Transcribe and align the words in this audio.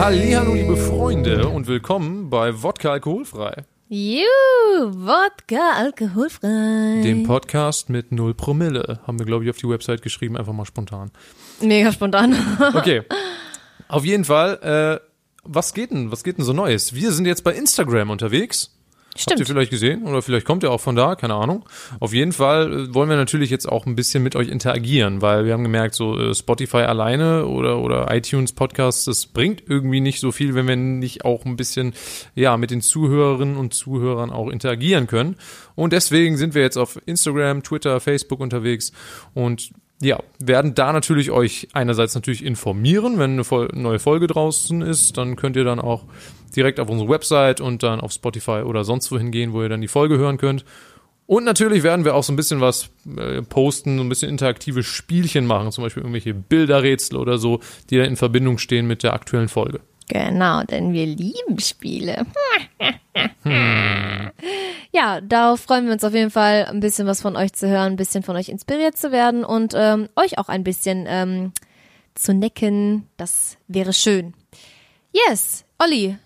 Hallo, 0.00 0.54
liebe 0.54 0.78
Freunde 0.78 1.48
und 1.48 1.66
willkommen 1.66 2.30
bei 2.30 2.62
Wodka 2.62 2.90
Alkoholfrei, 2.90 3.64
Juhu, 3.90 4.24
Wodka 4.78 5.74
alkoholfrei. 5.76 7.02
dem 7.02 7.24
Podcast 7.24 7.90
mit 7.90 8.10
0 8.10 8.32
Promille. 8.32 9.00
Haben 9.06 9.18
wir, 9.18 9.26
glaube 9.26 9.44
ich, 9.44 9.50
auf 9.50 9.58
die 9.58 9.68
Website 9.68 10.00
geschrieben, 10.00 10.38
einfach 10.38 10.54
mal 10.54 10.64
spontan. 10.64 11.10
Mega 11.60 11.92
spontan. 11.92 12.34
Okay, 12.74 13.02
auf 13.88 14.06
jeden 14.06 14.24
Fall, 14.24 15.02
äh, 15.02 15.06
was 15.44 15.74
geht 15.74 15.90
denn, 15.90 16.10
was 16.10 16.24
geht 16.24 16.38
denn 16.38 16.46
so 16.46 16.54
Neues? 16.54 16.94
Wir 16.94 17.12
sind 17.12 17.26
jetzt 17.26 17.44
bei 17.44 17.52
Instagram 17.52 18.08
unterwegs. 18.08 18.79
Habt 19.10 19.28
ihr 19.28 19.34
Stimmt. 19.34 19.48
vielleicht 19.48 19.70
gesehen 19.72 20.04
oder 20.04 20.22
vielleicht 20.22 20.46
kommt 20.46 20.62
ihr 20.62 20.70
auch 20.70 20.80
von 20.80 20.94
da, 20.94 21.16
keine 21.16 21.34
Ahnung. 21.34 21.68
Auf 21.98 22.12
jeden 22.12 22.32
Fall 22.32 22.72
äh, 22.72 22.94
wollen 22.94 23.08
wir 23.08 23.16
natürlich 23.16 23.50
jetzt 23.50 23.68
auch 23.68 23.84
ein 23.84 23.96
bisschen 23.96 24.22
mit 24.22 24.36
euch 24.36 24.48
interagieren, 24.48 25.20
weil 25.20 25.44
wir 25.44 25.52
haben 25.52 25.64
gemerkt, 25.64 25.96
so 25.96 26.16
äh, 26.16 26.32
Spotify 26.32 26.78
alleine 26.78 27.46
oder 27.46 27.80
oder 27.80 28.14
iTunes 28.14 28.52
Podcasts, 28.52 29.04
das 29.06 29.26
bringt 29.26 29.64
irgendwie 29.66 30.00
nicht 30.00 30.20
so 30.20 30.30
viel, 30.30 30.54
wenn 30.54 30.68
wir 30.68 30.76
nicht 30.76 31.24
auch 31.24 31.44
ein 31.44 31.56
bisschen 31.56 31.92
ja 32.36 32.56
mit 32.56 32.70
den 32.70 32.82
Zuhörerinnen 32.82 33.56
und 33.56 33.74
Zuhörern 33.74 34.30
auch 34.30 34.48
interagieren 34.48 35.08
können. 35.08 35.36
Und 35.74 35.92
deswegen 35.92 36.36
sind 36.36 36.54
wir 36.54 36.62
jetzt 36.62 36.76
auf 36.76 37.00
Instagram, 37.04 37.64
Twitter, 37.64 37.98
Facebook 37.98 38.38
unterwegs 38.38 38.92
und 39.34 39.72
ja, 40.02 40.18
werden 40.38 40.74
da 40.74 40.92
natürlich 40.92 41.30
euch 41.30 41.68
einerseits 41.74 42.14
natürlich 42.14 42.44
informieren, 42.44 43.18
wenn 43.18 43.32
eine 43.38 43.68
neue 43.74 43.98
Folge 43.98 44.28
draußen 44.28 44.80
ist, 44.80 45.18
dann 45.18 45.36
könnt 45.36 45.56
ihr 45.56 45.64
dann 45.64 45.78
auch 45.78 46.04
direkt 46.56 46.80
auf 46.80 46.88
unsere 46.88 47.08
Website 47.08 47.60
und 47.60 47.82
dann 47.82 48.00
auf 48.00 48.12
Spotify 48.12 48.62
oder 48.64 48.84
sonst 48.84 49.10
wohin 49.12 49.30
gehen, 49.30 49.52
wo 49.52 49.62
ihr 49.62 49.68
dann 49.68 49.80
die 49.80 49.88
Folge 49.88 50.18
hören 50.18 50.38
könnt. 50.38 50.64
Und 51.26 51.44
natürlich 51.44 51.84
werden 51.84 52.04
wir 52.04 52.16
auch 52.16 52.24
so 52.24 52.32
ein 52.32 52.36
bisschen 52.36 52.60
was 52.60 52.90
äh, 53.16 53.42
posten, 53.42 53.98
so 53.98 54.02
ein 54.02 54.08
bisschen 54.08 54.28
interaktive 54.28 54.82
Spielchen 54.82 55.46
machen, 55.46 55.70
zum 55.70 55.84
Beispiel 55.84 56.02
irgendwelche 56.02 56.34
Bilderrätsel 56.34 57.16
oder 57.16 57.38
so, 57.38 57.60
die 57.88 57.98
dann 57.98 58.06
in 58.06 58.16
Verbindung 58.16 58.58
stehen 58.58 58.88
mit 58.88 59.04
der 59.04 59.12
aktuellen 59.12 59.48
Folge. 59.48 59.80
Genau, 60.08 60.64
denn 60.64 60.92
wir 60.92 61.06
lieben 61.06 61.60
Spiele. 61.60 62.26
Ja, 64.92 65.20
darauf 65.20 65.60
freuen 65.60 65.86
wir 65.86 65.92
uns 65.92 66.02
auf 66.02 66.14
jeden 66.14 66.30
Fall, 66.30 66.64
ein 66.64 66.80
bisschen 66.80 67.06
was 67.06 67.22
von 67.22 67.36
euch 67.36 67.52
zu 67.52 67.68
hören, 67.68 67.92
ein 67.92 67.96
bisschen 67.96 68.24
von 68.24 68.34
euch 68.34 68.48
inspiriert 68.48 68.96
zu 68.96 69.12
werden 69.12 69.44
und 69.44 69.72
ähm, 69.76 70.08
euch 70.16 70.38
auch 70.38 70.48
ein 70.48 70.64
bisschen 70.64 71.04
ähm, 71.08 71.52
zu 72.14 72.34
necken. 72.34 73.06
Das 73.16 73.56
wäre 73.68 73.92
schön. 73.92 74.34
Yes, 75.12 75.64
Olli, 75.78 76.18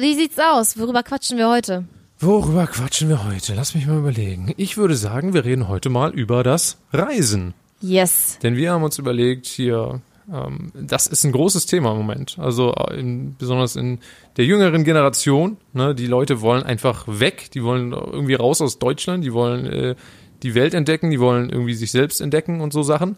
wie 0.00 0.14
sieht's 0.14 0.38
aus? 0.38 0.78
Worüber 0.78 1.02
quatschen 1.02 1.38
wir 1.38 1.48
heute? 1.48 1.84
Worüber 2.18 2.66
quatschen 2.66 3.08
wir 3.08 3.24
heute? 3.24 3.54
Lass 3.54 3.74
mich 3.74 3.86
mal 3.86 3.98
überlegen. 3.98 4.54
Ich 4.56 4.76
würde 4.76 4.94
sagen, 4.94 5.34
wir 5.34 5.44
reden 5.44 5.68
heute 5.68 5.90
mal 5.90 6.12
über 6.12 6.42
das 6.42 6.78
Reisen. 6.92 7.52
Yes. 7.80 8.38
Denn 8.42 8.56
wir 8.56 8.72
haben 8.72 8.84
uns 8.84 8.98
überlegt, 8.98 9.46
hier, 9.46 10.00
ähm, 10.32 10.70
das 10.74 11.08
ist 11.08 11.24
ein 11.24 11.32
großes 11.32 11.66
Thema 11.66 11.90
im 11.90 11.98
Moment. 11.98 12.38
Also 12.38 12.72
äh, 12.74 12.98
in, 12.98 13.36
besonders 13.36 13.76
in 13.76 13.98
der 14.36 14.44
jüngeren 14.44 14.84
Generation. 14.84 15.56
Ne, 15.72 15.94
die 15.94 16.06
Leute 16.06 16.40
wollen 16.40 16.62
einfach 16.62 17.04
weg, 17.08 17.50
die 17.52 17.62
wollen 17.64 17.92
irgendwie 17.92 18.34
raus 18.34 18.62
aus 18.62 18.78
Deutschland, 18.78 19.24
die 19.24 19.32
wollen 19.32 19.66
äh, 19.66 19.94
die 20.42 20.54
Welt 20.54 20.74
entdecken, 20.74 21.10
die 21.10 21.20
wollen 21.20 21.50
irgendwie 21.50 21.74
sich 21.74 21.90
selbst 21.90 22.20
entdecken 22.20 22.60
und 22.60 22.72
so 22.72 22.82
Sachen. 22.82 23.16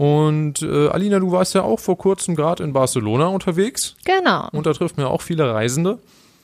Und 0.00 0.62
äh, 0.62 0.88
Alina, 0.88 1.18
du 1.18 1.30
warst 1.30 1.54
ja 1.54 1.62
auch 1.62 1.78
vor 1.78 1.98
kurzem 1.98 2.34
gerade 2.34 2.64
in 2.64 2.72
Barcelona 2.72 3.26
unterwegs 3.26 3.96
Genau. 4.06 4.48
und 4.50 4.64
da 4.64 4.72
trifft 4.72 4.96
man 4.96 5.04
ja 5.04 5.12
auch 5.12 5.20
viele 5.20 5.52
Reisende. 5.52 5.98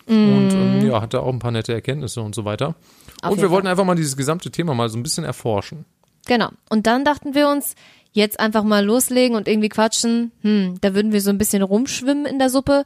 Und 0.07 0.51
ähm, 0.53 0.87
ja, 0.87 1.01
hat 1.01 1.15
da 1.15 1.21
auch 1.21 1.33
ein 1.33 1.39
paar 1.39 1.53
nette 1.53 1.73
Erkenntnisse 1.73 2.21
und 2.21 2.35
so 2.35 2.45
weiter. 2.45 2.75
Auf 3.23 3.33
und 3.33 3.41
wir 3.41 3.51
wollten 3.51 3.67
einfach 3.67 3.87
mal 3.87 3.95
dieses 3.97 4.15
gesamte 4.15 4.51
Thema 4.51 4.75
mal 4.75 4.91
so 4.91 4.99
ein 4.99 5.03
bisschen 5.03 5.25
erforschen. 5.25 5.87
Genau. 6.27 6.51
Und 6.69 6.87
dann 6.87 7.03
dachten 7.07 7.35
wir 7.35 7.49
uns, 7.49 7.75
jetzt 8.13 8.39
einfach 8.39 8.63
mal 8.63 8.85
loslegen 8.85 9.37
und 9.39 9.49
irgendwie 9.49 9.71
quatschen. 9.71 10.33
Hm, 10.43 10.75
da 10.83 10.95
würden 10.95 11.13
wir 11.13 11.23
so 11.23 11.31
ein 11.31 11.39
bisschen 11.39 11.63
rumschwimmen 11.63 12.27
in 12.27 12.39
der 12.39 12.51
Suppe. 12.51 12.85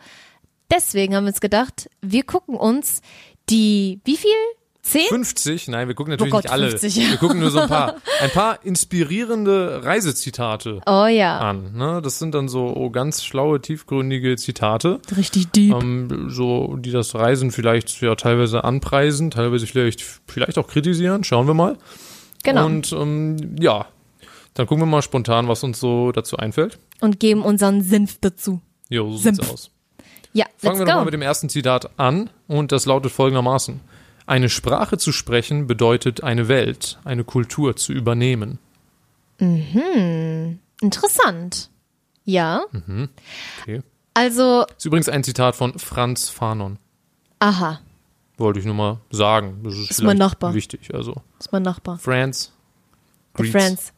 Deswegen 0.71 1.17
haben 1.17 1.25
wir 1.25 1.31
uns 1.31 1.41
gedacht, 1.41 1.91
wir 2.01 2.23
gucken 2.23 2.55
uns 2.55 3.03
die, 3.49 3.99
wie 4.05 4.17
viel? 4.17 4.31
Zehn? 4.83 5.09
50, 5.09 5.69
nein, 5.69 5.89
wir 5.89 5.95
gucken 5.95 6.13
natürlich 6.13 6.33
Oh 6.33 6.37
Gott, 6.37 6.45
nicht 6.45 6.53
alle. 6.53 6.71
50. 6.71 7.11
Wir 7.11 7.17
gucken 7.19 7.39
nur 7.41 7.51
so 7.51 7.59
ein 7.61 7.69
paar. 7.69 7.97
Ein 8.21 8.31
paar 8.31 8.65
inspirierende 8.65 9.83
Reisezitate 9.85 10.81
Oh 10.87 11.07
ja. 11.07 11.39
an. 11.39 11.73
Ne? 11.75 12.01
Das 12.03 12.19
sind 12.19 12.35
dann 12.35 12.49
so 12.49 12.75
oh, 12.77 12.91
ganz 12.91 13.23
schlaue, 13.25 13.61
tiefgründige 13.61 14.37
Zitate, 14.37 15.01
Richtig 15.17 15.49
deep. 15.53 15.75
ähm, 15.83 16.27
so 16.31 16.77
die 16.77 16.91
das 16.91 17.15
Reisen 17.15 17.51
vielleicht 17.51 18.01
ja 18.03 18.15
teilweise 18.15 18.65
anpreisen, 18.65 19.31
teilweise 19.31 19.67
vielleicht 19.67 20.03
vielleicht 20.27 20.59
auch 20.59 20.67
kritisieren. 20.67 21.25
Schauen 21.25 21.47
wir 21.47 21.55
mal. 21.55 21.77
genau. 22.43 22.67
Und 22.67 22.93
ähm, 22.93 23.57
ja, 23.59 23.87
dann 24.55 24.67
gucken 24.67 24.83
wir 24.83 24.87
mal 24.87 25.03
spontan, 25.03 25.49
was 25.49 25.63
uns 25.65 25.81
so 25.81 26.13
dazu 26.13 26.37
einfällt. 26.37 26.79
Und 27.01 27.21
geben 27.21 27.43
unseren 27.43 27.83
Senf 27.83 28.19
dazu. 28.21 28.61
Jo, 28.89 29.11
so 29.13 29.17
sieht's 29.19 29.37
Senf. 29.39 29.53
aus. 29.53 29.71
Ja, 30.33 30.47
Fangen 30.59 30.79
wir 30.79 30.87
doch 30.87 30.95
mal 30.95 31.05
mit 31.05 31.15
dem 31.15 31.23
ersten 31.23 31.49
Zitat 31.49 31.91
an 31.99 32.31
und 32.49 32.71
das 32.73 32.87
lautet 32.87 33.13
folgendermaßen. 33.13 33.81
Eine 34.31 34.49
Sprache 34.49 34.97
zu 34.97 35.11
sprechen 35.11 35.67
bedeutet 35.67 36.23
eine 36.23 36.47
Welt, 36.47 37.01
eine 37.03 37.25
Kultur 37.25 37.75
zu 37.75 37.93
übernehmen. 37.93 38.61
Interessant. 40.81 41.69
Ja. 42.25 42.63
Okay. 43.63 43.83
Also, 44.15 44.67
Ist 44.77 44.87
übrigens 44.87 45.09
ein 45.09 45.25
Zitat 45.25 45.57
von 45.57 45.77
Franz 45.81 46.29
Fanon. 46.29 46.79
aha, 47.41 47.81
Wollte 48.37 48.61
ich 48.61 48.67
nur 48.67 48.75
mal 48.77 48.99
sagen. 49.11 49.63
Das 49.65 49.75
ist, 49.75 49.91
Ist 49.91 50.03
mein 50.03 50.17
Nachbar. 50.17 50.55
wichtig. 50.55 50.95
Also, 50.95 51.17
ist 51.41 51.51
mein 51.51 51.63
Nachbar. 51.63 51.99
Franz. 51.99 52.53
The 53.37 53.43
Greets. 53.43 53.51
Friends. 53.53 53.93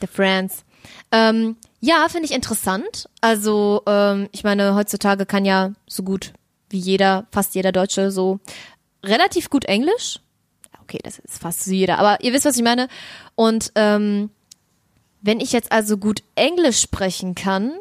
The 0.00 0.06
Friends. 0.08 0.64
Ähm, 1.12 1.54
ja, 1.80 2.06
finde 2.10 2.26
ich 2.26 2.34
interessant. 2.34 3.08
Also, 3.20 3.82
ähm, 3.86 4.28
ich 4.32 4.42
meine, 4.42 4.74
heutzutage 4.74 5.24
kann 5.24 5.44
ja 5.44 5.70
so 5.86 6.02
gut 6.02 6.32
wie 6.68 6.78
jeder, 6.78 7.26
fast 7.30 7.54
jeder 7.54 7.70
Deutsche 7.70 8.10
so 8.10 8.40
relativ 9.02 9.50
gut 9.50 9.64
Englisch. 9.64 10.20
Okay, 10.82 10.98
das 11.02 11.18
ist 11.18 11.40
fast 11.40 11.64
so 11.64 11.70
jeder, 11.70 11.98
aber 11.98 12.22
ihr 12.22 12.32
wisst, 12.32 12.44
was 12.44 12.56
ich 12.56 12.62
meine. 12.62 12.88
Und 13.34 13.72
ähm, 13.76 14.30
wenn 15.20 15.40
ich 15.40 15.52
jetzt 15.52 15.72
also 15.72 15.96
gut 15.96 16.22
Englisch 16.34 16.80
sprechen 16.80 17.34
kann, 17.34 17.72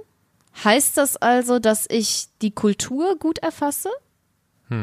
heißt 0.63 0.97
das 0.97 1.17
also, 1.17 1.59
dass 1.59 1.87
ich 1.89 2.27
die 2.41 2.51
Kultur 2.51 3.17
gut 3.17 3.39
erfasse? 3.39 3.89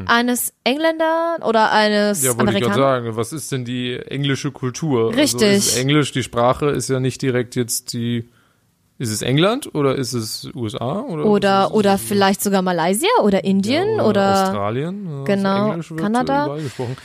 Eines 0.06 0.52
Engländer 0.64 1.38
oder 1.46 1.72
eines 1.72 2.20
Hm. 2.20 2.26
Ja, 2.26 2.38
wollte 2.38 2.52
ich 2.58 2.62
gerade 2.62 2.74
sagen. 2.74 3.16
Was 3.16 3.32
ist 3.32 3.50
denn 3.52 3.64
die 3.64 3.94
englische 3.94 4.52
Kultur? 4.52 5.16
Richtig. 5.16 5.42
Also 5.42 5.80
Englisch, 5.80 6.12
die 6.12 6.22
Sprache 6.22 6.66
ist 6.66 6.90
ja 6.90 7.00
nicht 7.00 7.22
direkt 7.22 7.56
jetzt 7.56 7.94
die. 7.94 8.28
Ist 8.98 9.10
es 9.12 9.22
England 9.22 9.74
oder 9.74 9.94
ist 9.94 10.12
es 10.12 10.50
USA? 10.54 11.00
Oder, 11.02 11.24
Oder, 11.24 11.74
oder 11.74 11.98
vielleicht 11.98 12.42
sogar 12.42 12.62
Malaysia 12.62 13.08
oder 13.22 13.44
Indien 13.44 13.98
Ja, 13.98 14.04
oder, 14.04 14.42
Australien. 14.44 15.06
Ja, 15.08 15.24
genau, 15.24 15.70
Englisch 15.70 15.90
wird 15.90 16.00
Kanada. 16.00 16.56
gesprochen. 16.56 16.96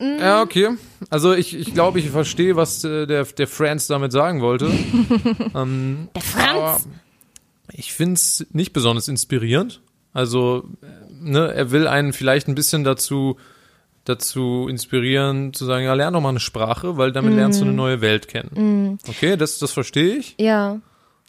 Ja, 0.00 0.42
okay. 0.42 0.76
Also 1.10 1.34
ich, 1.34 1.56
ich 1.58 1.74
glaube, 1.74 1.98
ich 1.98 2.10
verstehe, 2.10 2.54
was 2.54 2.84
äh, 2.84 3.06
der, 3.06 3.24
der 3.24 3.48
Franz 3.48 3.88
damit 3.88 4.12
sagen 4.12 4.40
wollte. 4.40 4.66
ähm, 5.56 6.08
der 6.14 6.22
Franz. 6.22 6.88
ich 7.72 7.92
finde 7.92 8.14
es 8.14 8.46
nicht 8.52 8.72
besonders 8.72 9.08
inspirierend. 9.08 9.80
Also, 10.12 10.68
äh, 10.82 10.86
ne, 11.20 11.52
er 11.52 11.72
will 11.72 11.88
einen 11.88 12.12
vielleicht 12.12 12.46
ein 12.46 12.54
bisschen 12.54 12.84
dazu, 12.84 13.38
dazu 14.04 14.68
inspirieren, 14.70 15.52
zu 15.52 15.64
sagen, 15.64 15.84
ja, 15.84 15.94
lern 15.94 16.14
doch 16.14 16.20
mal 16.20 16.28
eine 16.28 16.38
Sprache, 16.38 16.96
weil 16.96 17.10
damit 17.10 17.34
lernst 17.34 17.60
du 17.60 17.64
eine 17.64 17.74
neue 17.74 18.00
Welt 18.00 18.28
kennen. 18.28 18.98
Okay, 19.08 19.36
das, 19.36 19.58
das 19.58 19.72
verstehe 19.72 20.14
ich. 20.14 20.36
Ja. 20.38 20.78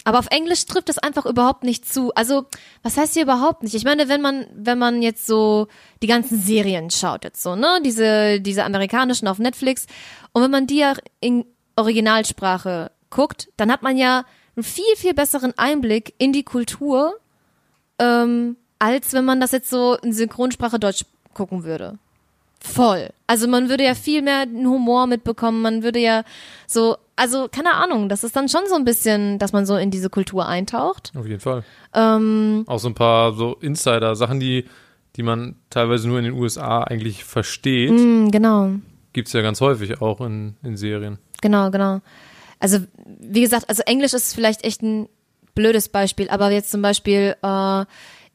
Aber 0.05 0.19
auf 0.19 0.27
Englisch 0.31 0.65
trifft 0.65 0.89
es 0.89 0.97
einfach 0.97 1.25
überhaupt 1.25 1.63
nicht 1.63 1.87
zu. 1.91 2.13
Also, 2.15 2.45
was 2.83 2.97
heißt 2.97 3.13
hier 3.13 3.23
überhaupt 3.23 3.63
nicht? 3.63 3.75
Ich 3.75 3.83
meine, 3.83 4.07
wenn 4.07 4.21
man, 4.21 4.47
wenn 4.53 4.79
man 4.79 5.01
jetzt 5.01 5.27
so 5.27 5.67
die 6.01 6.07
ganzen 6.07 6.41
Serien 6.41 6.89
schaut 6.89 7.23
jetzt 7.23 7.43
so, 7.43 7.55
ne, 7.55 7.79
diese, 7.83 8.39
diese 8.39 8.63
amerikanischen 8.63 9.27
auf 9.27 9.39
Netflix, 9.39 9.87
und 10.31 10.43
wenn 10.43 10.51
man 10.51 10.67
die 10.67 10.77
ja 10.77 10.93
in 11.19 11.45
Originalsprache 11.75 12.91
guckt, 13.09 13.49
dann 13.57 13.71
hat 13.71 13.83
man 13.83 13.97
ja 13.97 14.25
einen 14.55 14.63
viel, 14.63 14.95
viel 14.95 15.13
besseren 15.13 15.57
Einblick 15.57 16.13
in 16.17 16.33
die 16.33 16.43
Kultur, 16.43 17.15
ähm, 17.97 18.57
als 18.77 19.13
wenn 19.13 19.25
man 19.25 19.39
das 19.39 19.51
jetzt 19.51 19.69
so 19.69 19.95
in 19.95 20.13
Synchronsprache 20.13 20.79
Deutsch 20.79 21.05
gucken 21.33 21.63
würde. 21.63 21.97
Voll. 22.61 23.09
Also 23.27 23.47
man 23.47 23.69
würde 23.69 23.85
ja 23.85 23.95
viel 23.95 24.21
mehr 24.21 24.45
Humor 24.45 25.07
mitbekommen, 25.07 25.61
man 25.61 25.83
würde 25.83 25.99
ja 25.99 26.23
so, 26.67 26.97
also 27.19 27.47
keine 27.51 27.73
Ahnung, 27.73 28.09
das 28.09 28.23
ist 28.23 28.35
dann 28.35 28.47
schon 28.49 28.61
so 28.67 28.75
ein 28.75 28.85
bisschen, 28.85 29.37
dass 29.39 29.51
man 29.51 29.65
so 29.65 29.75
in 29.75 29.91
diese 29.91 30.09
Kultur 30.09 30.47
eintaucht. 30.47 31.11
Auf 31.17 31.27
jeden 31.27 31.41
Fall. 31.41 31.63
Ähm, 31.93 32.63
Auch 32.65 32.79
so 32.79 32.87
ein 32.87 32.95
paar 32.95 33.33
so 33.33 33.55
Insider-Sachen, 33.55 34.39
die, 34.39 34.65
die 35.15 35.23
man 35.23 35.55
teilweise 35.69 36.07
nur 36.07 36.17
in 36.17 36.25
den 36.25 36.33
USA 36.33 36.83
eigentlich 36.83 37.25
versteht, 37.25 37.91
mm, 37.91 38.29
genau, 38.29 38.71
gibt's 39.13 39.33
ja 39.33 39.41
ganz 39.41 39.59
häufig 39.59 40.01
auch 40.01 40.21
in, 40.21 40.55
in 40.63 40.77
Serien. 40.77 41.19
genau, 41.41 41.69
genau. 41.71 42.01
Also 42.59 42.79
wie 43.05 43.41
gesagt, 43.41 43.69
also 43.69 43.83
Englisch 43.85 44.13
ist 44.13 44.33
vielleicht 44.33 44.63
echt 44.63 44.81
ein 44.81 45.07
blödes 45.55 45.89
Beispiel, 45.89 46.29
aber 46.29 46.51
jetzt 46.51 46.71
zum 46.71 46.81
Beispiel, 46.81 47.35
äh, 47.41 47.85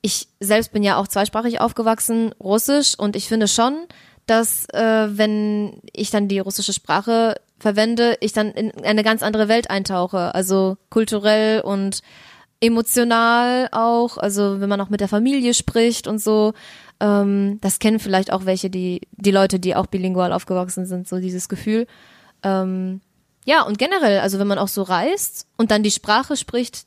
ich 0.03 0.29
selbst 0.41 0.73
bin 0.73 0.83
ja 0.83 0.97
auch 0.99 1.09
zweisprachig 1.09 1.61
aufgewachsen, 1.61 2.35
Russisch, 2.39 2.99
und 2.99 3.17
ich 3.17 3.29
finde 3.29 3.49
schon, 3.49 3.87
dass 4.27 4.67
äh, 4.71 5.09
wenn 5.11 5.81
ich 5.93 6.11
dann 6.11 6.29
die 6.29 6.39
russische 6.39 6.73
Sprache 6.73 7.37
verwende, 7.65 8.19
ich 8.21 8.35
dann 8.35 8.51
in 8.51 8.85
eine 8.85 9.03
ganz 9.03 9.23
andere 9.23 9.49
Welt 9.49 9.71
eintauche, 9.71 10.35
also 10.35 10.77
kulturell 10.91 11.63
und 11.63 12.03
emotional 12.61 13.69
auch, 13.73 14.19
also 14.19 14.61
wenn 14.61 14.69
man 14.69 14.83
auch 14.83 14.91
mit 14.91 15.01
der 15.01 15.09
Familie 15.09 15.55
spricht 15.55 16.07
und 16.07 16.19
so. 16.19 16.53
Ähm, 17.01 17.59
das 17.63 17.79
kennen 17.79 18.01
vielleicht 18.01 18.31
auch 18.31 18.45
welche, 18.45 18.69
die, 18.69 19.01
die 19.13 19.31
Leute, 19.31 19.59
die 19.59 19.75
auch 19.75 19.87
bilingual 19.87 20.35
aufgewachsen 20.35 20.85
sind, 20.85 21.09
so 21.09 21.21
dieses 21.21 21.49
Gefühl. 21.49 21.87
Ähm, 22.43 23.01
ja, 23.47 23.63
und 23.63 23.79
generell, 23.79 24.21
also 24.21 24.39
wenn 24.39 24.47
man 24.47 24.59
auch 24.59 24.69
so 24.69 24.83
reist 24.83 25.47
und 25.57 25.71
dann 25.71 25.83
die 25.83 25.91
Sprache 25.91 26.37
spricht, 26.37 26.85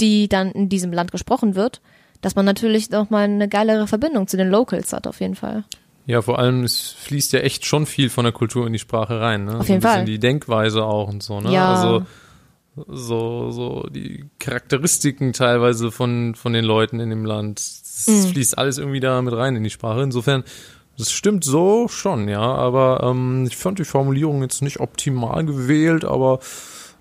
die 0.00 0.28
dann 0.28 0.52
in 0.52 0.68
diesem 0.68 0.92
Land 0.92 1.10
gesprochen 1.10 1.56
wird, 1.56 1.80
dass 2.20 2.36
man 2.36 2.44
natürlich 2.44 2.90
noch 2.90 3.10
mal 3.10 3.24
eine 3.24 3.48
geilere 3.48 3.88
Verbindung 3.88 4.28
zu 4.28 4.36
den 4.36 4.50
Locals 4.50 4.92
hat, 4.92 5.08
auf 5.08 5.20
jeden 5.20 5.34
Fall. 5.34 5.64
Ja, 6.06 6.20
vor 6.22 6.38
allem, 6.38 6.64
es 6.64 6.90
fließt 6.98 7.32
ja 7.32 7.40
echt 7.40 7.64
schon 7.64 7.86
viel 7.86 8.10
von 8.10 8.24
der 8.24 8.32
Kultur 8.32 8.66
in 8.66 8.72
die 8.72 8.78
Sprache 8.78 9.20
rein. 9.20 9.44
Ne? 9.44 9.58
Auf 9.58 9.68
jeden 9.68 9.68
so 9.68 9.72
ein 9.74 9.78
bisschen 9.80 9.90
Fall. 9.92 10.04
die 10.04 10.18
Denkweise 10.18 10.84
auch 10.84 11.08
und 11.08 11.22
so. 11.22 11.40
Ne? 11.40 11.52
Ja. 11.52 11.72
Also 11.74 12.06
so, 12.88 13.50
so 13.50 13.86
die 13.90 14.24
Charakteristiken 14.38 15.32
teilweise 15.32 15.90
von, 15.92 16.34
von 16.34 16.52
den 16.52 16.64
Leuten 16.64 17.00
in 17.00 17.10
dem 17.10 17.24
Land. 17.24 17.60
Es 17.60 18.06
Mhm. 18.08 18.28
fließt 18.32 18.58
alles 18.58 18.78
irgendwie 18.78 19.00
da 19.00 19.20
mit 19.22 19.34
rein 19.34 19.54
in 19.54 19.62
die 19.62 19.70
Sprache. 19.70 20.02
Insofern, 20.02 20.42
das 20.98 21.12
stimmt 21.12 21.44
so 21.44 21.86
schon, 21.88 22.26
ja. 22.28 22.40
Aber 22.40 23.00
ähm, 23.04 23.44
ich 23.46 23.56
fand 23.56 23.78
die 23.78 23.84
Formulierung 23.84 24.42
jetzt 24.42 24.62
nicht 24.62 24.80
optimal 24.80 25.44
gewählt, 25.44 26.04
aber 26.04 26.40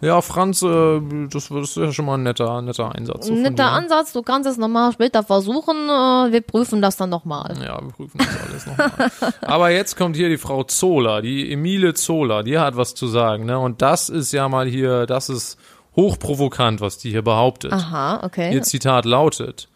ja, 0.01 0.21
Franz, 0.21 0.63
äh, 0.63 1.01
das, 1.29 1.51
ist 1.51 1.77
ja 1.77 1.91
schon 1.91 2.05
mal 2.05 2.15
ein 2.15 2.23
netter, 2.23 2.61
netter 2.61 2.93
Einsatz. 2.95 3.27
so 3.27 3.33
Netter 3.33 3.51
dir. 3.51 3.69
Ansatz, 3.69 4.13
du 4.13 4.23
kannst 4.23 4.49
es 4.49 4.57
nochmal 4.57 4.91
später 4.91 5.23
versuchen, 5.23 5.75
äh, 5.75 6.31
wir 6.31 6.41
prüfen 6.41 6.81
das 6.81 6.97
dann 6.97 7.11
nochmal. 7.11 7.55
Ja, 7.63 7.79
wir 7.81 7.91
prüfen 7.91 8.17
das 8.17 8.39
alles 8.41 8.65
nochmal. 8.65 9.33
Aber 9.41 9.69
jetzt 9.69 9.95
kommt 9.95 10.15
hier 10.15 10.29
die 10.29 10.37
Frau 10.37 10.63
Zola, 10.63 11.21
die 11.21 11.51
Emile 11.51 11.93
Zola, 11.93 12.41
die 12.41 12.57
hat 12.57 12.75
was 12.77 12.95
zu 12.95 13.07
sagen, 13.07 13.45
ne? 13.45 13.59
Und 13.59 13.81
das 13.83 14.09
ist 14.09 14.31
ja 14.31 14.49
mal 14.49 14.67
hier, 14.67 15.05
das 15.05 15.29
ist 15.29 15.59
hochprovokant, 15.95 16.81
was 16.81 16.97
die 16.97 17.11
hier 17.11 17.21
behauptet. 17.21 17.71
Aha, 17.71 18.23
okay. 18.23 18.53
Ihr 18.53 18.63
Zitat 18.63 19.05
lautet: 19.05 19.69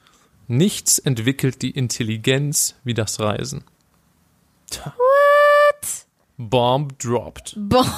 Nichts 0.47 0.97
entwickelt 0.97 1.61
die 1.61 1.71
Intelligenz 1.71 2.75
wie 2.83 2.95
das 2.95 3.19
Reisen. 3.19 3.63
Tja. 4.71 4.93
What? 4.97 6.05
Bomb 6.37 6.97
dropped. 6.99 7.53
Boah. 7.57 7.85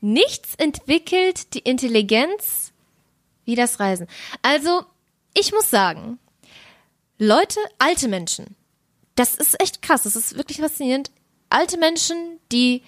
Nichts 0.00 0.54
entwickelt 0.56 1.54
die 1.54 1.60
Intelligenz 1.60 2.72
wie 3.44 3.54
das 3.54 3.80
Reisen. 3.80 4.06
Also, 4.42 4.84
ich 5.34 5.52
muss 5.52 5.70
sagen, 5.70 6.18
Leute, 7.18 7.60
alte 7.78 8.08
Menschen, 8.08 8.56
das 9.14 9.34
ist 9.34 9.60
echt 9.60 9.82
krass, 9.82 10.04
das 10.04 10.16
ist 10.16 10.36
wirklich 10.36 10.58
faszinierend. 10.58 11.10
Alte 11.50 11.78
Menschen, 11.78 12.38
die 12.50 12.82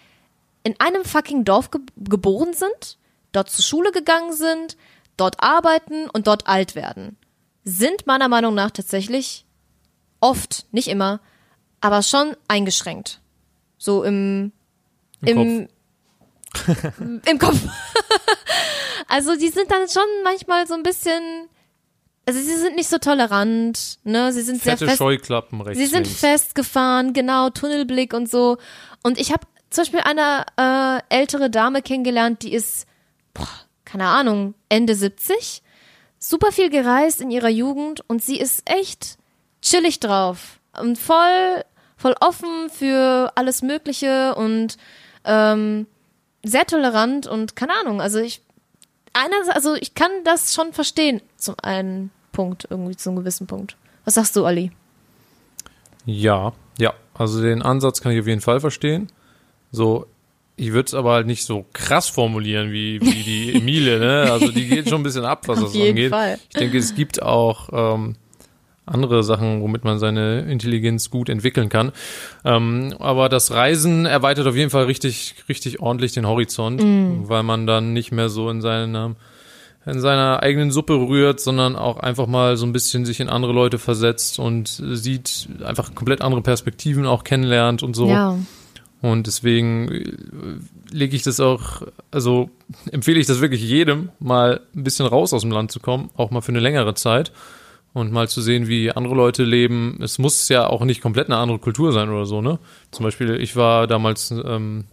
in 0.62 0.78
einem 0.78 1.04
fucking 1.04 1.44
Dorf 1.44 1.70
ge 1.70 1.80
geboren 1.96 2.54
sind, 2.54 2.98
dort 3.32 3.50
zur 3.50 3.64
Schule 3.64 3.92
gegangen 3.92 4.32
sind, 4.32 4.76
dort 5.16 5.42
arbeiten 5.42 6.08
und 6.10 6.26
dort 6.26 6.46
alt 6.46 6.74
werden, 6.74 7.16
sind 7.64 8.06
meiner 8.06 8.28
Meinung 8.28 8.54
nach 8.54 8.70
tatsächlich 8.70 9.44
oft, 10.20 10.66
nicht 10.72 10.88
immer, 10.88 11.20
aber 11.80 12.02
schon 12.02 12.36
eingeschränkt. 12.48 13.20
So 13.76 14.04
im, 14.04 14.52
Im 15.20 15.38
im, 15.38 15.68
im 17.26 17.38
Kopf. 17.38 17.58
also 19.08 19.36
die 19.36 19.48
sind 19.48 19.70
dann 19.70 19.88
schon 19.88 20.02
manchmal 20.24 20.66
so 20.66 20.74
ein 20.74 20.82
bisschen, 20.82 21.48
also 22.26 22.40
sie 22.40 22.56
sind 22.56 22.76
nicht 22.76 22.88
so 22.88 22.98
tolerant, 22.98 23.98
ne? 24.04 24.32
Sie 24.32 24.42
sind 24.42 24.62
Fette 24.62 24.78
sehr 24.78 24.88
fest. 24.88 24.98
Scheuklappen 24.98 25.60
rechts 25.60 25.78
Sie 25.78 25.86
sind 25.86 26.04
links. 26.06 26.20
festgefahren, 26.20 27.12
genau, 27.12 27.50
Tunnelblick 27.50 28.14
und 28.14 28.30
so. 28.30 28.58
Und 29.02 29.18
ich 29.18 29.32
habe 29.32 29.46
zum 29.70 29.82
Beispiel 29.82 30.00
eine 30.00 30.44
äh, 31.10 31.14
ältere 31.14 31.50
Dame 31.50 31.82
kennengelernt, 31.82 32.42
die 32.42 32.52
ist, 32.52 32.86
boah, 33.34 33.48
keine 33.84 34.06
Ahnung, 34.06 34.54
Ende 34.68 34.94
70, 34.94 35.62
super 36.18 36.52
viel 36.52 36.70
gereist 36.70 37.20
in 37.20 37.30
ihrer 37.30 37.48
Jugend 37.48 38.02
und 38.08 38.22
sie 38.22 38.38
ist 38.38 38.62
echt 38.64 39.16
chillig 39.62 40.00
drauf 40.00 40.60
und 40.78 40.98
voll, 40.98 41.64
voll 41.96 42.14
offen 42.20 42.70
für 42.70 43.32
alles 43.34 43.62
Mögliche 43.62 44.34
und 44.34 44.76
ähm, 45.24 45.86
sehr 46.42 46.66
tolerant 46.66 47.26
und 47.26 47.56
keine 47.56 47.74
Ahnung, 47.80 48.00
also 48.00 48.18
ich 48.18 48.42
einerseits, 49.12 49.56
also 49.56 49.74
ich 49.74 49.94
kann 49.94 50.10
das 50.24 50.54
schon 50.54 50.72
verstehen 50.72 51.20
zum 51.36 51.54
einen 51.62 52.10
Punkt, 52.32 52.66
irgendwie 52.70 52.96
zu 52.96 53.10
einem 53.10 53.18
gewissen 53.18 53.46
Punkt. 53.46 53.76
Was 54.04 54.14
sagst 54.14 54.34
du, 54.36 54.44
Olli? 54.44 54.72
Ja, 56.04 56.52
ja. 56.78 56.94
Also 57.14 57.42
den 57.42 57.62
Ansatz 57.62 58.00
kann 58.00 58.12
ich 58.12 58.20
auf 58.20 58.26
jeden 58.26 58.40
Fall 58.40 58.60
verstehen. 58.60 59.08
So, 59.70 60.06
ich 60.56 60.72
würde 60.72 60.86
es 60.86 60.94
aber 60.94 61.12
halt 61.12 61.26
nicht 61.26 61.44
so 61.44 61.64
krass 61.72 62.08
formulieren 62.08 62.72
wie, 62.72 63.00
wie 63.00 63.22
die 63.22 63.52
Emile, 63.56 63.98
ne? 63.98 64.32
Also 64.32 64.50
die 64.50 64.66
geht 64.66 64.88
schon 64.88 65.00
ein 65.00 65.04
bisschen 65.04 65.24
ab, 65.24 65.46
was 65.46 65.58
Auf 65.58 65.64
das 65.66 65.74
jeden 65.74 65.90
angeht. 65.90 66.10
Fall. 66.10 66.38
Ich 66.48 66.56
denke, 66.56 66.78
es 66.78 66.94
gibt 66.94 67.22
auch 67.22 67.68
ähm, 67.72 68.16
andere 68.86 69.22
Sachen, 69.22 69.62
womit 69.62 69.84
man 69.84 69.98
seine 69.98 70.40
Intelligenz 70.40 71.10
gut 71.10 71.28
entwickeln 71.28 71.68
kann. 71.68 71.92
Ähm, 72.44 72.94
aber 72.98 73.28
das 73.28 73.52
Reisen 73.52 74.06
erweitert 74.06 74.46
auf 74.46 74.56
jeden 74.56 74.70
Fall 74.70 74.84
richtig, 74.84 75.36
richtig 75.48 75.80
ordentlich 75.80 76.12
den 76.12 76.26
Horizont, 76.26 76.82
Mm. 76.82 77.28
weil 77.28 77.42
man 77.42 77.66
dann 77.66 77.92
nicht 77.92 78.10
mehr 78.12 78.28
so 78.28 78.50
in 78.50 78.60
seinem 78.60 79.16
in 79.84 80.00
seiner 80.00 80.40
eigenen 80.44 80.70
Suppe 80.70 80.94
rührt, 80.94 81.40
sondern 81.40 81.74
auch 81.74 81.98
einfach 81.98 82.28
mal 82.28 82.56
so 82.56 82.64
ein 82.64 82.72
bisschen 82.72 83.04
sich 83.04 83.18
in 83.18 83.28
andere 83.28 83.52
Leute 83.52 83.78
versetzt 83.80 84.38
und 84.38 84.68
sieht 84.68 85.48
einfach 85.64 85.96
komplett 85.96 86.22
andere 86.22 86.40
Perspektiven 86.40 87.04
auch 87.04 87.24
kennenlernt 87.24 87.82
und 87.82 87.96
so. 87.96 88.06
Ja. 88.08 88.38
Und 89.00 89.26
deswegen 89.26 89.88
äh, 89.90 90.12
lege 90.92 91.16
ich 91.16 91.22
das 91.22 91.40
auch, 91.40 91.82
also 92.12 92.48
empfehle 92.92 93.18
ich 93.18 93.26
das 93.26 93.40
wirklich 93.40 93.60
jedem, 93.60 94.10
mal 94.20 94.60
ein 94.76 94.84
bisschen 94.84 95.06
raus 95.06 95.32
aus 95.32 95.42
dem 95.42 95.50
Land 95.50 95.72
zu 95.72 95.80
kommen, 95.80 96.10
auch 96.16 96.30
mal 96.30 96.42
für 96.42 96.52
eine 96.52 96.60
längere 96.60 96.94
Zeit 96.94 97.32
und 97.92 98.12
mal 98.12 98.28
zu 98.28 98.40
sehen, 98.40 98.68
wie 98.68 98.90
andere 98.90 99.14
Leute 99.14 99.44
leben. 99.44 99.98
Es 100.02 100.18
muss 100.18 100.48
ja 100.48 100.66
auch 100.66 100.84
nicht 100.84 101.02
komplett 101.02 101.26
eine 101.26 101.36
andere 101.36 101.58
Kultur 101.58 101.92
sein 101.92 102.08
oder 102.08 102.26
so, 102.26 102.40
ne? 102.40 102.58
Zum 102.90 103.04
Beispiel, 103.04 103.40
ich 103.40 103.56
war 103.56 103.86
damals 103.86 104.30
ähm, 104.30 104.84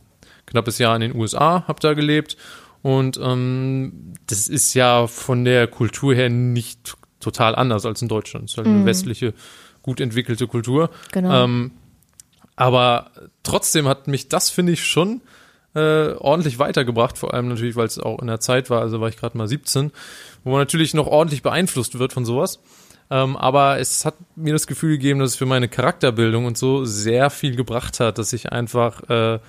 knappes 0.46 0.80
Jahr 0.80 0.96
in 0.96 1.02
den 1.02 1.16
USA, 1.16 1.66
habe 1.68 1.80
da 1.80 1.94
gelebt 1.94 2.38
und 2.82 3.20
ähm, 3.22 4.14
das 4.28 4.48
ist 4.48 4.74
ja 4.74 5.08
von 5.08 5.46
der 5.46 5.68
Kultur 5.68 6.14
her 6.14 6.30
nicht 6.30 6.96
total 7.20 7.56
anders 7.56 7.86
als 7.86 8.02
in 8.02 8.08
Deutschland. 8.08 8.46
Es 8.46 8.52
ist 8.52 8.58
halt 8.58 8.68
eine 8.68 8.86
westliche, 8.86 9.34
gut 9.82 10.00
entwickelte 10.00 10.48
Kultur. 10.48 10.90
Genau. 11.12 11.44
Ähm, 11.44 11.72
aber 12.56 13.12
trotzdem 13.44 13.88
hat 13.88 14.08
mich 14.08 14.28
das, 14.28 14.50
finde 14.50 14.74
ich, 14.74 14.84
schon 14.84 15.22
äh, 15.76 16.14
ordentlich 16.14 16.60
weitergebracht, 16.60 17.18
vor 17.18 17.34
allem 17.34 17.48
natürlich, 17.48 17.76
weil 17.76 17.86
es 17.86 18.00
auch 18.00 18.20
in 18.20 18.28
der 18.28 18.40
Zeit 18.40 18.70
war, 18.70 18.82
also 18.82 19.00
war 19.00 19.10
ich 19.10 19.18
gerade 19.18 19.38
mal 19.38 19.48
17, 19.48 19.92
wo 20.44 20.52
man 20.52 20.60
natürlich 20.60 20.94
noch 20.94 21.08
ordentlich 21.08 21.42
beeinflusst 21.42 22.00
wird 22.00 22.12
von 22.14 22.26
sowas. 22.26 22.60
Ähm, 23.12 23.36
aber 23.38 23.80
es 23.80 24.06
hat 24.06 24.16
mir 24.36 24.54
das 24.54 24.68
Gefühl 24.68 24.92
gegeben, 24.92 25.20
dass 25.20 25.32
es 25.32 25.36
für 25.36 25.46
meine 25.46 25.68
Charakterbildung 25.68 26.46
und 26.46 26.58
so 26.58 26.86
sehr 26.86 27.30
viel 27.30 27.56
gebracht 27.56 28.00
hat, 28.00 28.18
dass 28.18 28.34
ich 28.34 28.52
einfach 28.52 29.10
äh, 29.10 29.40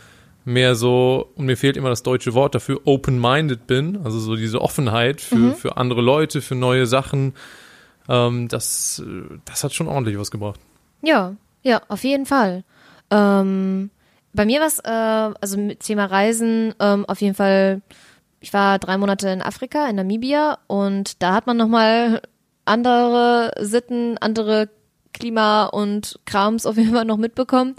mehr 0.44 0.74
so, 0.74 1.30
und 1.36 1.46
mir 1.46 1.56
fehlt 1.56 1.76
immer 1.76 1.90
das 1.90 2.02
deutsche 2.02 2.32
Wort 2.34 2.54
dafür, 2.54 2.80
open-minded 2.84 3.66
bin, 3.66 3.98
also 4.04 4.18
so 4.18 4.36
diese 4.36 4.60
Offenheit 4.60 5.20
für, 5.20 5.52
für 5.52 5.76
andere 5.76 6.00
Leute, 6.00 6.40
für 6.40 6.54
neue 6.54 6.86
Sachen. 6.86 7.34
Ähm, 8.08 8.48
das, 8.48 9.02
das 9.44 9.62
hat 9.62 9.74
schon 9.74 9.88
ordentlich 9.88 10.18
was 10.18 10.30
gebracht. 10.30 10.58
Ja, 11.02 11.36
ja, 11.62 11.82
auf 11.88 12.02
jeden 12.04 12.24
Fall. 12.26 12.64
Ähm, 13.10 13.90
bei 14.32 14.46
mir 14.46 14.60
war 14.60 14.66
es, 14.66 14.78
äh, 14.78 15.34
also 15.40 15.58
mit 15.58 15.80
Thema 15.80 16.06
Reisen, 16.06 16.74
ähm, 16.80 17.04
auf 17.06 17.20
jeden 17.20 17.34
Fall, 17.34 17.82
ich 18.40 18.52
war 18.54 18.78
drei 18.78 18.96
Monate 18.96 19.28
in 19.28 19.42
Afrika, 19.42 19.88
in 19.88 19.96
Namibia 19.96 20.58
und 20.66 21.22
da 21.22 21.34
hat 21.34 21.46
man 21.46 21.56
nochmal 21.56 22.22
andere 22.70 23.52
Sitten, 23.60 24.16
andere 24.18 24.68
Klima 25.12 25.66
und 25.66 26.18
Krams 26.24 26.66
auf 26.66 26.76
jeden 26.76 26.94
Fall 26.94 27.04
noch 27.04 27.16
mitbekommen. 27.16 27.76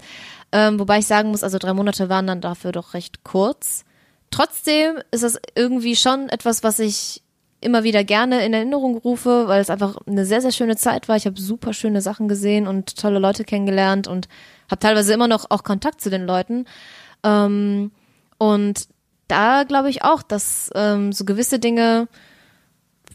Ähm, 0.52 0.78
wobei 0.78 0.98
ich 0.98 1.06
sagen 1.06 1.30
muss, 1.30 1.42
also 1.42 1.58
drei 1.58 1.72
Monate 1.72 2.08
waren 2.08 2.26
dann 2.26 2.40
dafür 2.40 2.72
doch 2.72 2.94
recht 2.94 3.24
kurz. 3.24 3.84
Trotzdem 4.30 4.98
ist 5.10 5.22
das 5.22 5.40
irgendwie 5.54 5.96
schon 5.96 6.28
etwas, 6.28 6.62
was 6.62 6.78
ich 6.78 7.22
immer 7.60 7.84
wieder 7.84 8.04
gerne 8.04 8.44
in 8.44 8.52
Erinnerung 8.52 8.96
rufe, 8.98 9.46
weil 9.46 9.60
es 9.60 9.70
einfach 9.70 9.96
eine 10.06 10.26
sehr, 10.26 10.40
sehr 10.40 10.52
schöne 10.52 10.76
Zeit 10.76 11.08
war. 11.08 11.16
Ich 11.16 11.26
habe 11.26 11.40
super 11.40 11.72
schöne 11.72 12.00
Sachen 12.00 12.28
gesehen 12.28 12.66
und 12.66 12.96
tolle 12.96 13.18
Leute 13.18 13.44
kennengelernt 13.44 14.08
und 14.08 14.28
habe 14.70 14.80
teilweise 14.80 15.14
immer 15.14 15.28
noch 15.28 15.46
auch 15.48 15.62
Kontakt 15.62 16.00
zu 16.00 16.10
den 16.10 16.26
Leuten. 16.26 16.66
Ähm, 17.22 17.92
und 18.38 18.88
da 19.28 19.62
glaube 19.62 19.90
ich 19.90 20.02
auch, 20.02 20.22
dass 20.22 20.70
ähm, 20.74 21.12
so 21.12 21.24
gewisse 21.24 21.58
Dinge, 21.58 22.08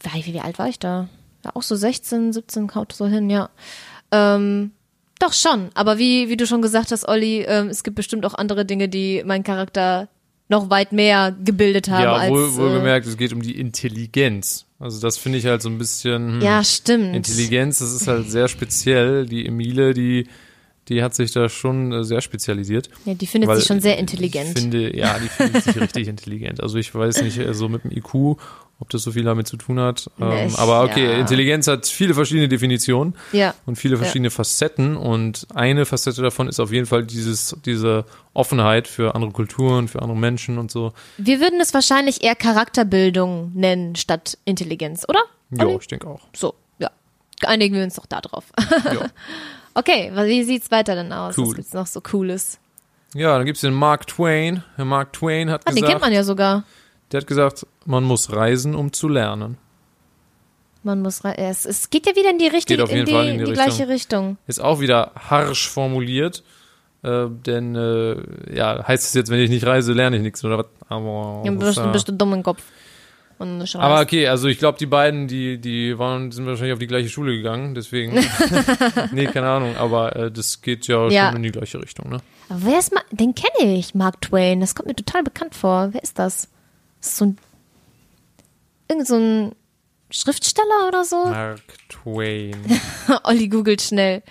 wie, 0.02 0.32
wie 0.32 0.40
alt 0.40 0.58
war 0.58 0.68
ich 0.68 0.78
da? 0.78 1.08
Ja, 1.44 1.52
auch 1.54 1.62
so 1.62 1.76
16, 1.76 2.32
17 2.32 2.66
kaut 2.66 2.92
so 2.92 3.06
hin, 3.06 3.30
ja. 3.30 3.50
Ähm, 4.10 4.72
doch 5.18 5.32
schon, 5.32 5.70
aber 5.74 5.98
wie, 5.98 6.28
wie 6.28 6.36
du 6.36 6.46
schon 6.46 6.62
gesagt 6.62 6.92
hast, 6.92 7.06
Olli, 7.08 7.42
ähm, 7.42 7.68
es 7.68 7.82
gibt 7.82 7.96
bestimmt 7.96 8.24
auch 8.24 8.34
andere 8.34 8.64
Dinge, 8.64 8.88
die 8.88 9.22
meinen 9.24 9.44
Charakter 9.44 10.08
noch 10.48 10.70
weit 10.70 10.92
mehr 10.92 11.36
gebildet 11.44 11.88
haben 11.88 12.04
Ja, 12.04 12.14
als. 12.14 12.30
wohl, 12.30 12.44
äh, 12.44 12.56
wohlgemerkt, 12.56 13.06
es 13.06 13.16
geht 13.16 13.32
um 13.32 13.42
die 13.42 13.58
Intelligenz. 13.58 14.64
Also 14.78 15.00
das 15.00 15.18
finde 15.18 15.38
ich 15.38 15.46
halt 15.46 15.60
so 15.60 15.68
ein 15.68 15.78
bisschen 15.78 16.34
hm, 16.34 16.40
ja, 16.40 16.62
stimmt. 16.64 17.14
Intelligenz, 17.14 17.80
das 17.80 17.92
ist 17.92 18.06
halt 18.06 18.30
sehr 18.30 18.48
speziell. 18.48 19.26
Die 19.26 19.44
Emile, 19.44 19.92
die 19.92 20.28
die 20.88 21.02
hat 21.02 21.14
sich 21.14 21.32
da 21.32 21.48
schon 21.48 21.92
äh, 21.92 22.04
sehr 22.04 22.20
spezialisiert. 22.20 22.88
Ja, 23.04 23.14
die 23.14 23.26
findet 23.26 23.54
sich 23.56 23.66
schon 23.66 23.80
sehr 23.80 23.98
intelligent. 23.98 24.56
Ich 24.56 24.62
finde, 24.62 24.96
ja, 24.96 25.18
die 25.18 25.28
findet 25.28 25.64
sich 25.64 25.76
richtig 25.80 26.08
intelligent. 26.08 26.62
Also 26.62 26.78
ich 26.78 26.94
weiß 26.94 27.22
nicht, 27.22 27.38
äh, 27.38 27.52
so 27.54 27.68
mit 27.68 27.84
dem 27.84 27.90
IQ, 27.90 28.38
ob 28.80 28.90
das 28.90 29.02
so 29.02 29.12
viel 29.12 29.24
damit 29.24 29.46
zu 29.48 29.56
tun 29.56 29.80
hat. 29.80 30.10
Ähm, 30.20 30.54
aber 30.56 30.82
okay, 30.84 31.04
ja. 31.04 31.18
Intelligenz 31.18 31.66
hat 31.66 31.86
viele 31.86 32.14
verschiedene 32.14 32.48
Definitionen 32.48 33.14
ja. 33.32 33.54
und 33.66 33.76
viele 33.76 33.96
verschiedene 33.96 34.30
Facetten. 34.30 34.96
Und 34.96 35.46
eine 35.54 35.84
Facette 35.84 36.22
davon 36.22 36.48
ist 36.48 36.60
auf 36.60 36.72
jeden 36.72 36.86
Fall 36.86 37.04
dieses, 37.04 37.56
diese 37.66 38.04
Offenheit 38.34 38.86
für 38.86 39.14
andere 39.14 39.32
Kulturen, 39.32 39.88
für 39.88 40.00
andere 40.00 40.16
Menschen 40.16 40.58
und 40.58 40.70
so. 40.70 40.92
Wir 41.16 41.40
würden 41.40 41.60
es 41.60 41.74
wahrscheinlich 41.74 42.22
eher 42.22 42.36
Charakterbildung 42.36 43.52
nennen 43.54 43.96
statt 43.96 44.38
Intelligenz, 44.44 45.04
oder? 45.08 45.20
Ja, 45.50 45.66
ich 45.68 45.88
denke 45.88 46.06
auch. 46.06 46.20
So, 46.34 46.54
ja. 46.78 46.90
Einigen 47.44 47.74
wir 47.74 47.82
uns 47.82 47.96
doch 47.96 48.06
da 48.06 48.20
drauf. 48.20 48.44
Ja. 48.84 49.10
Okay, 49.78 50.10
wie 50.14 50.42
sieht's 50.42 50.70
weiter 50.70 50.94
denn 50.94 51.12
aus? 51.12 51.38
Cool. 51.38 51.48
Was 51.48 51.54
gibt's 51.56 51.72
noch 51.72 51.86
so 51.86 52.00
Cooles? 52.00 52.58
ja, 53.14 53.36
dann 53.36 53.46
gibt's 53.46 53.60
den 53.62 53.74
Mark 53.74 54.06
Twain. 54.06 54.62
Der 54.76 54.84
Mark 54.84 55.12
Twain 55.12 55.50
hat 55.50 55.62
Ah, 55.64 55.70
den 55.70 55.76
gesagt, 55.76 55.90
kennt 55.92 56.00
man 56.02 56.12
ja 56.12 56.22
sogar. 56.24 56.64
der 57.12 57.20
hat 57.20 57.26
gesagt, 57.26 57.66
man 57.86 58.04
muss 58.04 58.32
reisen, 58.32 58.74
um 58.74 58.92
zu 58.92 59.08
lernen. 59.08 59.56
Man 60.82 61.02
muss 61.02 61.24
rei- 61.24 61.34
es, 61.34 61.64
geht 61.90 62.06
ja 62.06 62.14
wieder 62.16 62.30
in 62.30 62.38
die 62.38 62.48
jeden 62.90 63.00
in 63.00 63.06
die, 63.06 63.12
in 63.30 63.38
die 63.38 63.44
Richtung. 63.44 63.54
gleiche 63.54 63.88
Richtung. 63.88 64.36
Ist 64.46 64.60
auch 64.60 64.80
wieder 64.80 65.12
harsch 65.16 65.68
formuliert. 65.68 66.42
Äh, 67.02 67.26
denn 67.30 67.76
äh, 67.76 68.16
ja, 68.56 68.86
heißt 68.86 69.04
es 69.04 69.14
jetzt, 69.14 69.30
wenn 69.30 69.38
ich 69.40 69.50
nicht 69.50 69.64
reise, 69.66 69.92
lerne 69.92 70.16
ich 70.16 70.22
nichts 70.22 70.44
oder 70.44 70.58
was? 70.58 70.66
Aber, 70.88 71.42
Ja, 71.44 71.52
bist, 71.52 71.80
bist 71.92 72.08
du 72.08 72.12
dumm 72.12 72.32
im 72.32 72.42
Kopf. 72.42 72.62
Und 73.38 73.76
aber 73.76 74.00
okay, 74.00 74.26
also 74.26 74.48
ich 74.48 74.58
glaube, 74.58 74.78
die 74.78 74.86
beiden, 74.86 75.28
die 75.28 75.58
die 75.58 75.96
waren, 75.98 76.32
sind 76.32 76.44
wahrscheinlich 76.46 76.72
auf 76.72 76.80
die 76.80 76.88
gleiche 76.88 77.08
Schule 77.08 77.36
gegangen, 77.36 77.74
deswegen. 77.76 78.14
nee, 79.12 79.26
keine 79.26 79.48
Ahnung, 79.48 79.76
aber 79.76 80.16
äh, 80.16 80.30
das 80.32 80.60
geht 80.60 80.88
ja, 80.88 81.08
Ja. 81.08 81.28
schon 81.28 81.36
in 81.36 81.42
die 81.44 81.52
gleiche 81.52 81.80
Richtung, 81.80 82.08
ne? 82.10 82.18
Aber 82.48 82.60
wer 82.64 82.78
ist 82.80 82.92
Ma 82.92 83.00
Den 83.12 83.34
kenne 83.36 83.76
ich, 83.78 83.94
Mark 83.94 84.20
Twain. 84.22 84.58
Das 84.60 84.74
kommt 84.74 84.88
mir 84.88 84.96
total 84.96 85.22
bekannt 85.22 85.54
vor. 85.54 85.90
Wer 85.92 86.02
ist 86.02 86.18
das? 86.18 86.48
Das 87.00 87.10
ist 87.10 87.16
so 87.18 87.26
ein. 87.26 87.38
Irgend 88.88 89.06
so 89.06 89.16
ein 89.16 89.52
Schriftsteller 90.10 90.88
oder 90.88 91.04
so? 91.04 91.26
Mark 91.26 91.60
Twain. 91.88 92.56
Olli 93.24 93.48
googelt 93.48 93.82
schnell. 93.82 94.22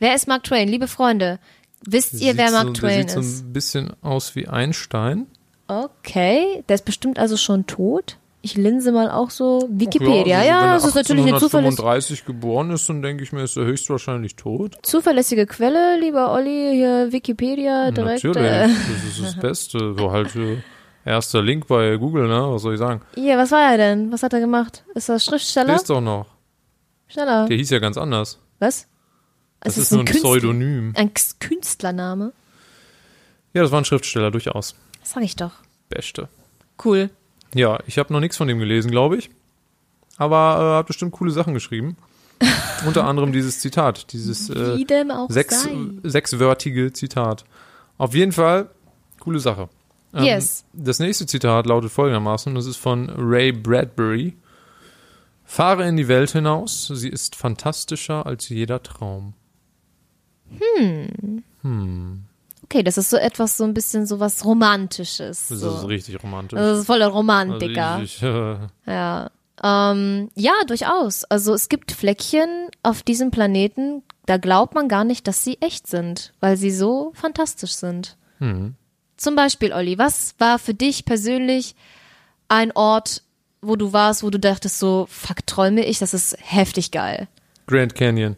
Wer 0.00 0.14
ist 0.16 0.26
Mark 0.26 0.44
Twain? 0.44 0.66
Liebe 0.66 0.88
Freunde, 0.88 1.38
wisst 1.86 2.14
ihr, 2.14 2.18
Sieht 2.30 2.36
wer 2.38 2.48
so, 2.48 2.54
Mark 2.54 2.66
der 2.68 2.74
Twain 2.74 3.00
sieht 3.02 3.10
so 3.10 3.20
ist? 3.20 3.44
ein 3.44 3.52
bisschen 3.52 3.92
aus 4.02 4.34
wie 4.34 4.48
Einstein. 4.48 5.26
Okay, 5.68 6.64
der 6.68 6.74
ist 6.74 6.84
bestimmt 6.84 7.18
also 7.20 7.36
schon 7.36 7.66
tot. 7.66 8.16
Ich 8.42 8.56
linse 8.56 8.90
mal 8.90 9.10
auch 9.10 9.28
so 9.30 9.68
Wikipedia. 9.70 10.38
also 10.38 10.48
Ja, 10.50 10.60
wenn 10.62 10.68
er 10.68 10.74
das 10.76 10.84
ist 10.86 10.94
natürlich 10.94 11.26
eine 11.26 11.38
zuverlässige, 11.38 11.82
1835 11.86 12.24
geboren 12.24 12.70
ist, 12.70 12.88
dann 12.88 13.02
denke 13.02 13.22
ich 13.22 13.32
mir, 13.32 13.42
ist 13.42 13.56
er 13.58 13.64
höchstwahrscheinlich 13.64 14.34
tot. 14.36 14.76
zuverlässige 14.82 15.46
Quelle, 15.46 15.98
lieber 16.00 16.32
Olli. 16.32 16.70
Hier 16.74 17.12
Wikipedia 17.12 17.90
direkt. 17.90 18.24
Natürlich, 18.24 18.50
Äh, 18.50 18.68
das 18.68 19.04
ist 19.18 19.22
das 19.22 19.36
Beste. 19.38 19.94
So 19.98 20.10
halt 20.10 20.34
äh, 20.36 20.56
erster 21.04 21.42
Link 21.42 21.66
bei 21.66 21.96
Google, 21.96 22.28
ne? 22.28 22.52
Was 22.54 22.62
soll 22.62 22.72
ich 22.74 22.78
sagen? 22.78 23.02
hier, 23.14 23.36
was 23.36 23.50
war 23.50 23.72
er 23.72 23.76
denn? 23.76 24.10
Was 24.10 24.22
hat 24.22 24.32
er 24.32 24.40
gemacht? 24.40 24.84
Ist 24.94 25.10
das 25.10 25.22
Schriftsteller? 25.24 25.74
Lest 25.74 25.90
doch 25.90 26.00
noch. 26.00 26.26
Schneller. 27.08 27.46
Der 27.46 27.56
hieß 27.58 27.68
ja 27.70 27.78
ganz 27.78 27.98
anders. 27.98 28.38
Was? 28.58 28.86
Das 29.60 29.76
Es 29.76 29.82
ist, 29.84 29.90
nur 29.92 30.00
ein 30.00 30.06
Künstler- 30.06 30.30
Pseudonym. 30.30 30.92
Ein 30.96 31.10
Künstlername? 31.40 32.32
Ja, 33.52 33.62
das 33.62 33.70
war 33.72 33.80
ein 33.82 33.84
Schriftsteller, 33.84 34.30
durchaus. 34.30 34.74
Das 35.00 35.10
sag 35.10 35.22
ich 35.24 35.36
doch. 35.36 35.50
Beste. 35.90 36.28
Cool. 36.82 37.10
Ja, 37.54 37.78
ich 37.86 37.98
habe 37.98 38.12
noch 38.12 38.20
nichts 38.20 38.36
von 38.36 38.48
dem 38.48 38.58
gelesen, 38.58 38.90
glaube 38.90 39.16
ich. 39.16 39.30
Aber 40.16 40.58
äh, 40.74 40.78
hat 40.78 40.86
bestimmt 40.86 41.12
coole 41.12 41.30
Sachen 41.32 41.54
geschrieben. 41.54 41.96
Unter 42.86 43.04
anderem 43.06 43.32
dieses 43.32 43.60
Zitat, 43.60 44.12
dieses 44.12 44.48
äh, 44.50 44.76
sechs, 45.28 45.68
sechswörtige 46.02 46.92
Zitat. 46.92 47.44
Auf 47.98 48.14
jeden 48.14 48.32
Fall, 48.32 48.70
coole 49.18 49.38
Sache. 49.38 49.68
Ähm, 50.14 50.24
Yes. 50.24 50.64
Das 50.72 50.98
nächste 50.98 51.26
Zitat 51.26 51.66
lautet 51.66 51.90
folgendermaßen, 51.92 52.54
das 52.54 52.66
ist 52.66 52.76
von 52.76 53.10
Ray 53.16 53.52
Bradbury. 53.52 54.36
Fahre 55.44 55.86
in 55.86 55.96
die 55.96 56.08
Welt 56.08 56.30
hinaus, 56.30 56.86
sie 56.94 57.08
ist 57.08 57.34
fantastischer 57.36 58.24
als 58.24 58.48
jeder 58.48 58.82
Traum. 58.82 59.34
Okay, 62.70 62.84
das 62.84 62.96
ist 62.98 63.10
so 63.10 63.16
etwas, 63.16 63.56
so 63.56 63.64
ein 63.64 63.74
bisschen 63.74 64.06
so 64.06 64.20
was 64.20 64.44
Romantisches. 64.44 65.48
Das 65.48 65.58
so. 65.58 65.74
ist 65.76 65.88
richtig 65.88 66.22
romantisch. 66.22 66.56
Das 66.56 66.78
ist 66.78 66.86
voller 66.86 67.08
Romantiker. 67.08 67.86
Also 67.86 68.04
ich, 68.04 68.16
ich, 68.16 68.22
äh, 68.22 68.56
Ja. 68.86 69.30
Ähm, 69.62 70.30
ja, 70.36 70.52
durchaus. 70.68 71.24
Also 71.24 71.52
es 71.52 71.68
gibt 71.68 71.90
Fleckchen 71.90 72.68
auf 72.84 73.02
diesem 73.02 73.32
Planeten, 73.32 74.02
da 74.26 74.36
glaubt 74.36 74.74
man 74.74 74.88
gar 74.88 75.02
nicht, 75.04 75.26
dass 75.26 75.42
sie 75.42 75.58
echt 75.60 75.88
sind, 75.88 76.32
weil 76.38 76.56
sie 76.56 76.70
so 76.70 77.10
fantastisch 77.14 77.72
sind. 77.72 78.16
hm. 78.38 78.74
Zum 79.16 79.36
Beispiel, 79.36 79.74
Olli, 79.74 79.98
was 79.98 80.34
war 80.38 80.58
für 80.58 80.72
dich 80.72 81.04
persönlich 81.04 81.74
ein 82.48 82.72
Ort, 82.72 83.22
wo 83.60 83.76
du 83.76 83.92
warst, 83.92 84.22
wo 84.22 84.30
du 84.30 84.38
dachtest 84.38 84.78
so, 84.78 85.06
fuck, 85.10 85.46
träume 85.46 85.84
ich, 85.84 85.98
das 85.98 86.14
ist 86.14 86.38
heftig 86.40 86.90
geil. 86.90 87.28
Grand 87.66 87.94
Canyon 87.94 88.36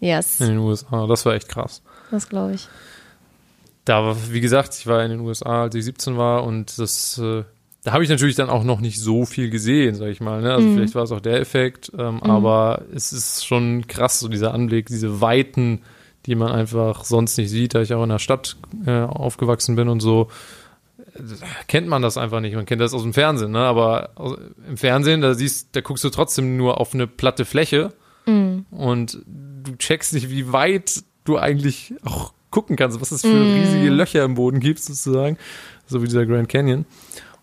Yes, 0.00 0.40
in 0.40 0.46
den 0.46 0.58
USA, 0.58 1.06
das 1.06 1.26
war 1.26 1.34
echt 1.34 1.48
krass. 1.48 1.82
das 2.10 2.28
glaube 2.28 2.54
ich. 2.54 2.68
Da 3.88 4.04
war, 4.04 4.16
wie 4.30 4.42
gesagt, 4.42 4.74
ich 4.78 4.86
war 4.86 5.02
in 5.02 5.10
den 5.10 5.20
USA, 5.20 5.62
als 5.62 5.74
ich 5.74 5.82
17 5.82 6.18
war 6.18 6.44
und 6.44 6.78
das, 6.78 7.16
äh, 7.16 7.44
da 7.84 7.92
habe 7.92 8.04
ich 8.04 8.10
natürlich 8.10 8.36
dann 8.36 8.50
auch 8.50 8.62
noch 8.62 8.80
nicht 8.80 9.00
so 9.00 9.24
viel 9.24 9.48
gesehen, 9.48 9.94
sag 9.94 10.08
ich 10.08 10.20
mal. 10.20 10.42
Ne? 10.42 10.52
Also 10.52 10.70
vielleicht 10.74 10.94
war 10.94 11.04
es 11.04 11.10
auch 11.10 11.20
der 11.20 11.40
Effekt, 11.40 11.90
ähm, 11.96 12.22
aber 12.22 12.82
es 12.94 13.14
ist 13.14 13.46
schon 13.46 13.86
krass, 13.86 14.20
so 14.20 14.28
dieser 14.28 14.52
Anblick, 14.52 14.88
diese 14.88 15.22
Weiten, 15.22 15.80
die 16.26 16.34
man 16.34 16.52
einfach 16.52 17.04
sonst 17.04 17.38
nicht 17.38 17.48
sieht, 17.48 17.74
da 17.74 17.80
ich 17.80 17.94
auch 17.94 18.02
in 18.02 18.10
der 18.10 18.18
Stadt 18.18 18.56
äh, 18.84 18.90
aufgewachsen 18.90 19.74
bin 19.74 19.88
und 19.88 20.00
so, 20.00 20.28
äh, 21.14 21.20
kennt 21.66 21.88
man 21.88 22.02
das 22.02 22.18
einfach 22.18 22.40
nicht. 22.40 22.56
Man 22.56 22.66
kennt 22.66 22.82
das 22.82 22.92
aus 22.92 23.04
dem 23.04 23.14
Fernsehen, 23.14 23.52
ne? 23.52 23.60
aber 23.60 24.10
aus, 24.16 24.36
im 24.68 24.76
Fernsehen, 24.76 25.22
da 25.22 25.32
siehst, 25.32 25.68
da 25.72 25.80
guckst 25.80 26.04
du 26.04 26.10
trotzdem 26.10 26.58
nur 26.58 26.78
auf 26.78 26.92
eine 26.92 27.06
platte 27.06 27.46
Fläche 27.46 27.94
und 28.70 29.18
du 29.26 29.76
checkst 29.78 30.12
nicht, 30.12 30.28
wie 30.28 30.52
weit 30.52 31.04
du 31.24 31.38
eigentlich 31.38 31.94
auch 32.04 32.34
gucken 32.50 32.76
kannst, 32.76 33.00
was 33.00 33.10
es 33.10 33.22
für 33.22 33.28
riesige 33.28 33.90
Löcher 33.90 34.24
im 34.24 34.34
Boden 34.34 34.60
gibt, 34.60 34.80
sozusagen, 34.80 35.36
so 35.86 36.02
wie 36.02 36.06
dieser 36.06 36.26
Grand 36.26 36.48
Canyon. 36.48 36.86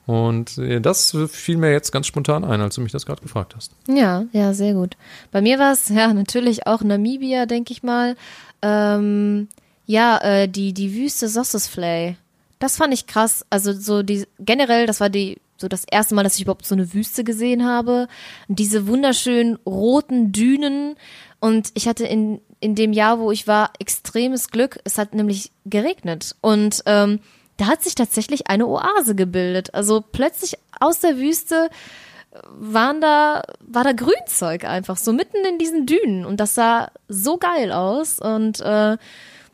Und 0.05 0.57
äh, 0.59 0.79
das 0.79 1.17
fiel 1.29 1.57
mir 1.57 1.71
jetzt 1.71 1.91
ganz 1.91 2.05
spontan 2.07 2.43
ein, 2.43 2.61
als 2.61 2.75
du 2.75 2.81
mich 2.81 2.91
das 2.91 3.05
gerade 3.05 3.21
gefragt 3.21 3.55
hast. 3.55 3.71
Ja, 3.87 4.25
ja, 4.33 4.53
sehr 4.53 4.73
gut. 4.73 4.97
Bei 5.31 5.41
mir 5.41 5.57
war 5.57 5.73
es 5.73 5.89
ja 5.89 6.13
natürlich 6.13 6.67
auch 6.67 6.81
Namibia, 6.81 7.45
denke 7.45 7.73
ich 7.73 7.83
mal. 7.83 8.15
Ähm, 8.61 9.47
ja, 9.85 10.17
äh, 10.19 10.47
die 10.47 10.73
die 10.73 10.95
Wüste 10.95 11.27
Sossusvlei. 11.27 12.17
Das 12.59 12.77
fand 12.77 12.93
ich 12.93 13.07
krass. 13.07 13.45
Also 13.49 13.73
so 13.73 14.03
die 14.03 14.25
generell, 14.39 14.85
das 14.85 14.99
war 14.99 15.09
die 15.09 15.37
so 15.57 15.67
das 15.67 15.85
erste 15.89 16.15
Mal, 16.15 16.23
dass 16.23 16.35
ich 16.35 16.41
überhaupt 16.41 16.65
so 16.65 16.75
eine 16.75 16.93
Wüste 16.93 17.23
gesehen 17.23 17.65
habe. 17.65 18.07
Und 18.47 18.59
diese 18.59 18.87
wunderschönen 18.87 19.57
roten 19.65 20.31
Dünen. 20.31 20.95
Und 21.39 21.71
ich 21.73 21.87
hatte 21.87 22.05
in 22.05 22.41
in 22.65 22.75
dem 22.75 22.93
Jahr, 22.93 23.19
wo 23.19 23.31
ich 23.31 23.47
war, 23.47 23.71
extremes 23.79 24.49
Glück. 24.49 24.79
Es 24.83 24.97
hat 24.97 25.13
nämlich 25.13 25.51
geregnet 25.65 26.35
und 26.41 26.81
ähm, 26.87 27.19
da 27.57 27.67
hat 27.67 27.83
sich 27.83 27.95
tatsächlich 27.95 28.47
eine 28.47 28.67
Oase 28.67 29.15
gebildet. 29.15 29.73
Also 29.73 30.01
plötzlich 30.01 30.57
aus 30.79 30.99
der 30.99 31.17
Wüste 31.17 31.69
waren 32.49 32.99
da, 33.01 33.43
war 33.59 33.83
da 33.83 33.93
Grünzeug 33.93 34.65
einfach, 34.65 34.97
so 34.97 35.13
mitten 35.13 35.37
in 35.45 35.57
diesen 35.57 35.85
Dünen. 35.85 36.25
Und 36.25 36.39
das 36.39 36.55
sah 36.55 36.91
so 37.07 37.37
geil 37.37 37.71
aus. 37.71 38.19
Und 38.19 38.59
äh, 38.59 38.97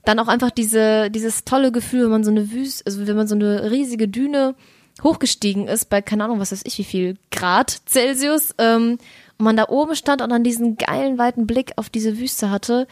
dann 0.06 0.20
auch 0.20 0.28
einfach 0.28 0.50
diese, 0.50 1.12
dieses 1.12 1.46
tolle 1.46 1.72
Gefühl, 1.72 2.06
wenn 2.06 2.12
man 2.12 2.24
so 2.24 2.32
eine 2.32 2.52
Wüste, 2.52 2.86
also 2.86 3.06
wenn 3.06 3.16
man 3.16 3.28
so 3.28 3.36
eine 3.36 3.70
riesige 3.70 4.08
Düne 4.08 4.56
hochgestiegen 5.04 5.68
ist, 5.68 5.90
bei 5.90 6.02
keine 6.02 6.24
Ahnung, 6.24 6.40
was 6.40 6.52
weiß 6.52 6.64
ich, 6.66 6.78
wie 6.78 6.84
viel 6.84 7.18
Grad 7.30 7.82
Celsius, 7.88 8.56
ähm, 8.58 8.98
man 9.42 9.58
da 9.58 9.68
oben 9.70 9.96
stand 9.96 10.22
und 10.22 10.30
dann 10.30 10.44
diesen 10.44 10.78
geilen, 10.78 11.18
weiten 11.18 11.48
Blick 11.48 11.74
auf 11.76 11.90
diese 11.90 12.18
Wüste 12.18 12.50
hatte, 12.50 12.88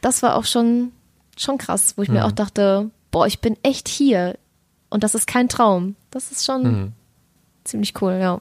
das 0.00 0.22
war 0.22 0.36
auch 0.36 0.44
schon, 0.44 0.92
schon 1.36 1.58
krass, 1.58 1.94
wo 1.96 2.02
ich 2.02 2.08
mir 2.08 2.24
auch 2.24 2.32
dachte, 2.32 2.90
boah, 3.10 3.26
ich 3.26 3.40
bin 3.40 3.56
echt 3.62 3.88
hier. 3.88 4.36
Und 4.88 5.04
das 5.04 5.14
ist 5.14 5.26
kein 5.26 5.48
Traum. 5.48 5.94
Das 6.10 6.32
ist 6.32 6.44
schon 6.44 6.92
ziemlich 7.64 8.00
cool, 8.00 8.18
ja. 8.20 8.40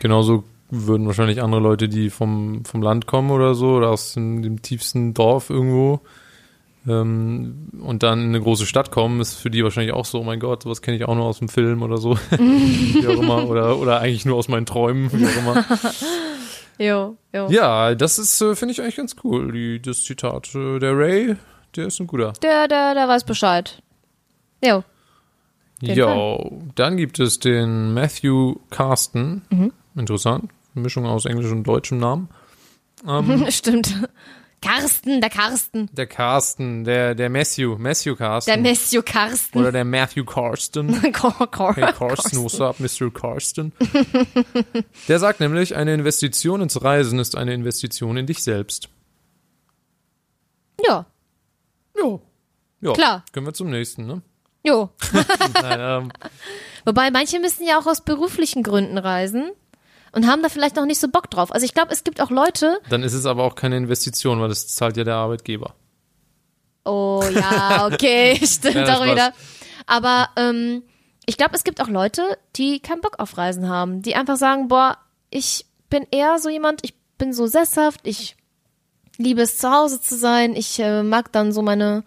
Genauso 0.00 0.44
würden 0.70 1.06
wahrscheinlich 1.06 1.42
andere 1.42 1.60
Leute, 1.60 1.88
die 1.88 2.10
vom, 2.10 2.64
vom 2.64 2.82
Land 2.82 3.06
kommen 3.06 3.30
oder 3.30 3.54
so, 3.54 3.68
oder 3.74 3.90
aus 3.90 4.14
dem, 4.14 4.42
dem 4.42 4.60
tiefsten 4.62 5.14
Dorf 5.14 5.50
irgendwo, 5.50 6.00
ähm, 6.86 7.68
und 7.80 8.02
dann 8.02 8.20
in 8.20 8.28
eine 8.28 8.40
große 8.40 8.66
Stadt 8.66 8.90
kommen, 8.90 9.20
ist 9.20 9.34
für 9.34 9.50
die 9.50 9.64
wahrscheinlich 9.64 9.94
auch 9.94 10.04
so, 10.04 10.20
oh 10.20 10.24
mein 10.24 10.40
Gott, 10.40 10.64
sowas 10.64 10.82
kenne 10.82 10.96
ich 10.96 11.04
auch 11.06 11.14
nur 11.14 11.24
aus 11.24 11.38
dem 11.38 11.48
Film 11.48 11.82
oder 11.82 11.96
so. 11.96 12.18
wie 12.30 13.06
auch 13.06 13.22
immer. 13.22 13.48
Oder, 13.48 13.78
oder 13.78 14.00
eigentlich 14.00 14.26
nur 14.26 14.36
aus 14.36 14.48
meinen 14.48 14.66
Träumen, 14.66 15.10
wie 15.12 15.26
auch 15.26 15.36
immer. 15.38 15.64
Jo, 16.78 17.16
jo. 17.32 17.48
Ja, 17.50 17.94
das 17.94 18.18
ist, 18.18 18.40
äh, 18.40 18.54
finde 18.56 18.72
ich 18.72 18.80
eigentlich 18.80 18.96
ganz 18.96 19.16
cool, 19.24 19.52
die, 19.52 19.80
das 19.80 20.02
Zitat. 20.04 20.54
Äh, 20.54 20.78
Der 20.78 20.96
Ray, 20.96 21.36
der 21.76 21.86
ist 21.86 22.00
ein 22.00 22.06
guter. 22.06 22.32
Der, 22.42 22.66
der, 22.68 22.94
der 22.94 23.08
weiß 23.08 23.24
Bescheid. 23.24 23.82
Jo. 24.64 24.82
Jo, 25.80 26.62
dann 26.74 26.96
gibt 26.96 27.18
es 27.18 27.38
den 27.40 27.92
Matthew 27.92 28.56
Carsten. 28.70 29.42
Mhm. 29.50 29.72
Interessant. 29.96 30.50
Mischung 30.72 31.04
aus 31.06 31.26
englisch 31.26 31.50
und 31.52 31.64
deutschem 31.64 31.98
Namen. 31.98 32.28
Ähm, 33.06 33.44
Stimmt. 33.50 33.92
Carsten, 34.64 35.20
der 35.20 35.30
Carsten. 35.30 35.90
Der 35.92 36.06
Carsten, 36.06 36.84
der, 36.84 37.14
der 37.14 37.28
Matthew, 37.28 37.76
Matthew 37.76 38.16
Carsten. 38.16 38.50
Der 38.50 38.60
Messio 38.60 39.02
Carsten. 39.02 39.58
Oder 39.58 39.72
der 39.72 39.84
Matthew 39.84 40.24
Carsten. 40.24 41.12
Cor 41.12 41.50
Cor 41.50 41.76
Hey 41.76 41.92
Carsten, 41.92 42.42
what's 42.42 42.60
up, 42.60 42.80
Mr. 42.80 43.10
Carsten? 43.10 43.72
Der 45.08 45.18
sagt 45.18 45.40
nämlich, 45.40 45.76
eine 45.76 45.92
Investition 45.92 46.62
ins 46.62 46.82
Reisen 46.82 47.18
ist 47.18 47.36
eine 47.36 47.52
Investition 47.52 48.16
in 48.16 48.26
dich 48.26 48.42
selbst. 48.42 48.88
Ja, 50.84 51.06
Ja. 51.96 52.18
Ja. 52.80 52.92
Klar. 52.92 53.24
Können 53.32 53.46
wir 53.46 53.54
zum 53.54 53.70
nächsten, 53.70 54.06
ne? 54.06 54.22
jo. 54.62 54.90
Nein, 55.54 55.78
ähm, 55.80 56.12
Wobei 56.84 57.10
manche 57.10 57.38
müssen 57.38 57.66
ja 57.66 57.78
auch 57.78 57.86
aus 57.86 58.02
beruflichen 58.02 58.62
Gründen 58.62 58.98
reisen 58.98 59.52
und 60.14 60.26
haben 60.26 60.42
da 60.42 60.48
vielleicht 60.48 60.76
noch 60.76 60.86
nicht 60.86 61.00
so 61.00 61.08
Bock 61.08 61.30
drauf. 61.30 61.52
Also 61.52 61.64
ich 61.66 61.74
glaube, 61.74 61.92
es 61.92 62.04
gibt 62.04 62.20
auch 62.20 62.30
Leute, 62.30 62.78
dann 62.90 63.02
ist 63.02 63.12
es 63.14 63.26
aber 63.26 63.44
auch 63.44 63.54
keine 63.54 63.76
Investition, 63.76 64.40
weil 64.40 64.48
das 64.48 64.68
zahlt 64.68 64.96
ja 64.96 65.04
der 65.04 65.16
Arbeitgeber. 65.16 65.74
Oh 66.84 67.22
ja, 67.34 67.86
okay, 67.92 68.38
stimmt 68.44 68.74
Ja, 68.76 68.82
auch 68.94 69.02
Spaß. 69.02 69.10
wieder. 69.12 69.32
Aber 69.86 70.28
ähm, 70.36 70.82
ich 71.26 71.36
glaube, 71.36 71.54
es 71.54 71.64
gibt 71.64 71.80
auch 71.80 71.88
Leute, 71.88 72.22
die 72.56 72.80
keinen 72.80 73.00
Bock 73.00 73.18
auf 73.18 73.36
Reisen 73.38 73.68
haben, 73.68 74.02
die 74.02 74.14
einfach 74.14 74.36
sagen, 74.36 74.68
boah, 74.68 74.98
ich 75.30 75.66
bin 75.90 76.06
eher 76.10 76.38
so 76.38 76.48
jemand, 76.48 76.80
ich 76.84 76.94
bin 77.18 77.32
so 77.32 77.46
sesshaft, 77.46 78.00
ich 78.06 78.36
liebe 79.16 79.42
es 79.42 79.58
zu 79.58 79.70
Hause 79.70 80.00
zu 80.00 80.16
sein, 80.16 80.54
ich 80.56 80.78
äh, 80.80 81.02
mag 81.02 81.32
dann 81.32 81.52
so 81.52 81.62
meine 81.62 82.02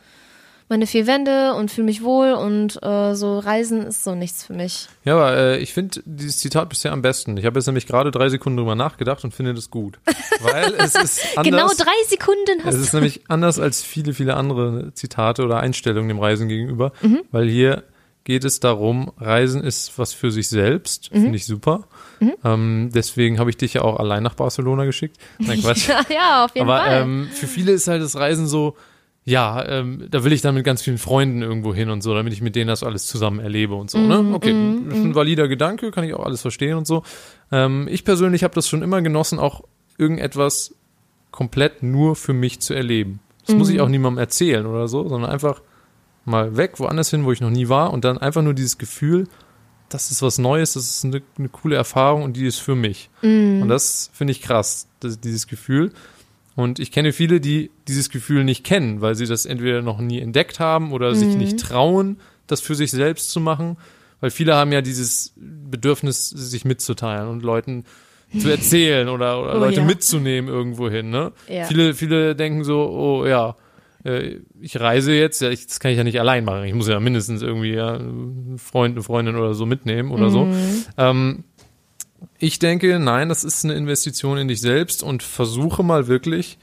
meine 0.69 0.85
vier 0.87 1.07
Wände 1.07 1.53
und 1.53 1.71
fühle 1.71 1.85
mich 1.85 2.03
wohl 2.03 2.33
und 2.33 2.77
äh, 2.83 3.15
so 3.15 3.39
Reisen 3.39 3.83
ist 3.87 4.03
so 4.03 4.15
nichts 4.15 4.43
für 4.43 4.53
mich. 4.53 4.87
Ja, 5.05 5.13
aber 5.15 5.37
äh, 5.37 5.57
ich 5.59 5.73
finde 5.73 6.01
dieses 6.05 6.39
Zitat 6.39 6.67
bisher 6.69 6.91
am 6.91 7.01
besten. 7.01 7.37
Ich 7.37 7.45
habe 7.45 7.57
jetzt 7.57 7.67
nämlich 7.67 7.87
gerade 7.87 8.11
drei 8.11 8.27
Sekunden 8.29 8.57
drüber 8.57 8.75
nachgedacht 8.75 9.23
und 9.23 9.33
finde 9.33 9.53
das 9.53 9.69
gut. 9.69 9.99
Weil 10.41 10.73
es 10.77 10.95
ist 10.95 11.21
anders. 11.37 11.43
Genau 11.43 11.67
drei 11.67 12.07
Sekunden 12.09 12.59
Es 12.59 12.65
hast 12.65 12.75
ist 12.75 12.93
nämlich 12.93 13.21
anders 13.29 13.59
als 13.59 13.81
viele, 13.83 14.13
viele 14.13 14.35
andere 14.35 14.93
Zitate 14.93 15.43
oder 15.43 15.59
Einstellungen 15.59 16.09
dem 16.09 16.19
Reisen 16.19 16.47
gegenüber, 16.47 16.91
Mhm. 17.01 17.21
weil 17.31 17.47
hier 17.49 17.83
geht 18.23 18.43
es 18.43 18.59
darum, 18.59 19.13
Reisen 19.17 19.63
ist 19.63 19.97
was 19.97 20.11
für 20.13 20.31
sich 20.31 20.49
selbst, 20.49 21.13
Mhm. 21.13 21.21
finde 21.21 21.37
ich 21.37 21.45
super. 21.45 21.87
Ähm, 22.43 22.89
deswegen 22.93 23.39
habe 23.39 23.49
ich 23.49 23.55
dich 23.57 23.75
ja 23.75 23.83
auch 23.83 23.97
allein 23.99 24.21
nach 24.23 24.33
Barcelona 24.33 24.83
geschickt. 24.83 25.15
Nein, 25.39 25.59
Quatsch. 25.61 25.87
ja, 25.87 26.01
ja, 26.09 26.43
auf 26.45 26.53
jeden 26.55 26.69
Aber 26.69 26.81
Fall. 26.83 27.01
ähm, 27.03 27.29
für 27.33 27.47
viele 27.47 27.71
ist 27.71 27.87
halt 27.87 28.01
das 28.03 28.15
Reisen 28.17 28.47
so, 28.47 28.75
ja, 29.27 29.67
ähm, 29.67 30.07
da 30.09 30.23
will 30.23 30.31
ich 30.31 30.39
dann 30.41 30.55
mit 30.55 30.63
ganz 30.63 30.81
vielen 30.81 30.97
Freunden 30.97 31.41
irgendwo 31.41 31.75
hin 31.75 31.89
und 31.89 32.01
so, 32.01 32.13
damit 32.13 32.31
ich 32.31 32.41
mit 32.41 32.55
denen 32.55 32.69
das 32.69 32.81
alles 32.81 33.07
zusammen 33.07 33.41
erlebe 33.41 33.75
und 33.75 33.91
so. 33.91 33.97
Ne? 33.97 34.33
Okay, 34.33 34.51
ist 34.51 35.03
ein 35.03 35.15
valider 35.15 35.49
Gedanke, 35.49 35.91
kann 35.91 36.05
ich 36.05 36.13
auch 36.13 36.25
alles 36.25 36.41
verstehen 36.41 36.77
und 36.77 36.87
so. 36.87 37.03
Ähm, 37.51 37.89
ich 37.91 38.05
persönlich 38.05 38.45
habe 38.45 38.55
das 38.55 38.69
schon 38.69 38.81
immer 38.81 39.01
genossen, 39.01 39.37
auch 39.37 39.65
irgendetwas 39.97 40.75
komplett 41.31 41.83
nur 41.83 42.15
für 42.15 42.31
mich 42.31 42.61
zu 42.61 42.73
erleben. 42.73 43.19
Das 43.45 43.53
muss 43.53 43.69
ich 43.69 43.81
auch 43.81 43.89
niemandem 43.89 44.17
erzählen 44.17 44.65
oder 44.65 44.87
so, 44.87 45.09
sondern 45.09 45.29
einfach 45.29 45.61
mal 46.23 46.55
weg, 46.55 46.79
woanders 46.79 47.09
hin, 47.09 47.25
wo 47.25 47.33
ich 47.33 47.41
noch 47.41 47.49
nie 47.49 47.67
war 47.67 47.91
und 47.91 48.05
dann 48.05 48.17
einfach 48.17 48.41
nur 48.41 48.53
dieses 48.53 48.77
Gefühl, 48.77 49.27
das 49.89 50.09
ist 50.09 50.21
was 50.21 50.37
Neues, 50.37 50.73
das 50.73 50.85
ist 50.85 51.03
eine, 51.03 51.21
eine 51.37 51.49
coole 51.49 51.75
Erfahrung 51.75 52.23
und 52.23 52.37
die 52.37 52.45
ist 52.45 52.59
für 52.59 52.75
mich. 52.75 53.09
Und 53.61 53.67
das 53.67 54.09
finde 54.13 54.31
ich 54.31 54.41
krass, 54.41 54.87
das, 55.01 55.19
dieses 55.19 55.47
Gefühl. 55.47 55.91
Und 56.57 56.79
ich 56.79 56.91
kenne 56.91 57.13
viele, 57.13 57.39
die 57.39 57.69
dieses 57.87 58.09
Gefühl 58.09 58.43
nicht 58.43 58.63
kennen, 58.63 58.99
weil 58.99 59.13
sie 59.13 59.27
das 59.27 59.45
entweder 59.45 59.83
noch 59.83 59.99
nie 59.99 60.19
entdeckt 60.19 60.59
haben 60.59 60.91
oder 60.91 61.13
sich 61.13 61.35
nicht 61.35 61.59
trauen, 61.59 62.17
das 62.47 62.61
für 62.61 62.73
sich 62.73 62.89
selbst 62.89 63.29
zu 63.29 63.39
machen. 63.39 63.77
Weil 64.21 64.31
viele 64.31 64.55
haben 64.55 64.71
ja 64.71 64.81
dieses 64.81 65.33
Bedürfnis, 65.35 66.29
sich 66.29 66.65
mitzuteilen 66.65 67.27
und 67.29 67.43
Leuten 67.43 67.83
zu 68.39 68.49
erzählen 68.49 69.07
oder, 69.07 69.39
oder 69.43 69.55
Oh 69.57 69.59
Leute 69.59 69.81
ja. 69.81 69.85
mitzunehmen 69.85 70.49
irgendwo 70.49 70.89
hin. 70.89 71.11
Ne? 71.11 71.31
Ja. 71.47 71.65
Viele, 71.65 71.93
viele 71.93 72.35
denken 72.35 72.63
so, 72.63 72.89
oh 72.89 73.27
ja, 73.27 73.55
äh, 74.03 74.37
ich 74.59 74.79
reise 74.79 75.13
jetzt, 75.13 75.43
ja, 75.43 75.51
ich, 75.51 75.67
das 75.67 75.79
kann 75.79 75.91
ich 75.91 75.97
ja 75.97 76.03
nicht 76.03 76.19
allein 76.19 76.43
machen. 76.43 76.63
Ich 76.63 76.73
muss 76.73 76.87
ja 76.87 76.99
mindestens 76.99 77.43
irgendwie 77.43 77.73
ja, 77.73 77.97
einen 77.97 78.57
Freund, 78.57 78.95
eine 78.95 79.03
Freundin 79.03 79.35
oder 79.35 79.53
so 79.53 79.67
mitnehmen 79.67 80.09
oder 80.09 80.31
so. 80.31 80.47
Ähm, 80.97 81.43
ich 82.39 82.59
denke, 82.59 82.99
nein, 82.99 83.29
das 83.29 83.43
ist 83.43 83.63
eine 83.65 83.73
Investition 83.75 84.37
in 84.37 84.47
dich 84.47 84.61
selbst 84.61 85.03
und 85.03 85.23
versuche 85.23 85.83
mal 85.83 86.07
wirklich 86.07 86.57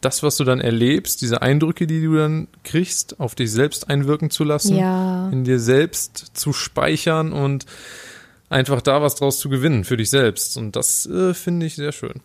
das, 0.00 0.22
was 0.22 0.36
du 0.36 0.44
dann 0.44 0.60
erlebst, 0.60 1.22
diese 1.22 1.42
Eindrücke, 1.42 1.86
die 1.86 2.02
du 2.04 2.16
dann 2.16 2.48
kriegst, 2.64 3.18
auf 3.18 3.34
dich 3.34 3.50
selbst 3.50 3.88
einwirken 3.90 4.30
zu 4.30 4.44
lassen, 4.44 4.76
Ja. 4.76 5.28
in 5.30 5.44
dir 5.44 5.58
selbst 5.58 6.32
zu 6.34 6.52
speichern 6.52 7.32
und 7.32 7.66
einfach 8.48 8.80
da 8.82 9.02
was 9.02 9.16
draus 9.16 9.38
zu 9.40 9.48
gewinnen 9.48 9.84
für 9.84 9.96
dich 9.96 10.10
selbst. 10.10 10.56
Und 10.56 10.76
das 10.76 11.06
äh, 11.06 11.34
finde 11.34 11.66
ich 11.66 11.74
sehr 11.74 11.92
schön. 11.92 12.20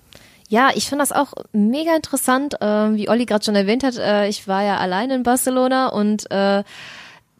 Ja, 0.49 0.69
ich 0.75 0.89
finde 0.89 1.01
das 1.03 1.13
auch 1.13 1.33
mega 1.53 1.95
interessant, 1.95 2.55
äh, 2.61 2.65
wie 2.95 3.07
Olli 3.09 3.25
gerade 3.25 3.43
schon 3.45 3.55
erwähnt 3.55 3.83
hat. 3.83 3.97
Äh, 3.97 4.27
ich 4.27 4.47
war 4.47 4.63
ja 4.63 4.77
alleine 4.77 5.15
in 5.15 5.23
Barcelona 5.23 5.87
und 5.87 6.29
äh, 6.29 6.63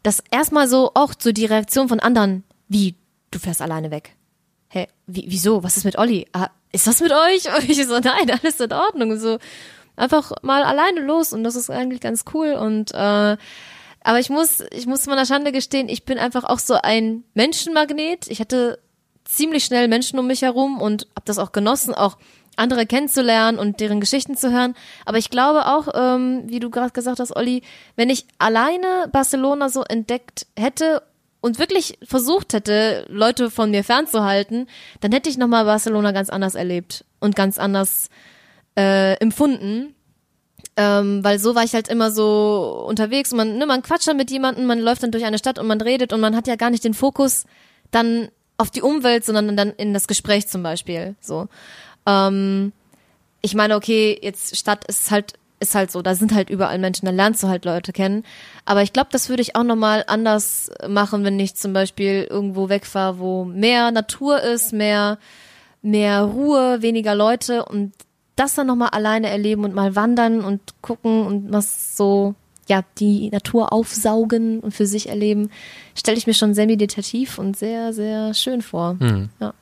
das 0.02 0.24
erstmal 0.32 0.68
so 0.70 0.92
auch 0.96 1.14
so 1.20 1.32
die 1.34 1.46
Reaktion 1.46 1.90
von 1.90 2.00
anderen, 2.00 2.44
wie 2.70 2.96
du 3.30 3.38
fährst 3.38 3.62
alleine 3.62 3.92
weg. 3.92 4.16
Hä, 4.74 4.88
wie, 5.06 5.26
wieso? 5.28 5.64
Was 5.64 5.78
ist 5.78 5.84
mit 5.84 5.98
Olli? 5.98 6.28
Ah, 6.32 6.50
ist 6.72 6.88
das 6.88 7.02
mit 7.02 7.12
euch? 7.12 7.54
Und 7.56 7.70
ich 7.70 7.86
so, 7.86 8.00
nein, 8.00 8.32
alles 8.32 8.60
in 8.60 8.72
Ordnung. 8.72 9.18
So 9.20 9.38
einfach 9.96 10.32
mal 10.42 10.64
alleine 10.64 11.02
los 11.02 11.34
und 11.34 11.44
das 11.44 11.56
ist 11.56 11.70
eigentlich 11.70 12.00
ganz 12.00 12.24
cool 12.34 12.54
und 12.54 12.92
äh, 12.94 13.38
aber 14.04 14.20
ich 14.20 14.30
muss, 14.30 14.64
ich 14.72 14.88
muss 14.88 15.06
meiner 15.06 15.26
Schande 15.26 15.52
gestehen, 15.52 15.88
ich 15.88 16.06
bin 16.06 16.18
einfach 16.18 16.44
auch 16.44 16.58
so 16.58 16.74
ein 16.74 17.24
Menschenmagnet. 17.36 18.28
Ich 18.30 18.40
hatte 18.40 18.80
ziemlich 19.26 19.64
schnell 19.64 19.88
Menschen 19.88 20.18
um 20.18 20.26
mich 20.26 20.42
herum 20.42 20.82
und 20.82 21.04
habe 21.16 21.26
das 21.26 21.38
auch 21.38 21.52
genossen, 21.52 21.94
auch 21.94 22.18
andere 22.56 22.88
kennenzulernen 22.88 23.60
und 23.60 23.80
deren 23.80 24.00
Geschichten 24.00 24.36
zu 24.36 24.52
hören. 24.52 24.74
Aber 25.06 25.20
ich 25.20 25.30
glaube 25.30 25.68
auch, 25.68 25.88
ähm, 25.94 26.44
wie 26.48 26.60
du 26.60 26.72
gerade 26.72 26.92
gesagt 26.92 27.20
hast, 27.20 27.36
Olli, 27.36 27.62
wenn 27.96 28.10
ich 28.10 28.26
alleine 28.40 29.08
Barcelona 29.12 29.70
so 29.70 29.84
entdeckt 29.84 30.48
hätte 30.58 31.04
und 31.42 31.60
wirklich 31.60 31.98
versucht 32.04 32.54
hätte, 32.54 33.06
Leute 33.10 33.50
von 33.50 33.72
mir 33.72 33.84
fernzuhalten, 33.84 34.68
dann 35.02 35.12
hätte 35.12 35.30
ich 35.30 35.38
nochmal 35.38 35.66
Barcelona 35.66 36.12
ganz 36.12 36.30
anders 36.30 36.56
erlebt 36.56 37.04
und 37.20 37.36
ganz 37.36 37.58
anders 37.58 38.10
äh, 38.78 39.16
empfunden. 39.16 39.96
Ähm, 40.78 41.22
weil 41.24 41.38
so 41.38 41.54
war 41.54 41.66
ich 41.66 41.74
halt 41.74 41.90
immer 41.90 42.12
so 42.12 42.86
unterwegs 42.88 43.34
und 43.34 43.38
man, 43.38 43.58
ne, 43.58 43.66
man 43.66 43.82
quatscht 43.82 44.08
dann 44.08 44.16
mit 44.16 44.32
jemandem, 44.32 44.66
man 44.68 44.80
läuft 44.80 45.04
dann 45.04 45.12
durch 45.12 45.26
eine 45.26 45.38
Stadt 45.38 45.60
und 45.60 45.68
man 45.68 45.82
redet 45.82 46.14
und 46.14 46.22
man 46.22 46.36
hat 46.36 46.48
ja 46.48 46.56
gar 46.56 46.70
nicht 46.70 46.86
den 46.86 46.94
Fokus 46.94 47.44
dann 47.90 48.30
auf 48.58 48.72
die 48.72 48.82
Umwelt, 48.82 49.26
sondern 49.26 49.58
dann 49.58 49.72
in 49.72 49.94
das 49.94 50.08
Gespräch 50.08 50.48
zum 50.48 50.64
Beispiel. 50.64 51.16
So. 51.20 51.50
Ähm, 52.06 52.72
ich 53.42 53.54
meine, 53.54 53.76
okay, 53.76 54.18
jetzt 54.22 54.56
Stadt 54.56 54.86
ist 54.86 55.12
halt 55.12 55.34
ist 55.62 55.76
halt 55.76 55.92
so, 55.92 56.02
da 56.02 56.16
sind 56.16 56.34
halt 56.34 56.50
überall 56.50 56.80
Menschen, 56.80 57.06
da 57.06 57.12
lernst 57.12 57.44
du 57.44 57.48
halt 57.48 57.64
Leute 57.66 57.94
kennen. 57.94 58.24
Aber 58.66 58.82
ich 58.82 58.92
glaube, 58.92 59.10
das 59.12 59.30
würde 59.30 59.42
ich 59.42 59.56
auch 59.56 59.64
nochmal 59.64 60.04
anders 60.08 60.72
machen, 60.88 61.24
wenn 61.24 61.40
ich 61.40 61.56
zum 61.56 61.72
Beispiel 61.72 62.28
irgendwo 62.30 62.68
wegfahre, 62.68 63.20
wo 63.20 63.46
mehr 63.46 63.92
Natur 63.92 64.42
ist, 64.42 64.74
mehr, 64.74 65.20
mehr 65.82 66.24
Ruhe, 66.24 66.82
weniger 66.82 67.16
Leute 67.16 67.64
und 67.64 67.94
das 68.36 68.56
dann 68.56 68.68
nochmal 68.68 68.90
alleine 68.90 69.30
erleben 69.30 69.64
und 69.64 69.76
mal 69.76 69.96
wandern 69.96 70.42
und 70.42 70.62
gucken 70.82 71.26
und 71.26 71.54
was 71.54 71.96
so, 71.96 72.34
ja, 72.68 72.84
die 72.98 73.30
Natur 73.30 73.72
aufsaugen 73.72 74.62
und 74.62 74.74
für 74.74 74.88
sich 74.88 75.10
erleben, 75.10 75.52
stelle 75.94 76.18
ich 76.18 76.26
mir 76.26 76.34
schon 76.34 76.56
sehr 76.56 76.66
meditativ 76.66 77.38
und 77.38 77.56
sehr, 77.56 77.94
sehr 77.94 78.34
schön 78.34 78.62
vor. 78.62 78.98
Ja. 79.40 79.54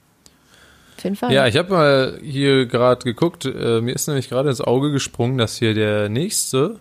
Auf 1.00 1.04
jeden 1.06 1.16
Fall. 1.16 1.32
Ja, 1.34 1.48
ich 1.48 1.56
habe 1.58 1.72
mal 1.72 2.20
hier 2.22 2.66
gerade 2.66 3.04
geguckt, 3.04 3.46
äh, 3.46 3.82
mir 3.82 3.94
ist 3.96 4.08
nämlich 4.08 4.30
gerade 4.30 4.50
ins 4.50 4.62
Auge 4.62 4.92
gesprungen, 4.92 5.38
dass 5.38 5.58
hier 5.58 5.74
der 5.74 6.10
nächste 6.10 6.80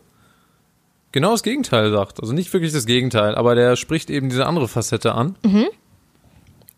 genau 1.13 1.31
das 1.33 1.43
Gegenteil 1.43 1.91
sagt. 1.91 2.21
Also 2.21 2.33
nicht 2.33 2.53
wirklich 2.53 2.73
das 2.73 2.85
Gegenteil, 2.87 3.35
aber 3.35 3.55
der 3.55 3.77
spricht 3.77 4.11
eben 4.11 4.29
diese 4.29 4.47
andere 4.47 4.69
Facette 4.69 5.15
an. 5.15 5.37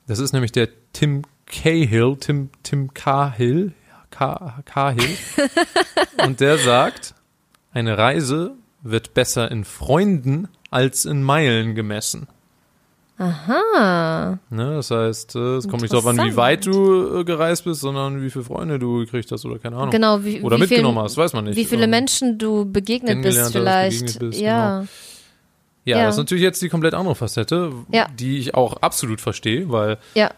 Das 0.07 0.19
ist 0.19 0.33
nämlich 0.33 0.53
der 0.53 0.69
Tim 0.93 1.23
Cahill, 1.47 2.17
Tim, 2.21 2.51
Tim 2.63 2.93
Cahill, 2.95 3.73
K- 4.11 4.63
Cahill. 4.65 5.17
Und 6.27 6.41
der 6.41 6.59
sagt, 6.59 7.15
eine 7.73 7.97
Reise 7.99 8.53
wird 8.83 9.15
besser 9.15 9.51
in 9.51 9.65
Freunden 9.65 10.49
als 10.71 11.05
in 11.05 11.23
Meilen 11.23 11.75
gemessen. 11.75 12.29
Aha. 13.21 14.39
Ne, 14.49 14.75
das 14.77 14.91
heißt, 14.91 15.37
äh, 15.37 15.57
es 15.57 15.69
kommt 15.69 15.83
nicht 15.83 15.93
darauf 15.93 16.07
an, 16.07 16.17
wie 16.19 16.37
weit 16.37 16.65
du 16.65 17.19
äh, 17.21 17.25
gereist 17.25 17.65
bist, 17.65 17.83
sondern 17.83 18.23
wie 18.23 18.31
viele 18.31 18.45
Freunde 18.47 18.79
du 18.79 19.01
gekriegt 19.01 19.31
hast 19.31 19.45
oder 19.45 19.59
keine 19.59 19.77
Ahnung. 19.77 19.91
Genau, 19.91 20.25
wie, 20.25 20.41
Oder 20.41 20.57
wie 20.57 20.61
mitgenommen 20.61 20.97
viel, 20.97 21.05
hast, 21.05 21.17
weiß 21.19 21.35
man 21.35 21.45
nicht. 21.45 21.57
Wie 21.57 21.67
viele 21.67 21.85
Ähm, 21.85 21.91
Menschen 21.91 22.39
du 22.39 22.65
begegnet 22.65 23.21
bist 23.21 23.53
vielleicht. 23.53 24.01
begegnet 24.01 24.19
bist, 24.31 24.41
ja. 24.41 24.87
Ja, 25.85 25.99
ja. 25.99 26.05
das 26.07 26.15
ist 26.15 26.19
natürlich 26.19 26.43
jetzt 26.43 26.63
die 26.63 26.71
komplett 26.71 26.95
andere 26.95 27.15
Facette, 27.15 27.73
Ja. 27.93 28.07
die 28.19 28.39
ich 28.39 28.55
auch 28.55 28.79
absolut 28.81 29.21
verstehe, 29.21 29.71
weil 29.71 29.99
Ja. 30.15 30.31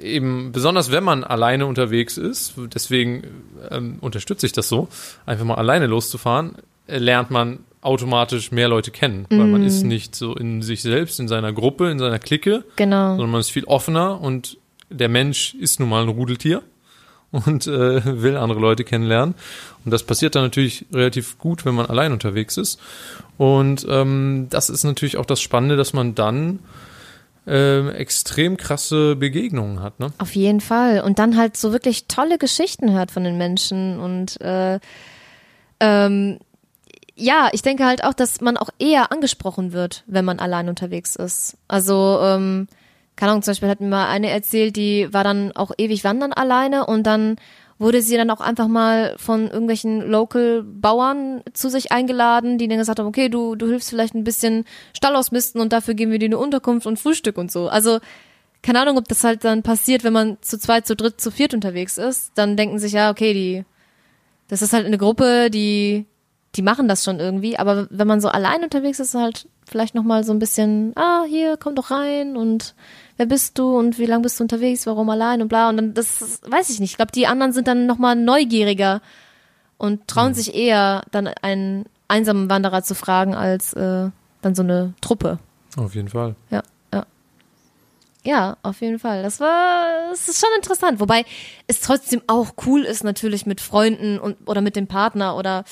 eben 0.00 0.52
besonders 0.52 0.92
wenn 0.92 1.02
man 1.02 1.24
alleine 1.24 1.66
unterwegs 1.66 2.16
ist, 2.16 2.54
deswegen 2.74 3.24
ähm, 3.72 3.98
unterstütze 4.00 4.46
ich 4.46 4.52
das 4.52 4.68
so, 4.68 4.86
einfach 5.26 5.44
mal 5.44 5.54
alleine 5.56 5.86
loszufahren, 5.86 6.54
äh, 6.86 6.98
lernt 6.98 7.32
man 7.32 7.58
automatisch 7.82 8.50
mehr 8.52 8.68
Leute 8.68 8.90
kennen, 8.90 9.26
weil 9.30 9.46
man 9.46 9.62
Mhm. 9.62 9.66
ist 9.66 9.82
nicht 9.84 10.14
so 10.14 10.34
in 10.34 10.60
sich 10.62 10.82
selbst, 10.82 11.18
in 11.18 11.28
seiner 11.28 11.52
Gruppe, 11.52 11.90
in 11.90 11.98
seiner 11.98 12.18
Clique, 12.18 12.64
Genau. 12.76 13.10
sondern 13.12 13.30
man 13.30 13.40
ist 13.40 13.50
viel 13.50 13.64
offener 13.64 14.20
und 14.20 14.58
der 14.90 15.08
Mensch 15.08 15.54
ist 15.54 15.80
nun 15.80 15.88
mal 15.88 16.02
ein 16.02 16.08
Rudeltier 16.08 16.62
und 17.30 17.66
äh, 17.66 18.22
will 18.22 18.36
andere 18.36 18.58
Leute 18.60 18.84
kennenlernen. 18.84 19.34
Und 19.84 19.92
das 19.92 20.02
passiert 20.02 20.34
dann 20.34 20.42
natürlich 20.42 20.84
relativ 20.92 21.38
gut, 21.38 21.64
wenn 21.64 21.74
man 21.74 21.86
allein 21.86 22.12
unterwegs 22.12 22.56
ist. 22.56 22.78
Und 23.38 23.86
ähm, 23.88 24.48
das 24.50 24.68
ist 24.68 24.84
natürlich 24.84 25.16
auch 25.16 25.24
das 25.26 25.40
Spannende, 25.40 25.76
dass 25.76 25.92
man 25.92 26.14
dann 26.14 26.58
äh, 27.46 27.88
extrem 27.92 28.56
krasse 28.58 29.16
Begegnungen 29.16 29.80
hat. 29.80 30.00
Ne? 30.00 30.08
Auf 30.18 30.34
jeden 30.34 30.60
Fall. 30.60 31.00
Und 31.00 31.18
dann 31.18 31.36
halt 31.38 31.56
so 31.56 31.72
wirklich 31.72 32.06
tolle 32.08 32.36
Geschichten 32.36 32.92
hört 32.92 33.10
von 33.10 33.24
den 33.24 33.38
Menschen 33.38 33.98
und 33.98 34.38
äh, 34.42 34.78
ähm, 35.80 36.38
ja, 37.20 37.50
ich 37.52 37.62
denke 37.62 37.84
halt 37.84 38.02
auch, 38.04 38.14
dass 38.14 38.40
man 38.40 38.56
auch 38.56 38.70
eher 38.78 39.12
angesprochen 39.12 39.72
wird, 39.72 40.04
wenn 40.06 40.24
man 40.24 40.38
allein 40.38 40.68
unterwegs 40.68 41.16
ist. 41.16 41.56
Also, 41.68 42.18
ähm, 42.22 42.66
keine 43.16 43.32
Ahnung, 43.32 43.42
zum 43.42 43.52
Beispiel 43.52 43.68
hat 43.68 43.80
mir 43.80 43.88
mal 43.88 44.08
eine 44.08 44.30
erzählt, 44.30 44.76
die 44.76 45.12
war 45.12 45.24
dann 45.24 45.52
auch 45.52 45.72
ewig 45.76 46.04
wandern 46.04 46.32
alleine 46.32 46.86
und 46.86 47.06
dann 47.06 47.36
wurde 47.78 48.02
sie 48.02 48.16
dann 48.16 48.30
auch 48.30 48.40
einfach 48.40 48.68
mal 48.68 49.14
von 49.18 49.48
irgendwelchen 49.48 50.02
Local-Bauern 50.02 51.42
zu 51.54 51.70
sich 51.70 51.92
eingeladen, 51.92 52.58
die 52.58 52.68
dann 52.68 52.78
gesagt 52.78 52.98
haben, 52.98 53.06
okay, 53.06 53.28
du, 53.28 53.54
du 53.54 53.66
hilfst 53.66 53.90
vielleicht 53.90 54.14
ein 54.14 54.24
bisschen 54.24 54.64
Stall 54.94 55.16
ausmisten 55.16 55.60
und 55.60 55.72
dafür 55.72 55.94
geben 55.94 56.12
wir 56.12 56.18
dir 56.18 56.26
eine 56.26 56.38
Unterkunft 56.38 56.86
und 56.86 56.98
Frühstück 56.98 57.38
und 57.38 57.50
so. 57.50 57.68
Also, 57.68 57.98
keine 58.62 58.80
Ahnung, 58.80 58.98
ob 58.98 59.08
das 59.08 59.24
halt 59.24 59.44
dann 59.44 59.62
passiert, 59.62 60.04
wenn 60.04 60.12
man 60.12 60.36
zu 60.42 60.58
zweit, 60.58 60.86
zu 60.86 60.94
dritt, 60.94 61.20
zu 61.20 61.30
viert 61.30 61.54
unterwegs 61.54 61.96
ist. 61.96 62.32
Dann 62.34 62.56
denken 62.56 62.78
sich, 62.78 62.92
ja, 62.92 63.10
okay, 63.10 63.32
die, 63.32 63.64
das 64.48 64.60
ist 64.60 64.74
halt 64.74 64.84
eine 64.84 64.98
Gruppe, 64.98 65.50
die 65.50 66.04
die 66.56 66.62
machen 66.62 66.88
das 66.88 67.04
schon 67.04 67.20
irgendwie, 67.20 67.58
aber 67.58 67.86
wenn 67.90 68.08
man 68.08 68.20
so 68.20 68.28
allein 68.28 68.64
unterwegs 68.64 68.98
ist, 68.98 69.14
halt 69.14 69.48
vielleicht 69.68 69.94
nochmal 69.94 70.24
so 70.24 70.32
ein 70.32 70.40
bisschen, 70.40 70.92
ah, 70.96 71.22
hier, 71.28 71.56
komm 71.56 71.76
doch 71.76 71.92
rein 71.92 72.36
und 72.36 72.74
wer 73.16 73.26
bist 73.26 73.58
du 73.58 73.78
und 73.78 73.98
wie 73.98 74.06
lange 74.06 74.22
bist 74.22 74.40
du 74.40 74.44
unterwegs, 74.44 74.86
warum 74.86 75.08
allein 75.10 75.42
und 75.42 75.48
bla 75.48 75.68
und 75.68 75.76
dann, 75.76 75.94
das 75.94 76.40
weiß 76.42 76.70
ich 76.70 76.80
nicht. 76.80 76.90
Ich 76.90 76.96
glaube, 76.96 77.12
die 77.12 77.28
anderen 77.28 77.52
sind 77.52 77.68
dann 77.68 77.86
nochmal 77.86 78.16
neugieriger 78.16 79.00
und 79.78 80.08
trauen 80.08 80.30
mhm. 80.30 80.34
sich 80.34 80.54
eher, 80.54 81.02
dann 81.12 81.28
einen 81.28 81.86
einsamen 82.08 82.50
Wanderer 82.50 82.82
zu 82.82 82.94
fragen, 82.96 83.34
als 83.34 83.72
äh, 83.74 84.10
dann 84.42 84.54
so 84.54 84.62
eine 84.62 84.94
Truppe. 85.00 85.38
Auf 85.76 85.94
jeden 85.94 86.08
Fall. 86.08 86.34
Ja, 86.50 86.62
ja. 86.92 87.06
Ja, 88.24 88.56
auf 88.62 88.80
jeden 88.80 88.98
Fall. 88.98 89.22
Das 89.22 89.38
war, 89.38 90.10
es 90.12 90.28
ist 90.28 90.40
schon 90.40 90.50
interessant. 90.56 90.98
Wobei 91.00 91.24
es 91.68 91.80
trotzdem 91.80 92.22
auch 92.26 92.54
cool 92.66 92.82
ist, 92.82 93.04
natürlich 93.04 93.46
mit 93.46 93.60
Freunden 93.60 94.18
und 94.18 94.36
oder 94.46 94.60
mit 94.60 94.76
dem 94.76 94.88
Partner 94.88 95.36
oder 95.36 95.64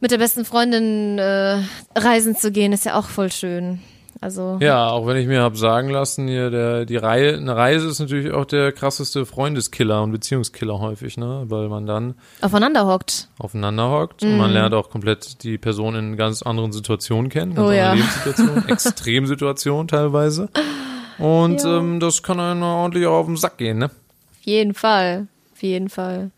mit 0.00 0.10
der 0.10 0.18
besten 0.18 0.44
Freundin 0.44 1.18
äh, 1.18 1.62
reisen 1.96 2.36
zu 2.36 2.50
gehen, 2.50 2.72
ist 2.72 2.84
ja 2.84 2.98
auch 2.98 3.06
voll 3.06 3.32
schön. 3.32 3.80
Also 4.20 4.58
ja, 4.60 4.90
auch 4.90 5.06
wenn 5.06 5.16
ich 5.16 5.28
mir 5.28 5.42
hab 5.42 5.56
sagen 5.56 5.90
lassen, 5.90 6.26
hier 6.26 6.50
der 6.50 6.84
die 6.86 6.96
Reihe, 6.96 7.36
eine 7.36 7.54
Reise 7.54 7.86
ist 7.86 8.00
natürlich 8.00 8.32
auch 8.32 8.46
der 8.46 8.72
krasseste 8.72 9.24
Freundeskiller 9.26 10.02
und 10.02 10.10
Beziehungskiller 10.10 10.80
häufig, 10.80 11.16
ne, 11.16 11.44
weil 11.46 11.68
man 11.68 11.86
dann 11.86 12.14
aufeinander 12.40 12.86
hockt, 12.86 13.28
aufeinander 13.38 13.90
hockt 13.90 14.22
mm. 14.22 14.26
und 14.26 14.38
man 14.38 14.50
lernt 14.50 14.74
auch 14.74 14.90
komplett 14.90 15.44
die 15.44 15.56
Person 15.56 15.94
in 15.94 16.16
ganz 16.16 16.42
anderen 16.42 16.72
Situationen 16.72 17.30
kennen, 17.30 17.54
ganz 17.54 17.68
oh, 17.68 17.72
ja. 17.72 17.92
Lebenssituationen, 17.92 18.68
Extremsituationen 18.68 19.86
teilweise. 19.86 20.48
Und 21.18 21.62
ja. 21.62 21.78
ähm, 21.78 22.00
das 22.00 22.24
kann 22.24 22.40
einem 22.40 22.62
ordentlich 22.62 23.06
auch 23.06 23.20
auf 23.20 23.26
den 23.26 23.36
Sack 23.36 23.58
gehen, 23.58 23.78
ne? 23.78 23.86
Auf 23.86 24.42
jeden 24.42 24.74
Fall, 24.74 25.28
auf 25.52 25.62
jeden 25.62 25.90
Fall. 25.90 26.32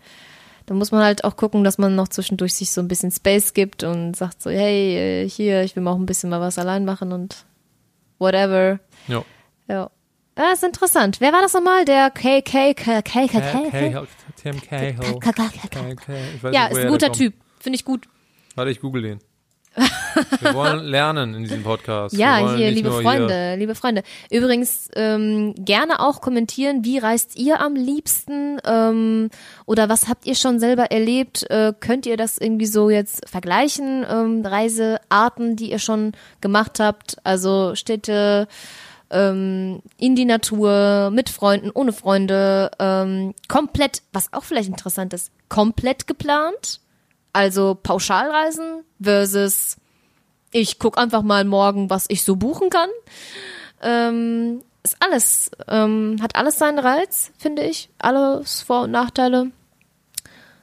Da 0.70 0.76
muss 0.76 0.92
man 0.92 1.02
halt 1.02 1.24
auch 1.24 1.34
gucken, 1.34 1.64
dass 1.64 1.78
man 1.78 1.96
noch 1.96 2.06
zwischendurch 2.06 2.54
sich 2.54 2.70
so 2.70 2.80
ein 2.80 2.86
bisschen 2.86 3.10
Space 3.10 3.54
gibt 3.54 3.82
und 3.82 4.14
sagt 4.14 4.40
so, 4.40 4.50
hey, 4.50 5.24
äh, 5.24 5.28
hier, 5.28 5.64
ich 5.64 5.74
will 5.74 5.82
mal 5.82 5.90
auch 5.90 5.98
ein 5.98 6.06
bisschen 6.06 6.30
mal 6.30 6.40
was 6.40 6.58
allein 6.58 6.84
machen 6.84 7.10
und 7.10 7.44
whatever. 8.20 8.78
Ja. 9.08 9.24
Ja. 9.66 9.90
Das 10.36 10.58
ist 10.58 10.62
interessant. 10.62 11.20
Wer 11.20 11.32
war 11.32 11.42
das 11.42 11.54
nochmal? 11.54 11.84
Der 11.86 12.10
K, 12.10 12.40
K, 12.42 12.72
K, 12.74 13.02
K, 13.02 13.26
K, 13.26 13.40
K, 13.68 14.06
Tim 14.36 14.60
Cahill. 14.60 15.08
Ja, 16.52 16.66
ist 16.68 16.78
ein 16.78 16.86
guter 16.86 17.10
Typ. 17.10 17.34
Finde 17.58 17.74
ich 17.74 17.84
gut. 17.84 18.08
Warte, 18.54 18.70
ich 18.70 18.80
google 18.80 19.02
den. 19.02 19.18
Wir 20.40 20.54
wollen 20.54 20.84
lernen 20.84 21.34
in 21.34 21.42
diesem 21.44 21.62
Podcast. 21.62 22.16
Ja, 22.16 22.54
hier, 22.54 22.70
liebe 22.70 22.90
Freunde, 22.90 23.34
hier. 23.34 23.56
liebe 23.56 23.74
Freunde. 23.74 24.02
Übrigens, 24.30 24.88
ähm, 24.94 25.54
gerne 25.56 26.00
auch 26.00 26.20
kommentieren, 26.20 26.84
wie 26.84 26.98
reist 26.98 27.36
ihr 27.36 27.60
am 27.60 27.74
liebsten 27.74 28.58
ähm, 28.64 29.30
oder 29.66 29.88
was 29.88 30.08
habt 30.08 30.26
ihr 30.26 30.34
schon 30.34 30.58
selber 30.58 30.90
erlebt? 30.90 31.48
Äh, 31.50 31.72
könnt 31.78 32.06
ihr 32.06 32.16
das 32.16 32.38
irgendwie 32.38 32.66
so 32.66 32.90
jetzt 32.90 33.28
vergleichen? 33.28 34.04
Ähm, 34.08 34.44
Reisearten, 34.44 35.56
die 35.56 35.70
ihr 35.70 35.78
schon 35.78 36.12
gemacht 36.40 36.80
habt, 36.80 37.16
also 37.24 37.74
Städte, 37.74 38.48
ähm, 39.10 39.82
in 39.98 40.14
die 40.14 40.24
Natur, 40.24 41.10
mit 41.12 41.28
Freunden, 41.28 41.70
ohne 41.72 41.92
Freunde, 41.92 42.70
ähm, 42.78 43.34
komplett, 43.48 44.02
was 44.12 44.32
auch 44.32 44.44
vielleicht 44.44 44.68
interessant 44.68 45.12
ist, 45.12 45.30
komplett 45.48 46.06
geplant 46.06 46.80
also 47.32 47.78
Pauschalreisen 47.80 48.84
versus 49.00 49.76
ich 50.52 50.78
guck 50.78 50.98
einfach 50.98 51.22
mal 51.22 51.44
morgen, 51.44 51.90
was 51.90 52.06
ich 52.08 52.24
so 52.24 52.36
buchen 52.36 52.70
kann. 52.70 52.90
Ähm, 53.82 54.62
ist 54.82 54.96
alles, 55.00 55.50
ähm, 55.68 56.16
hat 56.22 56.36
alles 56.36 56.58
seinen 56.58 56.78
Reiz, 56.78 57.32
finde 57.38 57.62
ich. 57.62 57.90
Alles 57.98 58.62
Vor- 58.62 58.82
und 58.82 58.90
Nachteile. 58.90 59.50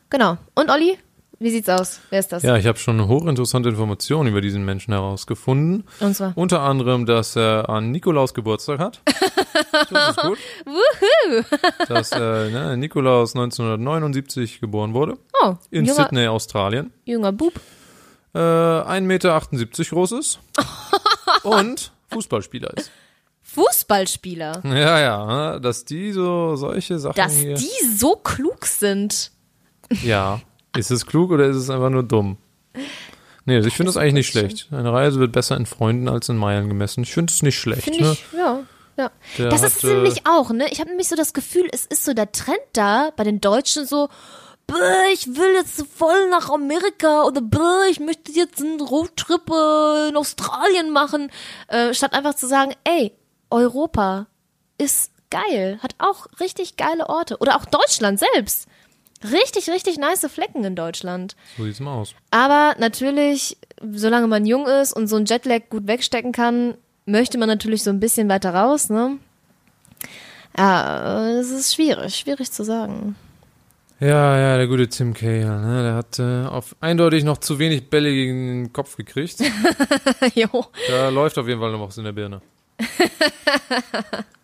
Genau. 0.10 0.38
Und 0.56 0.70
Olli, 0.70 0.98
wie 1.40 1.52
sieht's 1.52 1.70
aus? 1.70 2.00
Wer 2.10 2.20
ist 2.20 2.32
das? 2.32 2.44
Ja, 2.44 2.58
ich 2.58 2.66
habe 2.66 2.80
schon 2.80 3.08
hochinteressante 3.08 3.70
Informationen 3.70 4.30
über 4.30 4.42
diesen 4.42 4.66
Menschen 4.66 4.94
herausgefunden. 4.94 5.84
Und 6.00 6.16
zwar? 6.16 6.34
Unter 6.36 6.62
anderem, 6.62 7.06
dass 7.06 7.36
er 7.36 7.70
an 7.70 7.92
Nikolaus 7.92 8.34
Geburtstag 8.34 8.80
hat. 8.80 9.02
das 9.92 10.10
ist 10.10 10.22
gut. 10.22 10.38
Wuhu! 10.66 11.44
dass 11.88 12.12
äh, 12.12 12.50
ne, 12.50 12.78
Nikolaus 12.78 13.36
1979 13.36 14.60
geboren 14.60 14.94
wurde. 14.94 15.18
Oh, 15.44 15.56
in 15.70 15.86
junger, 15.86 16.04
Sydney, 16.06 16.28
Australien. 16.28 16.92
Junger 17.06 17.32
Bub. 17.32 17.54
Äh, 18.34 18.40
1,78 18.40 19.02
Meter 19.02 19.40
groß 19.90 20.12
ist. 20.14 20.40
und 21.44 21.92
Fußballspieler 22.12 22.76
ist. 22.78 22.92
Fußballspieler? 23.44 24.62
Ja, 24.66 25.00
ja, 25.00 25.26
ne, 25.54 25.62
dass 25.62 25.86
die 25.86 26.12
so 26.12 26.56
solche 26.56 27.00
Sachen 27.00 27.16
Dass 27.16 27.38
hier 27.38 27.56
die 27.56 27.96
so 27.96 28.16
klug 28.16 28.66
sind. 28.66 29.32
Ja. 30.04 30.42
Ist 30.78 30.92
es 30.92 31.06
klug 31.06 31.32
oder 31.32 31.46
ist 31.46 31.58
es 31.58 31.70
einfach 31.70 31.90
nur 31.90 32.04
dumm? 32.04 32.38
Nee, 33.46 33.56
also 33.56 33.68
ich 33.68 33.76
finde 33.76 33.90
das 33.90 33.98
eigentlich 33.98 34.14
nicht 34.14 34.28
schlecht. 34.28 34.68
Eine 34.72 34.92
Reise 34.92 35.20
wird 35.20 35.32
besser 35.32 35.56
in 35.56 35.66
Freunden 35.66 36.10
als 36.10 36.28
in 36.30 36.38
Meilen 36.38 36.68
gemessen. 36.68 37.04
Ich 37.04 37.14
finde 37.14 37.32
es 37.32 37.42
nicht 37.42 37.58
schlecht. 37.58 37.84
Finde 37.84 38.04
ne? 38.04 38.12
ich, 38.12 38.26
ja. 38.38 38.60
Ja. 38.98 39.12
Der 39.38 39.50
das 39.50 39.64
ist 39.64 39.84
hat, 39.84 39.92
äh, 39.92 39.94
nämlich 39.94 40.26
auch, 40.28 40.50
ne? 40.50 40.68
Ich 40.72 40.80
habe 40.80 40.90
nämlich 40.90 41.08
so 41.08 41.16
das 41.16 41.34
Gefühl, 41.34 41.68
es 41.72 41.86
ist 41.86 42.04
so 42.04 42.14
der 42.14 42.32
Trend 42.32 42.60
da 42.74 43.12
bei 43.16 43.24
den 43.24 43.40
Deutschen 43.40 43.86
so, 43.86 44.10
"Bäh, 44.66 45.14
ich 45.14 45.28
will 45.28 45.54
jetzt 45.54 45.86
voll 45.96 46.30
nach 46.30 46.50
Amerika 46.50 47.24
oder 47.24 47.42
"Bäh, 47.42 47.92
ich 47.92 48.00
möchte 48.00 48.32
jetzt 48.32 48.60
einen 48.60 48.82
Roadtrip 48.82 49.50
äh, 49.50 50.10
in 50.10 50.18
Australien 50.18 50.92
machen, 50.92 51.32
äh, 51.68 51.94
statt 51.94 52.14
einfach 52.14 52.34
zu 52.34 52.48
sagen, 52.48 52.74
ey, 52.86 53.14
Europa 53.52 54.26
ist 54.80 55.12
geil, 55.30 55.80
hat 55.82 55.96
auch 56.00 56.28
richtig 56.40 56.76
geile 56.76 57.08
Orte 57.08 57.38
oder 57.38 57.56
auch 57.56 57.66
Deutschland 57.66 58.20
selbst. 58.20 58.68
Richtig, 59.24 59.70
richtig 59.70 59.98
nice 59.98 60.28
Flecken 60.30 60.64
in 60.64 60.76
Deutschland. 60.76 61.36
So 61.58 61.64
sieht's 61.64 61.80
mal 61.80 61.94
aus. 61.94 62.14
Aber 62.32 62.76
natürlich, 62.80 63.58
solange 63.82 64.28
man 64.28 64.46
jung 64.46 64.68
ist 64.68 64.94
und 64.94 65.08
so 65.08 65.16
ein 65.16 65.26
Jetlag 65.26 65.70
gut 65.70 65.88
wegstecken 65.88 66.32
kann, 66.32 66.76
möchte 67.06 67.38
man 67.38 67.48
natürlich 67.48 67.84
so 67.84 67.90
ein 67.90 68.00
bisschen 68.00 68.30
weiter 68.30 68.54
raus, 68.54 68.90
ne? 68.90 69.18
Ja, 70.58 71.30
es 71.30 71.52
ist 71.52 71.76
schwierig, 71.76 72.16
schwierig 72.16 72.52
zu 72.52 72.64
sagen. 72.64 73.16
Ja, 74.00 74.38
ja, 74.38 74.58
der 74.58 74.68
gute 74.68 74.88
Tim 74.88 75.14
Cahill, 75.14 75.46
ne? 75.46 75.84
Der 75.84 75.96
hat 75.96 76.20
äh, 76.20 76.48
auf 76.48 76.76
eindeutig 76.82 77.24
noch 77.24 77.40
zu 77.40 77.58
wenig 77.58 77.90
Bälle 77.90 78.12
gegen 78.12 78.66
den 78.66 78.74
Kopf 78.74 78.96
gekriegt. 78.96 79.40
jo. 80.36 80.66
Da 80.88 81.10
läuft 81.10 81.38
auf 81.40 81.48
jeden 81.48 81.60
Fall 81.60 81.72
noch 81.72 81.88
was 81.88 81.98
in 81.98 82.04
der 82.04 82.12
Birne. 82.12 82.42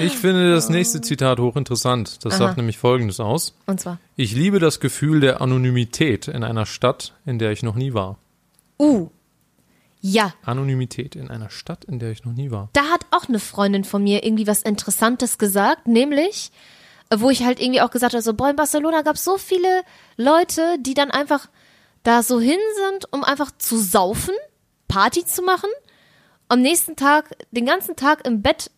Ich 0.00 0.16
finde 0.16 0.52
das 0.52 0.68
nächste 0.68 1.00
Zitat 1.00 1.40
hochinteressant. 1.40 2.24
Das 2.24 2.34
Aha. 2.34 2.38
sagt 2.38 2.56
nämlich 2.56 2.78
Folgendes 2.78 3.20
aus. 3.20 3.54
Und 3.66 3.80
zwar. 3.80 3.98
Ich 4.16 4.34
liebe 4.34 4.58
das 4.58 4.80
Gefühl 4.80 5.20
der 5.20 5.40
Anonymität 5.40 6.28
in 6.28 6.44
einer 6.44 6.66
Stadt, 6.66 7.14
in 7.26 7.38
der 7.38 7.52
ich 7.52 7.62
noch 7.62 7.74
nie 7.74 7.94
war. 7.94 8.18
Uh. 8.78 9.08
Ja, 10.00 10.32
Anonymität 10.44 11.16
in 11.16 11.28
einer 11.28 11.50
Stadt, 11.50 11.84
in 11.84 11.98
der 11.98 12.12
ich 12.12 12.24
noch 12.24 12.32
nie 12.32 12.52
war. 12.52 12.68
da 12.72 12.84
hat 12.84 13.04
auch 13.10 13.28
eine 13.28 13.40
Freundin 13.40 13.82
von 13.82 14.02
mir 14.02 14.24
irgendwie 14.24 14.46
was 14.46 14.62
Interessantes 14.62 15.38
gesagt, 15.38 15.88
nämlich, 15.88 16.52
wo 17.12 17.30
ich 17.30 17.42
halt 17.44 17.60
irgendwie 17.60 17.80
auch 17.80 17.90
gesagt 17.90 18.12
habe, 18.12 18.22
so, 18.22 18.32
boah, 18.34 18.50
in 18.50 18.54
Barcelona 18.54 19.02
gab 19.02 19.16
es 19.16 19.24
so 19.24 19.38
viele 19.38 19.82
Leute, 20.16 20.76
die 20.80 20.94
dann 20.94 21.10
einfach 21.10 21.48
da 22.04 22.22
so 22.22 22.38
hin 22.38 22.60
sind, 22.90 23.12
um 23.12 23.24
einfach 23.24 23.50
zu 23.58 23.76
saufen, 23.76 24.34
Party 24.86 25.24
zu 25.24 25.42
machen, 25.42 25.70
am 26.46 26.62
nächsten 26.62 26.94
Tag, 26.94 27.36
den 27.50 27.66
ganzen 27.66 27.96
Tag 27.96 28.24
im 28.24 28.40
Bett 28.40 28.70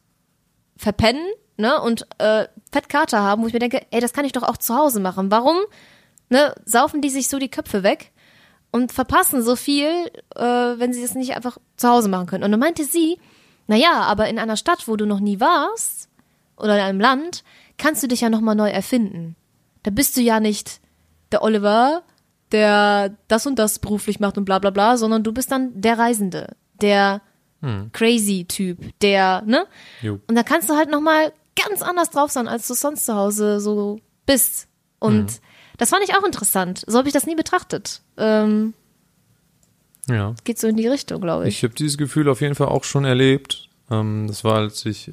verpennen, 0.80 1.26
ne, 1.58 1.78
und 1.80 2.06
äh, 2.18 2.46
Fettkater 2.72 3.20
haben, 3.20 3.42
wo 3.42 3.46
ich 3.46 3.52
mir 3.52 3.58
denke, 3.58 3.86
ey, 3.90 4.00
das 4.00 4.14
kann 4.14 4.24
ich 4.24 4.32
doch 4.32 4.42
auch 4.42 4.56
zu 4.56 4.74
Hause 4.74 4.98
machen. 4.98 5.30
Warum, 5.30 5.58
ne, 6.30 6.54
saufen 6.64 7.02
die 7.02 7.10
sich 7.10 7.28
so 7.28 7.38
die 7.38 7.50
Köpfe 7.50 7.82
weg 7.82 8.12
und 8.70 8.90
verpassen 8.90 9.42
so 9.42 9.56
viel, 9.56 10.10
äh, 10.34 10.42
wenn 10.42 10.94
sie 10.94 11.02
das 11.02 11.14
nicht 11.14 11.36
einfach 11.36 11.58
zu 11.76 11.88
Hause 11.88 12.08
machen 12.08 12.26
können. 12.26 12.44
Und 12.44 12.50
dann 12.50 12.60
meinte 12.60 12.84
sie, 12.84 13.18
na 13.66 13.76
ja, 13.76 14.00
aber 14.00 14.28
in 14.28 14.38
einer 14.38 14.56
Stadt, 14.56 14.88
wo 14.88 14.96
du 14.96 15.04
noch 15.04 15.20
nie 15.20 15.38
warst, 15.38 16.08
oder 16.56 16.76
in 16.76 16.82
einem 16.82 17.00
Land, 17.00 17.44
kannst 17.76 18.02
du 18.02 18.08
dich 18.08 18.22
ja 18.22 18.30
nochmal 18.30 18.54
neu 18.54 18.70
erfinden. 18.70 19.36
Da 19.82 19.90
bist 19.90 20.16
du 20.16 20.22
ja 20.22 20.40
nicht 20.40 20.80
der 21.30 21.42
Oliver, 21.42 22.02
der 22.52 23.16
das 23.28 23.46
und 23.46 23.58
das 23.58 23.78
beruflich 23.78 24.18
macht 24.18 24.38
und 24.38 24.46
bla 24.46 24.58
bla 24.58 24.70
bla, 24.70 24.96
sondern 24.96 25.22
du 25.22 25.32
bist 25.32 25.52
dann 25.52 25.78
der 25.78 25.98
Reisende, 25.98 26.56
der 26.80 27.20
crazy 27.92 28.44
Typ, 28.46 28.78
der, 29.00 29.42
ne? 29.46 29.66
Jo. 30.02 30.18
Und 30.26 30.34
da 30.34 30.42
kannst 30.42 30.68
du 30.70 30.74
halt 30.76 30.90
nochmal 30.90 31.32
ganz 31.62 31.82
anders 31.82 32.10
drauf 32.10 32.30
sein, 32.30 32.48
als 32.48 32.66
du 32.68 32.74
sonst 32.74 33.04
zu 33.06 33.14
Hause 33.14 33.60
so 33.60 34.00
bist. 34.26 34.66
Und 34.98 35.40
das 35.78 35.90
fand 35.90 36.02
ich 36.04 36.14
auch 36.14 36.24
interessant. 36.24 36.84
So 36.86 36.96
habe 36.98 37.08
ich 37.08 37.14
das 37.14 37.26
nie 37.26 37.34
betrachtet. 37.34 38.00
Ähm, 38.16 38.74
Ja. 40.08 40.34
geht 40.44 40.58
so 40.58 40.66
in 40.68 40.76
die 40.76 40.86
Richtung, 40.88 41.20
glaube 41.20 41.48
ich. 41.48 41.56
Ich 41.56 41.62
habe 41.62 41.74
dieses 41.74 41.98
Gefühl 41.98 42.28
auf 42.28 42.40
jeden 42.40 42.54
Fall 42.54 42.68
auch 42.68 42.84
schon 42.84 43.04
erlebt. 43.04 43.68
Ähm, 43.90 44.26
das 44.26 44.42
war, 44.44 44.56
als 44.56 44.84
ich 44.86 45.10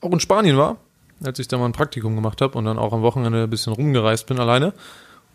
auch 0.00 0.10
in 0.12 0.20
Spanien 0.20 0.56
war, 0.56 0.78
als 1.24 1.38
ich 1.38 1.48
da 1.48 1.56
mal 1.58 1.66
ein 1.66 1.72
Praktikum 1.72 2.14
gemacht 2.16 2.40
habe 2.40 2.58
und 2.58 2.64
dann 2.64 2.78
auch 2.78 2.92
am 2.92 3.02
Wochenende 3.02 3.44
ein 3.44 3.50
bisschen 3.50 3.72
rumgereist 3.72 4.26
bin 4.26 4.38
alleine. 4.40 4.72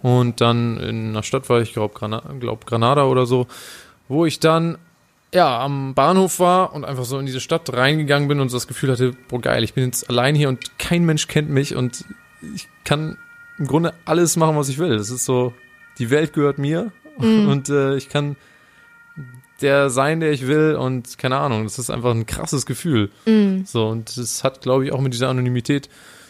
Und 0.01 0.41
dann 0.41 0.77
in 0.77 1.09
einer 1.09 1.23
Stadt 1.23 1.47
war 1.49 1.61
ich, 1.61 1.73
glaube 1.73 1.93
Grana 1.93 2.21
glaub 2.39 2.65
Granada 2.65 3.05
oder 3.05 3.25
so, 3.25 3.47
wo 4.07 4.25
ich 4.25 4.39
dann 4.39 4.77
ja 5.33 5.59
am 5.59 5.93
Bahnhof 5.93 6.39
war 6.39 6.73
und 6.73 6.85
einfach 6.85 7.05
so 7.05 7.17
in 7.17 7.25
diese 7.25 7.39
Stadt 7.39 7.71
reingegangen 7.73 8.27
bin 8.27 8.39
und 8.39 8.49
so 8.49 8.57
das 8.57 8.67
Gefühl 8.67 8.91
hatte, 8.91 9.13
boah 9.29 9.41
geil, 9.41 9.63
ich 9.63 9.73
bin 9.73 9.85
jetzt 9.85 10.09
allein 10.09 10.35
hier 10.35 10.49
und 10.49 10.77
kein 10.77 11.05
Mensch 11.05 11.27
kennt 11.27 11.49
mich 11.49 11.75
und 11.75 12.05
ich 12.55 12.67
kann 12.83 13.17
im 13.57 13.67
Grunde 13.67 13.93
alles 14.05 14.35
machen, 14.35 14.57
was 14.57 14.69
ich 14.69 14.77
will. 14.77 14.97
Das 14.97 15.09
ist 15.09 15.25
so, 15.25 15.53
die 15.99 16.09
Welt 16.09 16.33
gehört 16.33 16.57
mir 16.57 16.91
und 17.17 17.69
äh, 17.69 17.95
ich 17.95 18.09
kann 18.09 18.35
der 19.61 19.89
sein, 19.89 20.19
der 20.19 20.31
ich 20.31 20.47
will 20.47 20.75
und 20.75 21.17
keine 21.19 21.37
Ahnung, 21.37 21.63
das 21.63 21.77
ist 21.77 21.91
einfach 21.91 22.11
ein 22.11 22.25
krasses 22.25 22.65
Gefühl. 22.65 23.11
So 23.65 23.87
und 23.87 24.17
das 24.17 24.43
hat, 24.43 24.61
glaube 24.61 24.85
ich, 24.85 24.91
auch 24.91 25.01
mit 25.01 25.13
dieser 25.13 25.29
Anonymität 25.29 25.87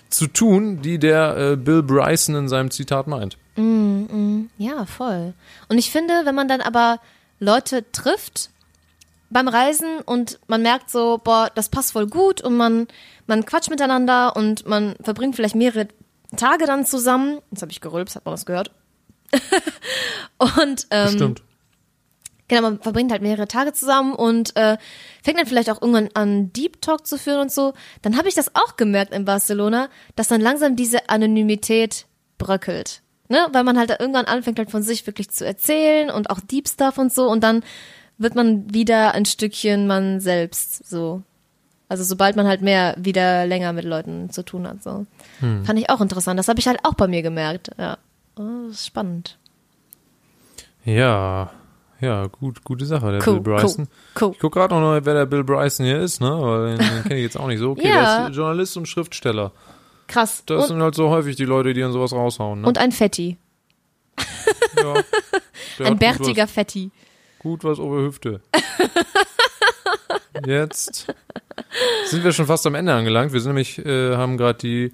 zu 0.10 0.28
tun, 0.28 0.82
die 0.82 1.00
der 1.00 1.38
äh, 1.38 1.56
Bill 1.56 1.82
Bryson 1.82 2.36
in 2.36 2.50
seinem 2.50 2.70
Zitat 2.72 3.08
meint. 3.08 3.38
Ja, 4.58 4.86
voll. 4.86 5.34
Und 5.70 5.78
ich 5.78 5.90
finde, 5.90 6.14
wenn 6.26 6.36
man 6.36 6.50
dann 6.50 6.60
aber 6.60 7.00
Leute 7.40 7.86
trifft 7.94 8.50
beim 9.32 9.48
Reisen 9.48 10.00
und 10.00 10.40
man 10.48 10.62
merkt 10.62 10.90
so, 10.90 11.20
boah, 11.24 11.50
das 11.56 11.70
passt 11.70 11.94
voll 11.94 12.08
gut 12.08 12.42
und 12.42 12.56
man, 12.56 12.88
man 13.28 13.46
quatscht 13.46 13.70
miteinander 13.70 14.36
und 14.36 14.68
man 14.68 14.96
verbringt 15.02 15.36
vielleicht 15.36 15.56
mehrere 15.56 15.88
Tage 16.36 16.66
dann 16.66 16.86
zusammen. 16.86 17.40
Jetzt 17.52 17.62
habe 17.62 17.72
ich 17.72 17.82
gerülpst, 17.82 18.16
hat 18.16 18.26
man 18.26 18.34
was 18.34 18.46
gehört. 18.46 18.72
und 20.38 20.88
ähm, 20.92 21.10
Stimmt. 21.10 21.44
Genau, 22.52 22.64
man 22.64 22.82
verbringt 22.82 23.14
halt 23.14 23.22
mehrere 23.22 23.48
Tage 23.48 23.72
zusammen 23.72 24.14
und 24.14 24.58
äh, 24.58 24.78
fängt 25.24 25.40
dann 25.40 25.48
vielleicht 25.48 25.70
auch 25.70 25.82
irgendwann 25.82 26.10
an, 26.16 26.52
Deep 26.52 26.82
Talk 26.82 27.08
zu 27.08 27.18
führen 27.18 27.40
und 27.40 27.52
so. 27.52 27.74
Dann 28.02 28.18
habe 28.18 28.28
ich 28.28 28.36
das 28.36 28.54
auch 28.56 28.76
gemerkt 28.76 29.14
in 29.14 29.24
Barcelona, 29.24 29.90
dass 30.18 30.28
dann 30.28 30.42
langsam 30.42 30.76
diese 30.76 31.10
Anonymität 31.10 32.08
bröckelt. 32.38 33.04
Ne? 33.30 33.48
Weil 33.54 33.64
man 33.64 33.78
halt 33.78 33.90
da 33.90 33.96
irgendwann 34.00 34.26
anfängt 34.26 34.60
halt 34.60 34.70
von 34.70 34.84
sich 34.84 35.08
wirklich 35.08 35.30
zu 35.30 35.46
erzählen 35.46 36.10
und 36.10 36.30
auch 36.30 36.42
Deep 36.42 36.68
Stuff 36.68 36.98
und 36.98 37.14
so 37.14 37.30
und 37.30 37.42
dann 37.42 37.64
wird 38.22 38.36
man 38.36 38.74
wieder 38.74 39.14
ein 39.14 39.26
Stückchen 39.26 39.88
man 39.88 40.20
selbst 40.20 40.88
so. 40.90 41.22
Also 41.90 42.04
sobald 42.06 42.36
man 42.38 42.48
halt 42.48 42.62
mehr 42.62 42.96
wieder 42.98 43.46
länger 43.46 43.74
mit 43.74 43.84
Leuten 43.84 44.30
zu 44.30 44.44
tun 44.44 44.66
hat. 44.68 44.82
So. 44.82 45.06
Fand 45.42 45.78
ich 45.80 45.90
auch 45.90 46.00
interessant. 46.00 46.40
Das 46.40 46.48
habe 46.48 46.60
ich 46.60 46.68
halt 46.68 46.80
auch 46.84 46.94
bei 46.94 47.08
mir 47.08 47.22
gemerkt. 47.22 47.70
Ja. 47.78 47.98
Oh, 48.40 48.44
das 48.68 48.78
ist 48.78 48.88
spannend. 48.88 49.38
Ja, 50.86 51.52
ja, 52.00 52.28
gut, 52.28 52.64
gute 52.64 52.86
Sache, 52.86 53.12
der 53.12 53.28
Cool, 53.28 53.42
Bill 53.42 53.56
Bryson. 53.56 53.88
cool, 54.16 54.28
cool. 54.30 54.32
Ich 54.34 54.40
gucke 54.40 54.60
gerade 54.60 54.74
noch, 54.74 55.06
wer 55.06 55.14
der 55.14 55.26
Bill 55.28 55.44
Bryson 55.44 55.86
hier 55.86 56.00
ist, 56.00 56.20
ne? 56.22 56.30
Weil 56.32 56.78
den, 56.78 56.80
den 56.96 57.04
kenne 57.04 57.18
ich 57.18 57.24
jetzt 57.24 57.38
auch 57.40 57.48
nicht 57.48 57.60
so. 57.60 57.72
Okay, 57.72 57.88
Ja. 57.90 58.22
der 58.22 58.30
ist 58.30 58.36
Journalist 58.38 58.78
und 58.78 58.88
Schriftsteller. 58.88 59.52
Krass. 60.08 60.44
Das 60.46 60.64
Und, 60.64 60.68
sind 60.70 60.82
halt 60.82 60.96
so 60.96 61.10
häufig 61.10 61.36
die 61.36 61.46
Leute, 61.46 61.74
die 61.74 61.82
dann 61.82 61.92
sowas 61.92 62.14
raushauen. 62.14 62.62
Ne? 62.62 62.68
und 62.68 62.78
ein 62.80 62.92
Fetti. 62.92 63.38
ja, 64.78 64.94
Ein 65.86 65.98
bärtiger 65.98 66.48
Fetti. 66.48 66.90
Gut 67.42 67.64
was, 67.64 67.80
over 67.80 68.04
Hüfte. 68.04 68.40
Jetzt 70.46 71.08
sind 72.06 72.24
wir 72.24 72.34
schon 72.34 72.46
fast 72.46 72.68
am 72.68 72.76
Ende 72.76 72.94
angelangt. 72.94 73.34
Wir 73.34 73.42
sind 73.42 73.50
nämlich, 73.50 73.84
äh, 73.84 74.16
haben 74.16 74.38
gerade 74.38 74.60
die 74.60 74.94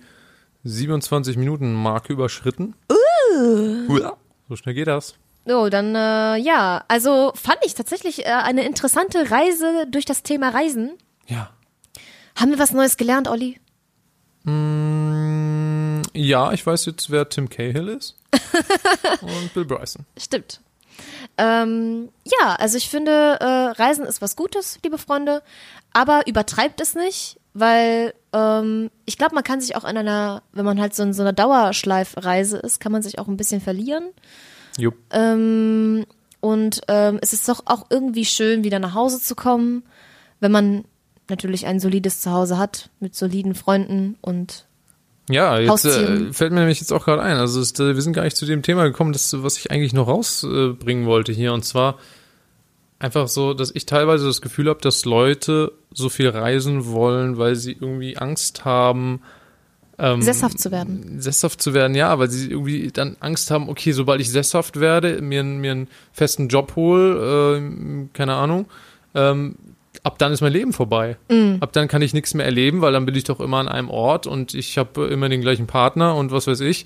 27 0.63 1.36
Minuten 1.36 1.73
Marke 1.73 2.13
überschritten. 2.13 2.73
Uh. 2.89 3.99
So 4.47 4.55
schnell 4.55 4.75
geht 4.75 4.88
das. 4.88 5.15
So, 5.45 5.67
dann 5.67 5.93
äh, 5.93 6.38
ja, 6.38 6.86
also 6.88 7.33
fand 7.36 7.57
ich 7.65 7.73
tatsächlich 7.75 8.25
äh, 8.25 8.29
eine 8.29 8.65
interessante 8.65 9.29
Reise 9.29 9.86
durch 9.91 10.05
das 10.05 10.23
Thema 10.23 10.47
Reisen. 10.47 10.93
Ja. 11.25 11.49
Haben 12.38 12.51
wir 12.51 12.60
was 12.60 12.71
Neues 12.71 12.95
gelernt, 12.95 13.27
Olli? 13.27 13.60
Mm, 14.43 16.01
ja, 16.13 16.53
ich 16.53 16.65
weiß 16.65 16.86
jetzt, 16.86 17.12
wer 17.12 17.27
Tim 17.27 17.49
Cahill 17.49 17.89
ist. 17.89 18.15
und 19.21 19.53
Bill 19.53 19.65
Bryson. 19.65 20.05
Stimmt. 20.17 20.62
Ähm, 21.38 22.10
ja, 22.25 22.55
also 22.55 22.77
ich 22.77 22.89
finde, 22.89 23.38
äh, 23.39 23.81
Reisen 23.81 24.05
ist 24.05 24.21
was 24.21 24.36
Gutes, 24.36 24.79
liebe 24.83 24.97
Freunde, 24.97 25.43
aber 25.93 26.27
übertreibt 26.27 26.81
es 26.81 26.95
nicht, 26.95 27.39
weil 27.53 28.13
ähm, 28.33 28.89
ich 29.05 29.17
glaube, 29.17 29.36
man 29.36 29.43
kann 29.43 29.62
sich 29.62 29.75
auch 29.75 29.83
in 29.83 29.97
einer, 29.97 30.43
wenn 30.51 30.65
man 30.65 30.79
halt 30.79 30.95
so 30.95 31.03
in 31.03 31.13
so 31.13 31.23
einer 31.23 31.33
Dauerschleifreise 31.33 32.57
ist, 32.57 32.79
kann 32.79 32.91
man 32.91 33.01
sich 33.01 33.19
auch 33.19 33.27
ein 33.27 33.38
bisschen 33.38 33.62
verlieren. 33.62 34.10
Jupp. 34.77 34.95
Ähm, 35.12 36.05
und 36.39 36.81
ähm, 36.88 37.19
es 37.21 37.33
ist 37.33 37.49
doch 37.49 37.63
auch 37.65 37.88
irgendwie 37.89 38.25
schön, 38.25 38.63
wieder 38.63 38.79
nach 38.79 38.93
Hause 38.93 39.19
zu 39.19 39.36
kommen, 39.36 39.83
wenn 40.39 40.51
man 40.51 40.86
natürlich 41.29 41.65
ein 41.65 41.79
solides 41.79 42.21
Zuhause 42.21 42.57
hat, 42.57 42.89
mit 42.99 43.15
soliden 43.15 43.55
Freunden 43.55 44.17
und 44.21 44.65
Ja, 45.29 45.59
jetzt 45.59 45.69
äh, 46.29 46.33
fällt 46.33 46.53
mir 46.53 46.59
nämlich 46.61 46.79
jetzt 46.79 46.93
auch 46.93 47.03
gerade 47.05 47.21
ein. 47.21 47.37
Also 47.37 47.59
ist, 47.59 47.79
äh, 47.79 47.95
wir 47.95 48.01
sind 48.01 48.13
gar 48.13 48.23
nicht 48.23 48.37
zu 48.37 48.45
dem 48.45 48.61
Thema 48.61 48.83
gekommen, 48.85 49.11
das, 49.13 49.35
was 49.43 49.57
ich 49.57 49.71
eigentlich 49.71 49.93
noch 49.93 50.07
rausbringen 50.07 51.05
wollte 51.05 51.33
hier. 51.33 51.51
Und 51.53 51.65
zwar 51.65 51.97
einfach 52.99 53.27
so, 53.27 53.53
dass 53.53 53.71
ich 53.75 53.85
teilweise 53.85 54.25
das 54.25 54.41
Gefühl 54.41 54.69
habe, 54.69 54.79
dass 54.81 55.05
Leute 55.05 55.73
so 55.93 56.09
viel 56.09 56.29
reisen 56.29 56.87
wollen, 56.87 57.37
weil 57.37 57.55
sie 57.55 57.73
irgendwie 57.73 58.17
Angst 58.17 58.63
haben, 58.65 59.21
ähm, 59.99 60.21
sesshaft 60.21 60.59
zu 60.59 60.71
werden. 60.71 61.19
sesshaft 61.19 61.61
zu 61.61 61.73
werden, 61.73 61.95
ja, 61.95 62.17
weil 62.19 62.29
sie 62.29 62.49
irgendwie 62.49 62.89
dann 62.91 63.17
Angst 63.19 63.51
haben, 63.51 63.67
okay, 63.67 63.91
sobald 63.91 64.21
ich 64.21 64.31
sesshaft 64.31 64.79
werde, 64.79 65.21
mir, 65.21 65.39
einen- 65.41 65.59
mir 65.59 65.71
einen 65.71 65.87
festen 66.13 66.47
Job 66.49 66.75
hole, 66.75 67.57
äh, 67.57 68.07
keine 68.13 68.33
Ahnung, 68.35 68.67
ähm, 69.15 69.55
ab 70.08 70.17
dann 70.17 70.32
ist 70.32 70.39
mein 70.39 70.54
Leben 70.54 70.72
vorbei. 70.72 71.17
Ab 71.60 71.74
dann 71.74 71.89
kann 71.89 72.02
ich 72.02 72.13
nichts 72.13 72.34
mehr 72.34 72.46
erleben, 72.46 72.80
weil 72.82 72.93
dann 72.93 73.06
bin 73.06 73.13
ich 73.13 73.26
doch 73.26 73.41
immer 73.41 73.58
an 73.58 73.67
einem 73.67 73.89
Ort 73.89 74.26
und 74.26 74.54
ich 74.54 74.78
habe 74.78 75.08
immer 75.08 75.28
den 75.28 75.41
gleichen 75.41 75.67
Partner 75.67 76.15
und 76.15 76.32
was 76.32 76.48
weiß 76.48 76.62
ich. 76.62 76.86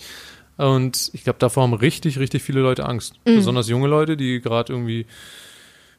Und 0.58 1.12
ich 1.14 1.24
glaube, 1.24 1.38
davor 1.40 1.64
haben 1.64 1.74
richtig, 1.74 2.18
richtig 2.18 2.42
viele 2.42 2.62
Leute 2.62 2.86
Angst. 2.86 3.14
Besonders 3.24 3.70
junge 3.70 3.88
Leute, 3.88 4.18
die 4.18 4.42
gerade 4.42 4.74
irgendwie 4.74 5.06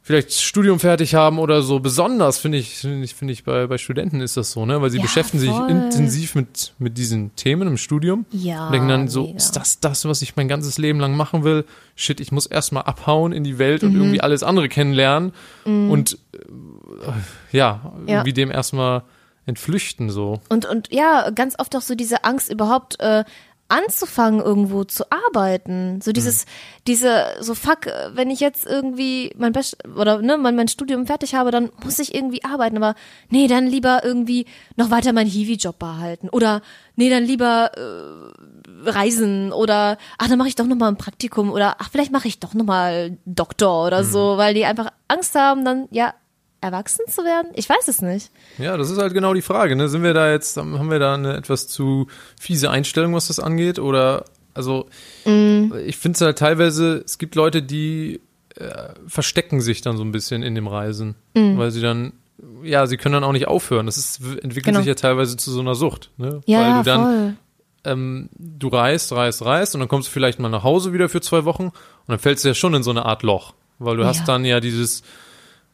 vielleicht 0.04 0.32
Studium 0.32 0.80
fertig 0.80 1.14
haben 1.14 1.38
oder 1.38 1.62
so. 1.62 1.78
Besonders 1.78 2.38
finde 2.38 2.58
ich, 2.58 2.78
finde 2.78 3.04
ich, 3.04 3.14
finde 3.14 3.32
ich 3.32 3.44
bei, 3.44 3.66
bei 3.68 3.78
Studenten 3.78 4.20
ist 4.20 4.36
das 4.36 4.50
so, 4.52 4.66
ne? 4.66 4.82
Weil 4.82 4.90
sie 4.90 4.96
Ja, 4.98 5.02
beschäftigen 5.02 5.44
voll. 5.44 5.54
sich 5.54 5.68
intensiv 5.68 6.34
mit, 6.34 6.72
mit 6.78 6.98
diesen 6.98 7.34
Themen 7.36 7.68
im 7.68 7.76
Studium. 7.76 8.26
Ja, 8.32 8.66
Und 8.66 8.72
denken 8.72 8.88
dann 8.88 9.08
so, 9.08 9.24
mega. 9.26 9.36
ist 9.36 9.52
das 9.56 9.78
das, 9.80 10.04
was 10.04 10.20
ich 10.22 10.34
mein 10.34 10.48
ganzes 10.48 10.76
Leben 10.78 10.98
lang 10.98 11.16
machen 11.16 11.44
will? 11.44 11.64
Shit, 11.94 12.20
ich 12.20 12.32
muss 12.32 12.46
erstmal 12.46 12.82
abhauen 12.82 13.32
in 13.32 13.44
die 13.44 13.58
Welt 13.58 13.82
Mhm. 13.82 13.88
und 13.90 13.94
irgendwie 13.96 14.20
alles 14.20 14.42
andere 14.42 14.68
kennenlernen 14.68 15.32
und 15.64 16.18
äh, 16.32 17.56
ja, 17.56 17.92
Ja. 18.06 18.14
irgendwie 18.14 18.32
dem 18.32 18.50
erstmal 18.50 19.02
entflüchten 19.46 20.08
so. 20.10 20.40
Und, 20.48 20.66
und 20.66 20.92
ja, 20.92 21.30
ganz 21.30 21.54
oft 21.58 21.74
auch 21.76 21.80
so 21.80 21.94
diese 21.94 22.24
Angst 22.24 22.50
überhaupt 22.52 22.98
äh, 23.00 23.24
anzufangen 23.72 24.40
irgendwo 24.40 24.84
zu 24.84 25.04
arbeiten. 25.10 26.00
So 26.02 26.12
dieses, 26.12 26.44
diese, 26.86 27.24
so 27.40 27.54
fuck, 27.54 27.86
wenn 28.12 28.30
ich 28.30 28.38
jetzt 28.40 28.66
irgendwie 28.66 29.32
mein 29.38 29.52
Best 29.52 29.78
oder 29.96 30.20
ne, 30.20 30.36
mein, 30.36 30.54
mein 30.54 30.68
Studium 30.68 31.06
fertig 31.06 31.34
habe, 31.34 31.50
dann 31.50 31.70
muss 31.82 31.98
ich 31.98 32.14
irgendwie 32.14 32.44
arbeiten. 32.44 32.76
Aber 32.76 32.94
nee, 33.30 33.48
dann 33.48 33.66
lieber 33.66 34.04
irgendwie 34.04 34.44
noch 34.76 34.90
weiter 34.90 35.14
meinen 35.14 35.30
Hiwi-Job 35.30 35.78
behalten. 35.78 36.28
Oder 36.28 36.60
nee, 36.96 37.08
dann 37.08 37.24
lieber 37.24 37.70
äh, 37.74 38.90
reisen 38.90 39.52
oder 39.52 39.96
ach, 40.18 40.28
dann 40.28 40.38
mache 40.38 40.48
ich 40.48 40.54
doch 40.56 40.66
noch 40.66 40.76
mal 40.76 40.88
ein 40.88 40.98
Praktikum 40.98 41.50
oder 41.50 41.76
ach, 41.78 41.88
vielleicht 41.90 42.12
mache 42.12 42.28
ich 42.28 42.40
doch 42.40 42.52
noch 42.52 42.66
mal 42.66 43.16
Doktor 43.24 43.86
oder 43.86 44.04
so, 44.04 44.36
weil 44.36 44.52
die 44.52 44.66
einfach 44.66 44.90
Angst 45.08 45.34
haben, 45.34 45.64
dann 45.64 45.88
ja 45.90 46.12
erwachsen 46.62 47.04
zu 47.08 47.22
werden. 47.24 47.48
Ich 47.54 47.68
weiß 47.68 47.88
es 47.88 48.00
nicht. 48.00 48.30
Ja, 48.58 48.76
das 48.76 48.88
ist 48.90 48.98
halt 48.98 49.12
genau 49.12 49.34
die 49.34 49.42
Frage, 49.42 49.76
ne? 49.76 49.88
Sind 49.88 50.02
wir 50.02 50.14
da 50.14 50.30
jetzt, 50.30 50.56
haben 50.56 50.90
wir 50.90 50.98
da 50.98 51.14
eine 51.14 51.36
etwas 51.36 51.66
zu 51.68 52.06
fiese 52.40 52.70
Einstellung, 52.70 53.14
was 53.14 53.26
das 53.26 53.38
angeht? 53.40 53.78
Oder, 53.78 54.24
also, 54.54 54.86
ich 55.26 55.96
finde 55.96 56.16
es 56.16 56.20
halt 56.20 56.38
teilweise, 56.38 57.02
es 57.04 57.18
gibt 57.18 57.34
Leute, 57.34 57.62
die 57.62 58.20
äh, 58.56 58.90
verstecken 59.06 59.60
sich 59.60 59.80
dann 59.82 59.96
so 59.96 60.04
ein 60.04 60.12
bisschen 60.12 60.42
in 60.42 60.54
dem 60.54 60.66
Reisen, 60.68 61.14
weil 61.34 61.70
sie 61.70 61.80
dann, 61.80 62.12
ja, 62.62 62.86
sie 62.86 62.96
können 62.96 63.14
dann 63.14 63.24
auch 63.24 63.32
nicht 63.32 63.48
aufhören. 63.48 63.86
Das 63.86 63.96
ist, 63.96 64.20
entwickelt 64.20 64.64
Genau. 64.66 64.78
sich 64.78 64.86
ja 64.86 64.94
teilweise 64.94 65.36
zu 65.36 65.50
so 65.50 65.60
einer 65.60 65.74
Sucht, 65.74 66.10
ne? 66.16 66.40
Ja, 66.46 66.60
weil 66.60 66.72
du 66.74 66.82
dann, 66.82 67.02
voll. 67.04 67.34
ähm, 67.84 68.28
du 68.38 68.68
reist, 68.68 69.10
reist, 69.12 69.44
reist 69.44 69.74
und 69.74 69.80
dann 69.80 69.88
kommst 69.88 70.08
du 70.08 70.12
vielleicht 70.12 70.38
mal 70.38 70.48
nach 70.48 70.62
Hause 70.62 70.92
wieder 70.92 71.08
für 71.08 71.20
zwei 71.20 71.44
Wochen 71.44 71.64
und 71.64 71.72
dann 72.08 72.18
fällst 72.18 72.44
du 72.44 72.48
ja 72.48 72.54
schon 72.54 72.74
in 72.74 72.82
so 72.82 72.90
eine 72.90 73.04
Art 73.06 73.22
Loch, 73.22 73.54
weil 73.78 73.96
du 73.96 74.02
Ja. 74.02 74.08
hast 74.08 74.28
dann 74.28 74.44
ja 74.44 74.60
dieses, 74.60 75.02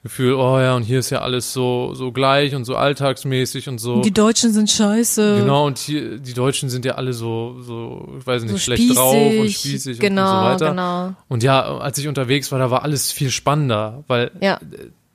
Gefühl, 0.08 0.34
oh 0.34 0.58
ja, 0.58 0.74
und 0.74 0.82
hier 0.82 0.98
ist 0.98 1.10
ja 1.10 1.20
alles 1.20 1.52
so, 1.52 1.94
so 1.94 2.12
gleich 2.12 2.54
und 2.54 2.64
so 2.64 2.76
alltagsmäßig 2.76 3.68
und 3.68 3.78
so. 3.78 4.00
Die 4.02 4.12
Deutschen 4.12 4.52
sind 4.52 4.68
scheiße. 4.70 5.36
Genau, 5.40 5.66
und 5.66 5.78
hier, 5.78 6.18
die 6.18 6.34
Deutschen 6.34 6.68
sind 6.70 6.84
ja 6.84 6.94
alle 6.96 7.12
so, 7.12 7.56
so, 7.62 8.08
ich 8.18 8.26
weiß 8.26 8.42
nicht, 8.42 8.52
So 8.52 8.58
schlecht 8.58 8.82
spießig, 8.82 8.96
drauf 8.96 9.14
und 9.40 9.50
spießig 9.50 9.98
genau, 10.00 10.22
und 10.22 10.58
so 10.58 10.64
weiter. 10.64 10.70
genau. 10.70 11.14
Und 11.28 11.42
ja, 11.42 11.62
als 11.78 11.98
ich 11.98 12.08
unterwegs 12.08 12.50
war, 12.52 12.58
da 12.58 12.70
war 12.70 12.82
alles 12.82 13.12
viel 13.12 13.30
spannender, 13.30 14.02
weil 14.08 14.30
Ja. 14.40 14.58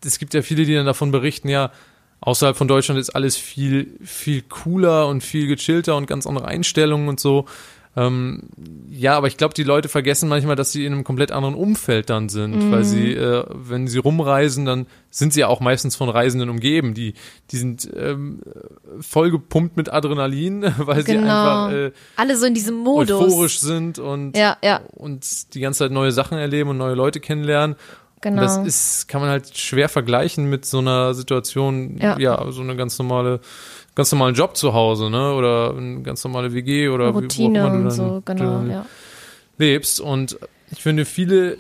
es 0.06 0.20
gibt 0.20 0.34
ja 0.34 0.42
viele, 0.42 0.66
die 0.66 0.74
dann 0.74 0.86
davon 0.86 1.12
berichten, 1.12 1.50
ja, 1.50 1.72
außerhalb 2.22 2.56
von 2.56 2.68
Deutschland 2.68 3.00
ist 3.00 3.10
alles 3.10 3.36
viel, 3.36 3.98
viel 4.04 4.42
cooler 4.44 5.08
und 5.08 5.22
viel 5.24 5.48
gechillter 5.48 5.98
und 5.98 6.08
ganz 6.08 6.26
andere 6.26 6.46
Einstellungen 6.46 7.10
und 7.10 7.20
so. 7.20 7.46
Ähm, 7.96 8.50
ja, 8.90 9.16
aber 9.16 9.28
ich 9.28 9.38
glaube, 9.38 9.54
die 9.54 9.62
Leute 9.64 9.88
vergessen 9.88 10.28
manchmal, 10.28 10.56
dass 10.56 10.72
sie 10.72 10.84
in 10.86 10.94
einem 10.94 11.04
komplett 11.04 11.32
anderen 11.32 11.54
Umfeld 11.54 12.10
dann 12.10 12.28
sind, 12.28 12.72
weil 12.72 12.84
sie, 12.84 13.14
äh, 13.14 13.46
wenn 13.50 13.88
sie 13.88 14.00
rumreisen, 14.00 14.66
dann 14.66 14.88
sind 15.12 15.32
sie 15.34 15.42
ja 15.42 15.48
auch 15.48 15.60
meistens 15.60 15.96
von 15.96 16.10
Reisenden 16.10 16.50
umgeben. 16.50 16.96
Die, 16.96 17.14
die 17.52 17.58
sind 17.58 17.88
ähm, 17.96 18.42
vollgepumpt 19.00 19.78
mit 19.78 19.92
Adrenalin, 19.94 20.64
weil 20.78 21.06
sie 21.06 21.14
Genau. 21.14 21.66
einfach 21.66 21.72
äh, 21.72 21.92
Alle 22.16 22.36
so 22.38 22.46
in 22.46 22.54
diesem 22.54 22.76
Modus. 22.78 23.12
euphorisch 23.22 23.60
sind 23.60 24.00
und, 24.00 24.36
Ja, 24.38 24.58
ja, 24.64 24.82
und 24.96 25.54
die 25.54 25.60
ganze 25.60 25.80
Zeit 25.80 25.92
neue 25.92 26.12
Sachen 26.12 26.38
erleben 26.38 26.72
und 26.72 26.78
neue 26.78 26.96
Leute 26.96 27.20
kennenlernen. 27.20 27.76
genau. 28.22 28.42
Und 28.42 28.48
das 28.48 28.58
ist, 28.66 29.08
kann 29.08 29.22
man 29.22 29.30
halt 29.30 29.56
schwer 29.58 29.90
vergleichen 29.90 30.50
mit 30.50 30.66
so 30.66 30.80
einer 30.80 31.14
Situation, 31.14 31.98
ja, 32.02 32.18
Ja. 32.18 32.52
so 32.52 32.62
eine 32.62 32.76
ganz 32.76 32.98
normale, 32.98 33.40
ganz 33.96 34.12
normalen 34.12 34.36
Job 34.36 34.56
zu 34.58 34.74
Hause, 34.74 35.10
ne? 35.10 35.34
Oder 35.34 35.76
eine 35.78 36.02
ganz 36.02 36.24
normale 36.24 36.54
WG 36.54 36.90
oder 36.90 37.10
wie- 37.10 37.14
wo 37.16 37.20
Routine 37.20 37.60
immer 37.60 37.70
du 37.70 37.76
und 37.84 37.92
so, 37.92 38.22
genau, 38.26 38.64
ja. 38.64 38.86
lebst. 39.58 40.00
Und 40.02 40.38
ich 40.72 40.82
finde, 40.82 41.06
viele 41.06 41.58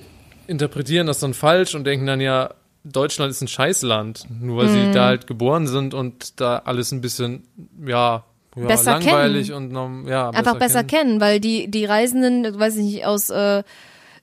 interpretieren 0.48 1.08
das 1.08 1.20
dann 1.20 1.34
falsch 1.34 1.76
und 1.76 1.86
denken 1.86 2.06
dann 2.06 2.20
ja, 2.22 2.54
Deutschland 2.84 3.32
ist 3.32 3.42
ein 3.42 3.48
Scheißland, 3.48 4.26
nur 4.42 4.58
weil 4.58 4.66
Mhm. 4.68 4.72
sie 4.72 4.92
da 4.92 5.06
halt 5.06 5.26
geboren 5.28 5.68
sind 5.68 5.94
und 5.94 6.40
da 6.42 6.58
alles 6.66 6.92
ein 6.92 7.00
bisschen, 7.02 7.44
ja, 7.86 8.24
ja 8.58 8.66
Besser 8.68 8.92
langweilig 9.00 9.52
kennen. 9.52 9.76
und 9.78 10.08
ja, 10.08 10.30
Einfach 10.32 10.60
besser 10.60 10.84
kennen, 10.84 11.22
weil 11.22 11.40
die, 11.40 11.70
die 11.70 11.86
Reisenden, 11.86 12.60
weiß 12.60 12.76
ich 12.78 12.84
nicht, 12.84 13.06
aus 13.06 13.30
äh, 13.30 13.64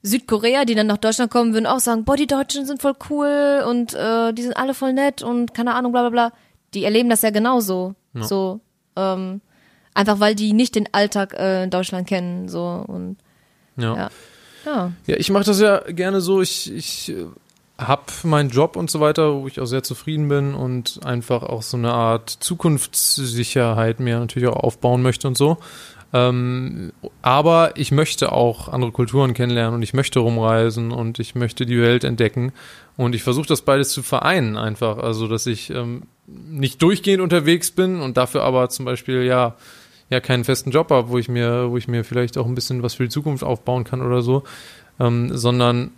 Südkorea, 0.03 0.64
die 0.64 0.75
dann 0.75 0.87
nach 0.87 0.99
Deutschland 0.99 1.31
kommen, 1.31 1.53
würden 1.55 1.66
auch 1.66 1.79
sagen, 1.81 2.05
boah, 2.05 2.16
die 2.16 2.27
Deutschen 2.27 2.66
sind 2.66 2.81
voll 2.83 2.94
cool 3.09 3.64
und 3.68 3.94
äh, 3.94 4.33
die 4.33 4.42
sind 4.42 4.57
alle 4.57 4.75
voll 4.75 4.92
nett 4.92 5.23
und 5.23 5.55
keine 5.55 5.75
Ahnung, 5.75 5.92
bla 5.92 6.03
bla 6.03 6.11
bla. 6.11 6.33
Die 6.75 6.85
erleben 6.85 7.09
das 7.11 7.23
ja 7.23 7.31
genauso. 7.31 7.94
So, 8.14 8.61
ähm, 8.96 9.40
einfach 9.94 10.20
weil 10.20 10.35
die 10.35 10.53
nicht 10.53 10.75
den 10.75 10.88
Alltag 10.92 11.35
äh, 11.35 11.64
in 11.64 11.70
Deutschland 11.70 12.09
kennen. 12.09 12.49
So 12.49 12.85
und 12.87 13.16
Ja. 13.77 13.96
ja. 13.96 14.11
Ja. 14.64 14.92
Ja, 15.07 15.16
ich 15.16 15.31
mache 15.31 15.44
das 15.44 15.61
ja 15.61 15.79
gerne 15.79 16.20
so. 16.20 16.42
Ich, 16.42 16.73
ich 16.73 17.11
äh, 17.11 17.27
habe 17.79 18.03
meinen 18.25 18.51
Job 18.51 18.77
und 18.77 18.90
so 18.90 19.01
weiter, 19.01 19.35
wo 19.35 19.46
ich 19.46 19.61
auch 19.61 19.66
sehr 19.66 19.83
zufrieden 19.83 20.29
bin 20.29 20.55
und 20.55 21.01
einfach 21.05 21.42
auch 21.42 21.62
so 21.62 21.77
eine 21.77 21.92
Art 21.92 22.29
Zukunftssicherheit 22.31 24.01
mir 24.01 24.18
natürlich 24.18 24.49
auch 24.49 24.62
aufbauen 24.62 25.03
möchte 25.03 25.29
und 25.29 25.37
so. 25.38 25.59
Ähm, 26.12 26.92
aber 27.23 27.77
ich 27.77 27.92
möchte 27.92 28.33
auch 28.33 28.68
andere 28.68 28.90
Kulturen 28.90 29.33
kennenlernen 29.35 29.75
und 29.75 29.83
ich 29.83 29.94
möchte 29.94 30.18
rumreisen 30.18 30.90
und 30.90 31.18
ich 31.18 31.35
möchte 31.35 31.66
die 31.66 31.81
Welt 31.81 32.05
entdecken. 32.05 32.53
Und 32.96 33.14
ich 33.14 33.23
versuche 33.23 33.46
das 33.46 33.62
beides 33.62 33.90
zu 33.90 34.03
vereinen 34.03 34.57
einfach. 34.57 34.99
Also, 34.99 35.29
dass 35.29 35.46
ich 35.46 35.70
ähm, 35.70 36.03
nicht 36.27 36.83
durchgehend 36.83 37.23
unterwegs 37.23 37.70
bin 37.70 38.01
und 38.01 38.16
dafür 38.16 38.42
aber 38.42 38.68
zum 38.68 38.85
Beispiel 38.85 39.23
ja 39.23 39.57
ja 40.11 40.20
keinen 40.20 40.44
festen 40.44 40.73
Job 40.73 40.90
habe, 40.90 41.09
wo 41.09 41.18
ich 41.18 41.29
mir, 41.29 41.70
wo 41.70 41.77
ich 41.77 41.88
mir 41.88 42.05
vielleicht 42.05 42.37
auch 42.37 42.46
ein 42.46 42.55
bisschen 42.55 42.83
was 42.83 42.94
für 42.94 43.05
die 43.05 43.11
Zukunft 43.11 43.44
aufbauen 43.44 43.85
kann 43.85 44.03
oder 44.03 44.23
so, 44.23 44.42
ähm, 44.99 45.37
sondern 45.37 45.92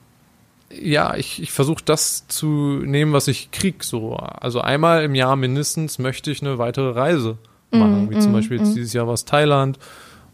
ja, 0.70 1.16
ich, 1.16 1.42
ich 1.42 1.50
versuche 1.52 1.82
das 1.84 2.28
zu 2.28 2.46
nehmen, 2.84 3.12
was 3.12 3.28
ich 3.28 3.50
krieg. 3.50 3.84
So, 3.84 4.14
also 4.16 4.60
einmal 4.60 5.04
im 5.04 5.14
Jahr 5.14 5.36
mindestens 5.36 5.98
möchte 5.98 6.30
ich 6.30 6.42
eine 6.42 6.58
weitere 6.58 6.90
Reise 6.90 7.38
machen, 7.72 8.10
wie 8.10 8.18
zum 8.18 8.32
Beispiel 8.32 8.58
jetzt 8.58 8.74
dieses 8.74 8.92
Jahr 8.92 9.06
war 9.06 9.14
es 9.14 9.24
Thailand 9.24 9.78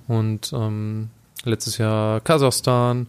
und 0.06 0.52
ähm, 0.52 1.10
letztes 1.44 1.78
Jahr 1.78 2.20
Kasachstan. 2.20 3.08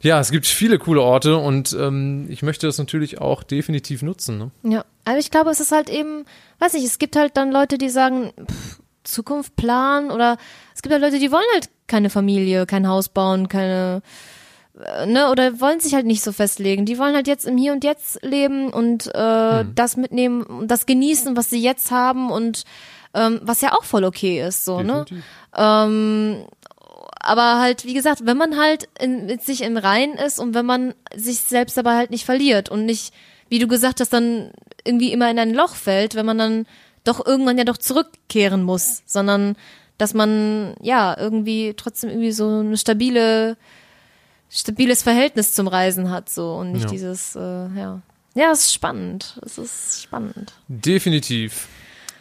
Ja, 0.00 0.18
es 0.18 0.32
gibt 0.32 0.46
viele 0.46 0.78
coole 0.78 1.00
Orte 1.00 1.36
und 1.36 1.76
ähm, 1.78 2.26
ich 2.28 2.42
möchte 2.42 2.66
das 2.66 2.78
natürlich 2.78 3.20
auch 3.20 3.44
definitiv 3.44 4.02
nutzen. 4.02 4.38
Ne? 4.38 4.50
Ja, 4.64 4.84
aber 5.04 5.18
ich 5.18 5.30
glaube, 5.30 5.50
es 5.50 5.60
ist 5.60 5.70
halt 5.70 5.88
eben, 5.88 6.24
weiß 6.58 6.72
nicht, 6.72 6.84
es 6.84 6.98
gibt 6.98 7.14
halt 7.14 7.36
dann 7.36 7.52
Leute, 7.52 7.78
die 7.78 7.88
sagen, 7.88 8.32
pff, 8.50 8.80
Zukunft 9.04 9.54
planen 9.54 10.10
oder 10.10 10.38
es 10.74 10.82
gibt 10.82 10.92
halt 10.92 11.02
Leute, 11.02 11.18
die 11.18 11.30
wollen 11.30 11.44
halt 11.52 11.70
keine 11.86 12.10
Familie, 12.10 12.66
kein 12.66 12.88
Haus 12.88 13.08
bauen, 13.08 13.48
keine, 13.48 14.02
äh, 14.80 15.06
ne, 15.06 15.30
oder 15.30 15.60
wollen 15.60 15.78
sich 15.78 15.94
halt 15.94 16.06
nicht 16.06 16.22
so 16.22 16.32
festlegen. 16.32 16.84
Die 16.84 16.98
wollen 16.98 17.14
halt 17.14 17.28
jetzt 17.28 17.46
im 17.46 17.56
Hier 17.56 17.72
und 17.72 17.84
Jetzt 17.84 18.24
leben 18.24 18.72
und 18.72 19.06
äh, 19.14 19.64
das 19.74 19.96
mitnehmen, 19.96 20.42
und 20.42 20.68
das 20.68 20.86
genießen, 20.86 21.36
was 21.36 21.50
sie 21.50 21.62
jetzt 21.62 21.92
haben 21.92 22.30
und 22.30 22.64
ähm, 23.14 23.40
was 23.42 23.60
ja 23.60 23.72
auch 23.72 23.84
voll 23.84 24.04
okay 24.04 24.42
ist, 24.46 24.64
so, 24.64 24.80
ne? 24.82 25.04
Definitiv. 25.04 25.24
Ähm, 25.56 26.44
aber 27.24 27.60
halt, 27.60 27.84
wie 27.84 27.94
gesagt, 27.94 28.26
wenn 28.26 28.36
man 28.36 28.58
halt 28.58 28.88
in, 28.98 29.26
mit 29.26 29.42
sich 29.44 29.62
im 29.62 29.76
Reinen 29.76 30.14
ist 30.16 30.38
und 30.40 30.54
wenn 30.54 30.66
man 30.66 30.94
sich 31.14 31.40
selbst 31.40 31.76
dabei 31.76 31.94
halt 31.96 32.10
nicht 32.10 32.24
verliert 32.24 32.68
und 32.68 32.84
nicht, 32.84 33.14
wie 33.48 33.58
du 33.60 33.68
gesagt 33.68 34.00
hast, 34.00 34.12
dann 34.12 34.50
irgendwie 34.84 35.12
immer 35.12 35.30
in 35.30 35.38
ein 35.38 35.54
Loch 35.54 35.74
fällt, 35.76 36.14
wenn 36.16 36.26
man 36.26 36.38
dann 36.38 36.66
doch 37.04 37.24
irgendwann 37.24 37.58
ja 37.58 37.64
doch 37.64 37.76
zurückkehren 37.76 38.62
muss, 38.64 39.02
sondern 39.06 39.56
dass 39.98 40.14
man 40.14 40.74
ja 40.80 41.16
irgendwie 41.16 41.74
trotzdem 41.76 42.10
irgendwie 42.10 42.32
so 42.32 42.48
eine 42.48 42.76
stabile, 42.76 43.56
stabiles 44.50 45.02
Verhältnis 45.02 45.52
zum 45.54 45.68
Reisen 45.68 46.10
hat, 46.10 46.28
so 46.28 46.54
und 46.56 46.72
nicht 46.72 46.84
Ja. 46.84 46.90
dieses, 46.90 47.36
äh, 47.36 47.40
ja. 47.40 48.00
Ja, 48.34 48.50
es 48.50 48.64
ist 48.64 48.72
spannend. 48.74 49.38
Es 49.44 49.58
ist 49.58 50.02
spannend. 50.02 50.54
Definitiv. 50.68 51.68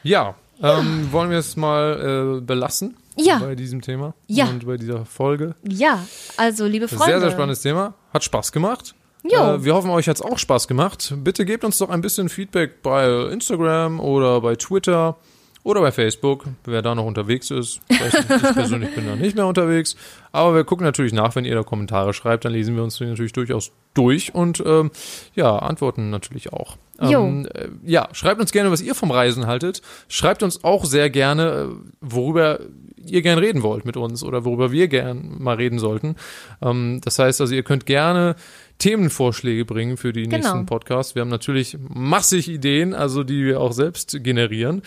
Ja, 0.03 0.35
Ähm, 0.61 1.11
wollen 1.11 1.29
wir 1.29 1.37
es 1.39 1.55
mal 1.57 2.37
äh, 2.37 2.41
belassen 2.41 2.95
Ja. 3.17 3.39
bei 3.39 3.55
diesem 3.55 3.81
Thema 3.81 4.13
Ja. 4.27 4.45
und 4.45 4.65
bei 4.65 4.77
dieser 4.77 5.05
Folge. 5.05 5.55
Ja, 5.67 6.05
also 6.37 6.65
liebe 6.65 6.87
Freunde. 6.87 7.05
Sehr, 7.05 7.19
sehr 7.19 7.31
spannendes 7.31 7.61
Thema. 7.61 7.93
Hat 8.13 8.23
Spaß 8.23 8.51
gemacht. 8.51 8.93
Äh, 9.23 9.63
wir 9.63 9.75
hoffen, 9.75 9.89
euch 9.91 10.07
hat 10.09 10.15
es 10.15 10.21
auch 10.21 10.37
Spaß 10.39 10.67
gemacht. 10.67 11.13
Bitte 11.17 11.45
gebt 11.45 11.63
uns 11.63 11.77
doch 11.77 11.89
ein 11.89 12.01
bisschen 12.01 12.27
Feedback 12.29 12.81
bei 12.81 13.07
Instagram 13.31 13.99
oder 13.99 14.41
bei 14.41 14.55
Twitter 14.55 15.17
oder 15.63 15.81
bei 15.81 15.91
Facebook, 15.91 16.45
wer 16.65 16.81
da 16.81 16.95
noch 16.95 17.05
unterwegs 17.05 17.51
ist. 17.51 17.81
Ich, 17.87 18.27
persönlich 18.53 18.95
bin 18.95 19.05
da 19.05 19.15
nicht 19.15 19.35
mehr 19.35 19.45
unterwegs. 19.45 19.95
Aber 20.31 20.55
wir 20.55 20.63
gucken 20.63 20.85
natürlich 20.85 21.13
nach, 21.13 21.35
wenn 21.35 21.45
ihr 21.45 21.53
da 21.55 21.63
Kommentare 21.63 22.13
schreibt, 22.13 22.45
dann 22.45 22.53
lesen 22.53 22.75
wir 22.75 22.83
uns 22.83 22.97
die 22.97 23.05
natürlich 23.05 23.33
durchaus 23.33 23.71
durch 23.93 24.33
und 24.33 24.63
ähm, 24.65 24.89
ja, 25.35 25.55
antworten 25.57 26.09
natürlich 26.09 26.51
auch. 26.51 26.77
Ähm, 26.99 27.47
äh, 27.53 27.67
ja, 27.85 28.09
schreibt 28.13 28.39
uns 28.39 28.51
gerne, 28.51 28.71
was 28.71 28.81
ihr 28.81 28.95
vom 28.95 29.11
Reisen 29.11 29.45
haltet. 29.47 29.81
Schreibt 30.07 30.41
uns 30.43 30.63
auch 30.63 30.85
sehr 30.85 31.09
gerne, 31.09 31.69
äh, 31.69 31.75
worüber 31.99 32.59
ihr 33.05 33.21
gern 33.21 33.39
reden 33.39 33.63
wollt 33.63 33.85
mit 33.85 33.97
uns 33.97 34.23
oder 34.23 34.45
worüber 34.45 34.71
wir 34.71 34.87
gern 34.87 35.35
mal 35.39 35.55
reden 35.55 35.79
sollten. 35.79 36.15
Ähm, 36.61 37.01
das 37.03 37.19
heißt 37.19 37.41
also, 37.41 37.53
ihr 37.53 37.63
könnt 37.63 37.85
gerne 37.85 38.35
Themenvorschläge 38.77 39.65
bringen 39.65 39.97
für 39.97 40.13
die 40.13 40.23
Genau. 40.23 40.37
nächsten 40.37 40.65
Podcasts. 40.65 41.13
Wir 41.15 41.21
haben 41.21 41.29
natürlich 41.29 41.77
massig 41.87 42.49
Ideen, 42.49 42.93
also 42.93 43.23
die 43.23 43.45
wir 43.45 43.59
auch 43.59 43.73
selbst 43.73 44.23
generieren. 44.23 44.81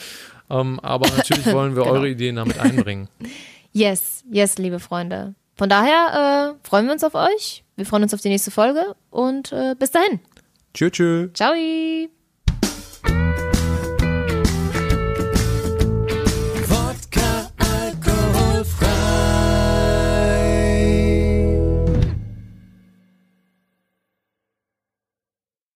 Ähm, 0.50 0.78
aber 0.80 1.08
natürlich 1.16 1.46
wollen 1.52 1.74
wir 1.76 1.82
Genau. 1.84 1.94
eure 1.94 2.08
Ideen 2.08 2.36
damit 2.36 2.58
einbringen. 2.58 3.08
Yes, 3.72 4.24
yes, 4.30 4.58
liebe 4.58 4.78
Freunde. 4.80 5.34
Von 5.56 5.68
daher 5.68 6.54
äh, 6.60 6.68
freuen 6.68 6.86
wir 6.86 6.92
uns 6.92 7.04
auf 7.04 7.14
euch. 7.14 7.64
Wir 7.76 7.86
freuen 7.86 8.02
uns 8.02 8.14
auf 8.14 8.20
die 8.20 8.28
nächste 8.28 8.50
Folge 8.50 8.94
und 9.10 9.52
äh, 9.52 9.74
bis 9.78 9.90
dahin. 9.90 10.20
Tschö, 10.74 10.90
tschö. 10.90 11.28
Ciao. 11.32 11.54